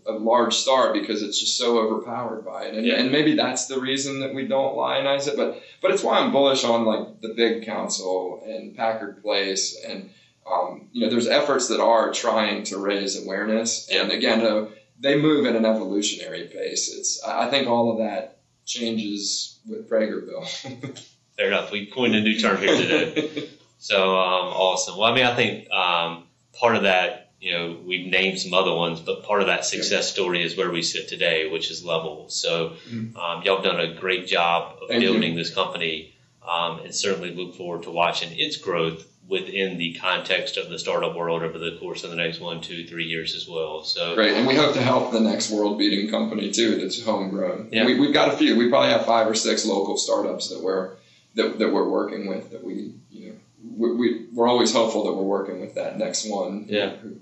a 0.08 0.14
large 0.14 0.54
star 0.54 0.94
because 0.94 1.22
it's 1.22 1.40
just 1.40 1.58
so 1.58 1.80
overpowered 1.80 2.46
by 2.46 2.66
it. 2.66 2.76
And, 2.76 2.86
yeah. 2.86 2.96
and 2.96 3.12
maybe 3.12 3.36
that's 3.36 3.66
the 3.66 3.80
reason 3.80 4.20
that 4.20 4.34
we 4.34 4.48
don't 4.48 4.76
lionize 4.76 5.28
it 5.28 5.36
but 5.36 5.62
but 5.82 5.92
it's 5.92 6.04
why 6.04 6.20
i'm 6.20 6.32
bullish 6.32 6.64
on 6.64 6.86
like 6.86 7.22
the 7.22 7.34
big 7.34 7.66
council 7.66 8.44
and 8.46 8.76
packard 8.76 9.22
place 9.22 9.78
and 9.88 10.10
um, 10.52 10.90
you 10.92 11.02
know 11.02 11.10
there's 11.10 11.28
efforts 11.28 11.70
that 11.70 11.80
are 11.80 12.12
trying 12.14 12.64
to 12.66 12.78
raise 12.78 13.22
awareness. 13.24 13.90
And 13.90 14.12
again 14.12 14.42
uh, 14.46 14.68
they 15.00 15.20
move 15.20 15.46
at 15.46 15.56
an 15.56 15.66
evolutionary 15.66 16.46
pace. 16.46 16.94
It's 16.94 17.24
i 17.24 17.50
think 17.50 17.68
all 17.68 17.92
of 17.92 17.98
that 17.98 18.40
changes 18.66 19.60
with 19.68 19.90
Praegerville 19.90 20.48
fair 21.38 21.48
enough. 21.48 21.72
We 21.72 21.88
coined 21.88 22.16
a 22.16 22.22
new 22.22 22.40
term 22.40 22.58
here 22.58 22.76
today. 22.76 23.50
So 23.78 24.18
um, 24.18 24.48
awesome. 24.48 24.98
Well 24.98 25.12
i 25.12 25.14
mean 25.14 25.26
i 25.26 25.36
think 25.36 25.70
um, 25.70 26.24
part 26.54 26.76
of 26.76 26.84
that 26.84 27.25
you 27.40 27.54
know, 27.54 27.78
we've 27.86 28.08
named 28.08 28.40
some 28.40 28.54
other 28.54 28.74
ones, 28.74 29.00
but 29.00 29.24
part 29.24 29.42
of 29.42 29.48
that 29.48 29.66
success 29.66 30.12
story 30.12 30.44
is 30.44 30.58
where 30.58 30.72
we 30.72 30.82
sit 30.82 31.08
today, 31.08 31.50
which 31.50 31.70
is 31.70 31.84
level. 31.84 32.30
So, 32.30 32.70
mm-hmm. 32.90 33.18
um, 33.18 33.44
y'all 33.44 33.58
have 33.58 33.66
done 33.66 33.80
a 33.80 33.94
great 33.94 34.28
job 34.28 34.78
of 34.82 34.90
Thank 34.90 35.02
building 35.02 35.34
you. 35.34 35.38
this 35.38 35.54
company, 35.54 36.16
um, 36.48 36.80
and 36.80 36.94
certainly 36.94 37.34
look 37.34 37.56
forward 37.56 37.84
to 37.84 37.92
watching 37.92 38.30
its 38.34 38.58
growth 38.58 39.06
within 39.28 39.78
the 39.78 39.94
context 39.94 40.58
of 40.58 40.70
the 40.70 40.78
startup 40.78 41.16
world 41.16 41.42
over 41.42 41.58
the 41.58 41.78
course 41.80 42.04
of 42.04 42.12
the 42.12 42.16
next 42.16 42.40
one, 42.40 42.62
two, 42.62 42.86
three 42.86 43.06
years 43.06 43.36
as 43.36 43.48
well. 43.48 43.84
So 43.84 44.16
great, 44.16 44.34
and 44.34 44.48
we 44.48 44.56
hope 44.56 44.74
to 44.74 44.82
help 44.82 45.12
the 45.12 45.20
next 45.20 45.50
world-beating 45.50 46.12
company 46.12 46.52
too 46.52 46.78
that's 46.78 47.04
homegrown. 47.04 47.70
Yeah. 47.72 47.86
We, 47.86 48.00
have 48.04 48.14
got 48.14 48.34
a 48.34 48.38
few. 48.38 48.56
We 48.56 48.70
probably 48.70 48.92
have 48.92 49.06
five 49.06 49.28
or 49.28 49.36
six 49.36 49.66
local 49.66 49.98
startups 49.98 50.50
that 50.50 50.62
we're 50.62 50.96
that, 51.34 51.60
that 51.60 51.74
we're 51.74 51.90
working 51.90 52.28
with 52.28 52.52
that 52.52 52.64
we 52.64 52.94
you 53.10 53.30
know 53.30 53.36
we, 53.78 53.96
we, 53.96 54.26
we're 54.32 54.48
always 54.48 54.72
hopeful 54.72 55.06
that 55.06 55.14
we're 55.14 55.24
working 55.24 55.60
with 55.60 55.76
that 55.76 55.98
next 55.98 56.30
one. 56.30 56.66
Yeah. 56.68 56.96
Who, 56.98 57.20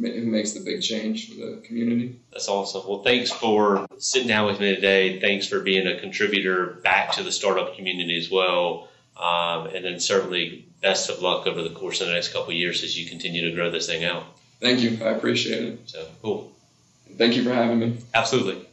who 0.00 0.26
makes 0.26 0.52
the 0.52 0.60
big 0.60 0.82
change 0.82 1.28
for 1.28 1.34
the 1.34 1.62
community. 1.64 2.20
That's 2.32 2.48
awesome. 2.48 2.82
Well, 2.86 3.02
thanks 3.02 3.30
for 3.30 3.86
sitting 3.98 4.28
down 4.28 4.46
with 4.46 4.60
me 4.60 4.74
today. 4.74 5.20
Thanks 5.20 5.46
for 5.46 5.60
being 5.60 5.86
a 5.86 5.98
contributor 5.98 6.78
back 6.82 7.12
to 7.12 7.22
the 7.22 7.32
startup 7.32 7.76
community 7.76 8.18
as 8.18 8.30
well. 8.30 8.88
Um, 9.16 9.68
and 9.68 9.84
then 9.84 9.98
certainly 9.98 10.68
best 10.82 11.08
of 11.08 11.22
luck 11.22 11.46
over 11.46 11.62
the 11.62 11.70
course 11.70 12.00
of 12.00 12.08
the 12.08 12.12
next 12.12 12.32
couple 12.32 12.52
years 12.52 12.82
as 12.82 12.98
you 12.98 13.08
continue 13.08 13.48
to 13.48 13.54
grow 13.54 13.70
this 13.70 13.86
thing 13.86 14.04
out. 14.04 14.24
Thank 14.60 14.80
you. 14.80 14.98
I 15.02 15.10
appreciate 15.10 15.64
it. 15.64 15.88
So 15.88 16.06
cool. 16.22 16.52
Thank 17.16 17.34
you 17.34 17.42
for 17.42 17.52
having 17.52 17.78
me. 17.78 17.96
Absolutely. 18.14 18.66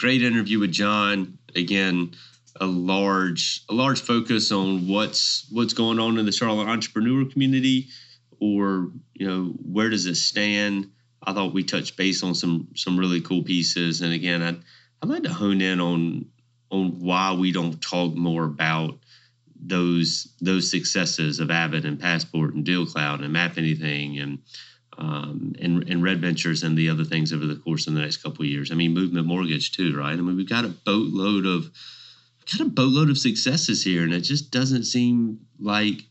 Great 0.00 0.22
interview 0.22 0.58
with 0.58 0.72
John. 0.72 1.38
Again, 1.54 2.14
a 2.60 2.66
large 2.66 3.62
a 3.68 3.74
large 3.74 4.00
focus 4.00 4.50
on 4.50 4.88
what's 4.88 5.46
what's 5.52 5.72
going 5.72 6.00
on 6.00 6.18
in 6.18 6.26
the 6.26 6.32
Charlotte 6.32 6.68
entrepreneur 6.68 7.24
community 7.30 7.88
or 8.44 8.90
you 9.14 9.26
know 9.26 9.54
where 9.62 9.88
does 9.88 10.06
it 10.06 10.16
stand 10.16 10.90
i 11.22 11.32
thought 11.32 11.54
we 11.54 11.62
touched 11.64 11.96
base 11.96 12.22
on 12.22 12.34
some 12.34 12.68
some 12.74 12.98
really 12.98 13.20
cool 13.20 13.42
pieces 13.42 14.00
and 14.02 14.12
again 14.12 14.42
i'd, 14.42 14.60
I'd 15.02 15.08
like 15.08 15.22
to 15.22 15.32
hone 15.32 15.60
in 15.60 15.80
on 15.80 16.26
on 16.70 17.00
why 17.00 17.32
we 17.32 17.52
don't 17.52 17.80
talk 17.80 18.14
more 18.14 18.44
about 18.44 18.98
those 19.66 20.28
those 20.40 20.70
successes 20.70 21.40
of 21.40 21.50
Avid 21.50 21.84
and 21.84 21.98
Passport 21.98 22.54
and 22.54 22.66
DealCloud 22.66 23.24
and 23.24 23.34
MapAnything 23.34 24.22
and 24.22 24.38
um, 24.96 25.54
and, 25.60 25.88
and 25.88 26.02
Red 26.02 26.20
Ventures 26.20 26.62
and 26.62 26.78
the 26.78 26.88
other 26.88 27.04
things 27.04 27.32
over 27.32 27.46
the 27.46 27.56
course 27.56 27.86
of 27.86 27.94
the 27.94 28.00
next 28.00 28.18
couple 28.18 28.42
of 28.44 28.48
years. 28.48 28.70
I 28.70 28.74
mean, 28.74 28.94
Movement 28.94 29.26
Mortgage 29.26 29.72
too, 29.72 29.96
right? 29.96 30.12
I 30.12 30.16
mean, 30.16 30.36
we've 30.36 30.48
got 30.48 30.64
a 30.64 30.68
boatload 30.68 31.46
of 31.46 31.70
got 32.50 32.66
a 32.66 32.70
boatload 32.70 33.10
of 33.10 33.18
successes 33.18 33.82
here, 33.82 34.02
and 34.02 34.12
it 34.12 34.20
just 34.20 34.50
doesn't 34.50 34.84
seem 34.84 35.40
like 35.58 36.02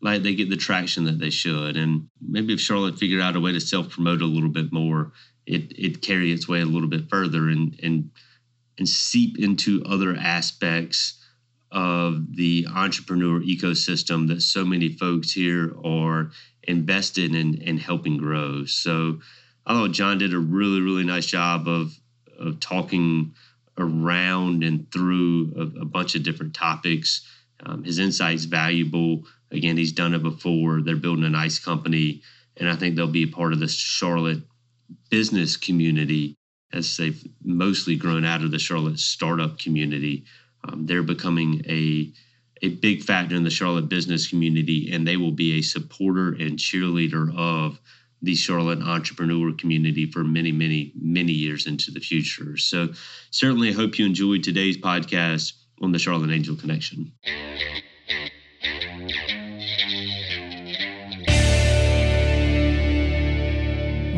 like 0.00 0.22
they 0.22 0.34
get 0.34 0.50
the 0.50 0.56
traction 0.56 1.04
that 1.04 1.18
they 1.18 1.30
should. 1.30 1.76
And 1.76 2.08
maybe 2.20 2.54
if 2.54 2.60
Charlotte 2.60 2.98
figured 2.98 3.20
out 3.20 3.36
a 3.36 3.40
way 3.40 3.52
to 3.52 3.60
self 3.60 3.90
promote 3.90 4.22
a 4.22 4.26
little 4.26 4.48
bit 4.48 4.72
more, 4.72 5.12
it 5.46 5.72
it 5.78 6.02
carry 6.02 6.32
its 6.32 6.48
way 6.48 6.60
a 6.60 6.66
little 6.66 6.88
bit 6.88 7.08
further 7.08 7.48
and 7.48 7.78
and 7.82 8.10
and 8.78 8.88
seep 8.88 9.38
into 9.38 9.84
other 9.84 10.16
aspects 10.16 11.18
of 11.72 12.34
the 12.34 12.66
entrepreneur 12.74 13.40
ecosystem 13.40 14.28
that 14.28 14.42
so 14.42 14.64
many 14.64 14.88
folks 14.88 15.30
here 15.30 15.72
are 15.84 16.32
invested 16.64 17.34
in 17.34 17.62
and 17.64 17.78
helping 17.78 18.16
grow. 18.16 18.64
So 18.64 19.20
I 19.66 19.74
thought 19.74 19.92
John 19.92 20.18
did 20.18 20.34
a 20.34 20.38
really, 20.38 20.80
really 20.80 21.04
nice 21.04 21.26
job 21.26 21.68
of 21.68 21.92
of 22.38 22.58
talking 22.58 23.34
around 23.78 24.64
and 24.64 24.90
through 24.90 25.52
a, 25.56 25.82
a 25.82 25.84
bunch 25.84 26.14
of 26.14 26.22
different 26.22 26.54
topics. 26.54 27.26
Um, 27.64 27.84
his 27.84 27.98
insight's 27.98 28.44
valuable. 28.44 29.24
Again, 29.52 29.76
he's 29.76 29.92
done 29.92 30.14
it 30.14 30.22
before. 30.22 30.80
They're 30.80 30.96
building 30.96 31.24
a 31.24 31.30
nice 31.30 31.58
company, 31.58 32.22
and 32.56 32.68
I 32.68 32.76
think 32.76 32.94
they'll 32.94 33.08
be 33.08 33.24
a 33.24 33.34
part 33.34 33.52
of 33.52 33.60
the 33.60 33.68
Charlotte 33.68 34.42
business 35.10 35.56
community 35.56 36.36
as 36.72 36.96
they've 36.96 37.22
mostly 37.42 37.96
grown 37.96 38.24
out 38.24 38.42
of 38.42 38.50
the 38.50 38.58
Charlotte 38.58 38.98
startup 38.98 39.58
community. 39.58 40.24
Um, 40.64 40.86
they're 40.86 41.02
becoming 41.02 41.62
a 41.68 42.12
a 42.62 42.68
big 42.68 43.02
factor 43.02 43.34
in 43.34 43.44
the 43.44 43.50
Charlotte 43.50 43.88
business 43.88 44.28
community, 44.28 44.92
and 44.92 45.06
they 45.06 45.16
will 45.16 45.32
be 45.32 45.58
a 45.58 45.62
supporter 45.62 46.28
and 46.28 46.58
cheerleader 46.58 47.34
of 47.34 47.80
the 48.22 48.34
Charlotte 48.34 48.82
entrepreneur 48.82 49.52
community 49.54 50.10
for 50.10 50.22
many, 50.22 50.52
many, 50.52 50.92
many 51.00 51.32
years 51.32 51.66
into 51.66 51.90
the 51.90 52.00
future. 52.00 52.58
So, 52.58 52.90
certainly, 53.30 53.70
I 53.70 53.72
hope 53.72 53.98
you 53.98 54.04
enjoyed 54.04 54.42
today's 54.42 54.76
podcast 54.76 55.52
on 55.80 55.92
the 55.92 55.98
Charlotte 55.98 56.30
Angel 56.30 56.54
Connection. 56.54 57.12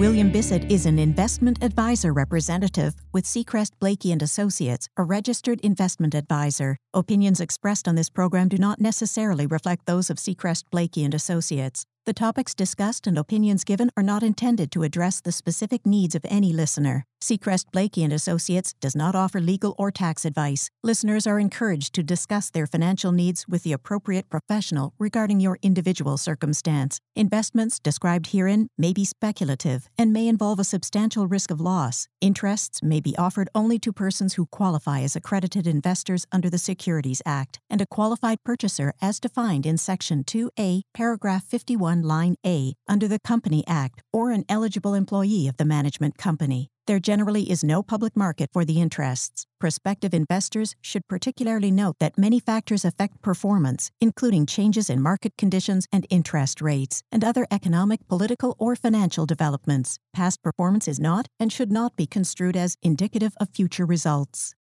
William 0.03 0.32
Bissett 0.32 0.68
is 0.68 0.84
an 0.84 0.98
investment 0.98 1.62
advisor 1.62 2.12
representative 2.12 2.96
with 3.12 3.24
Seacrest 3.24 3.70
Blakey 3.78 4.11
and 4.11 4.20
Associates, 4.20 4.88
a 4.96 5.05
registered 5.05 5.61
investment 5.61 6.12
advisor. 6.12 6.76
Opinions 6.92 7.40
expressed 7.40 7.86
on 7.86 7.94
this 7.94 8.11
program 8.11 8.48
do 8.48 8.59
not 8.59 8.80
necessarily 8.80 9.46
reflect 9.46 9.86
those 9.86 10.11
of 10.11 10.16
Seacrest 10.16 10.64
Blakey 10.72 11.05
and 11.05 11.14
Associates. 11.14 11.86
The 12.05 12.12
topics 12.12 12.53
discussed 12.53 13.07
and 13.07 13.16
opinions 13.16 13.62
given 13.62 13.92
are 13.96 14.03
not 14.03 14.24
intended 14.24 14.72
to 14.72 14.82
address 14.82 15.20
the 15.20 15.30
specific 15.30 15.86
needs 15.86 16.16
of 16.16 16.26
any 16.28 16.53
listener. 16.53 17.05
Seacrest 17.22 17.66
Blakey 17.70 18.03
and 18.03 18.12
Associates 18.12 18.74
does 18.80 18.96
not 18.96 19.14
offer 19.14 19.40
legal 19.40 19.76
or 19.78 19.92
tax 19.92 20.24
advice. 20.24 20.68
Listeners 20.82 21.24
are 21.24 21.38
encouraged 21.38 21.94
to 21.94 22.03
discuss 22.03 22.50
their 22.50 22.66
financial 22.66 23.12
needs 23.12 23.46
with 23.46 23.62
the 23.62 23.72
appropriate 23.72 24.28
professional 24.28 24.92
regarding 24.98 25.38
your 25.38 25.57
individual 25.62 26.16
circumstance. 26.16 26.98
Investments 27.14 27.78
described 27.78 28.32
herein 28.32 28.66
may 28.76 28.92
be 28.92 29.05
speculative 29.05 29.88
and 29.96 30.12
may 30.12 30.26
involve 30.26 30.59
a 30.59 30.64
substantial 30.64 31.28
risk 31.28 31.53
of 31.53 31.61
loss. 31.61 32.09
Interests 32.20 32.82
may 32.82 32.98
be 32.98 33.16
offered 33.16 33.48
only 33.55 33.78
to 33.78 33.92
persons 33.92 34.34
who 34.34 34.46
qualify 34.46 35.03
as 35.03 35.14
accredited 35.14 35.68
investors 35.68 36.26
under 36.32 36.50
the 36.50 36.59
Securities 36.59 37.22
Act 37.24 37.61
and 37.70 37.80
a 37.80 37.86
qualified 37.86 38.38
purchaser 38.44 38.92
as 39.00 39.20
defined 39.20 39.64
in 39.64 39.78
Section 39.78 40.24
2A, 40.24 40.82
paragraph 40.92 41.44
51, 41.44 41.91
line 42.01 42.36
A, 42.47 42.72
under 42.88 43.07
the 43.07 43.20
Company 43.20 43.62
Act, 43.66 44.03
or 44.11 44.30
an 44.30 44.47
eligible 44.49 44.95
employee 44.95 45.47
of 45.49 45.59
the 45.59 45.66
management 45.66 46.16
company. 46.16 46.70
There 46.86 46.99
generally 46.99 47.51
is 47.51 47.62
no 47.62 47.82
public 47.82 48.16
market 48.16 48.49
for 48.53 48.64
the 48.64 48.80
interests. 48.80 49.47
Prospective 49.61 50.14
investors 50.14 50.74
should 50.80 51.07
particularly 51.07 51.70
note 51.70 51.97
that 52.01 52.16
many 52.16 52.40
factors 52.40 52.84
affect 52.84 53.22
performance, 53.22 53.90
including 54.01 54.47
changes 54.47 54.88
in 54.88 55.03
market 55.03 55.34
conditions 55.36 55.86
and 55.93 56.07
interest 56.09 56.62
rates, 56.62 57.03
and 57.12 57.22
other 57.22 57.47
economic, 57.51 58.09
political, 58.09 58.57
or 58.59 58.74
financial 58.74 59.26
developments. 59.26 59.99
Past 60.14 60.43
performance 60.43 60.88
is 60.88 60.99
not 60.99 61.28
and 61.38 61.53
should 61.53 61.70
not 61.70 61.95
be 61.95 62.07
construed 62.07 62.57
as 62.57 62.76
indicative 62.82 63.34
of 63.38 63.51
future 63.51 63.84
results. 63.84 64.55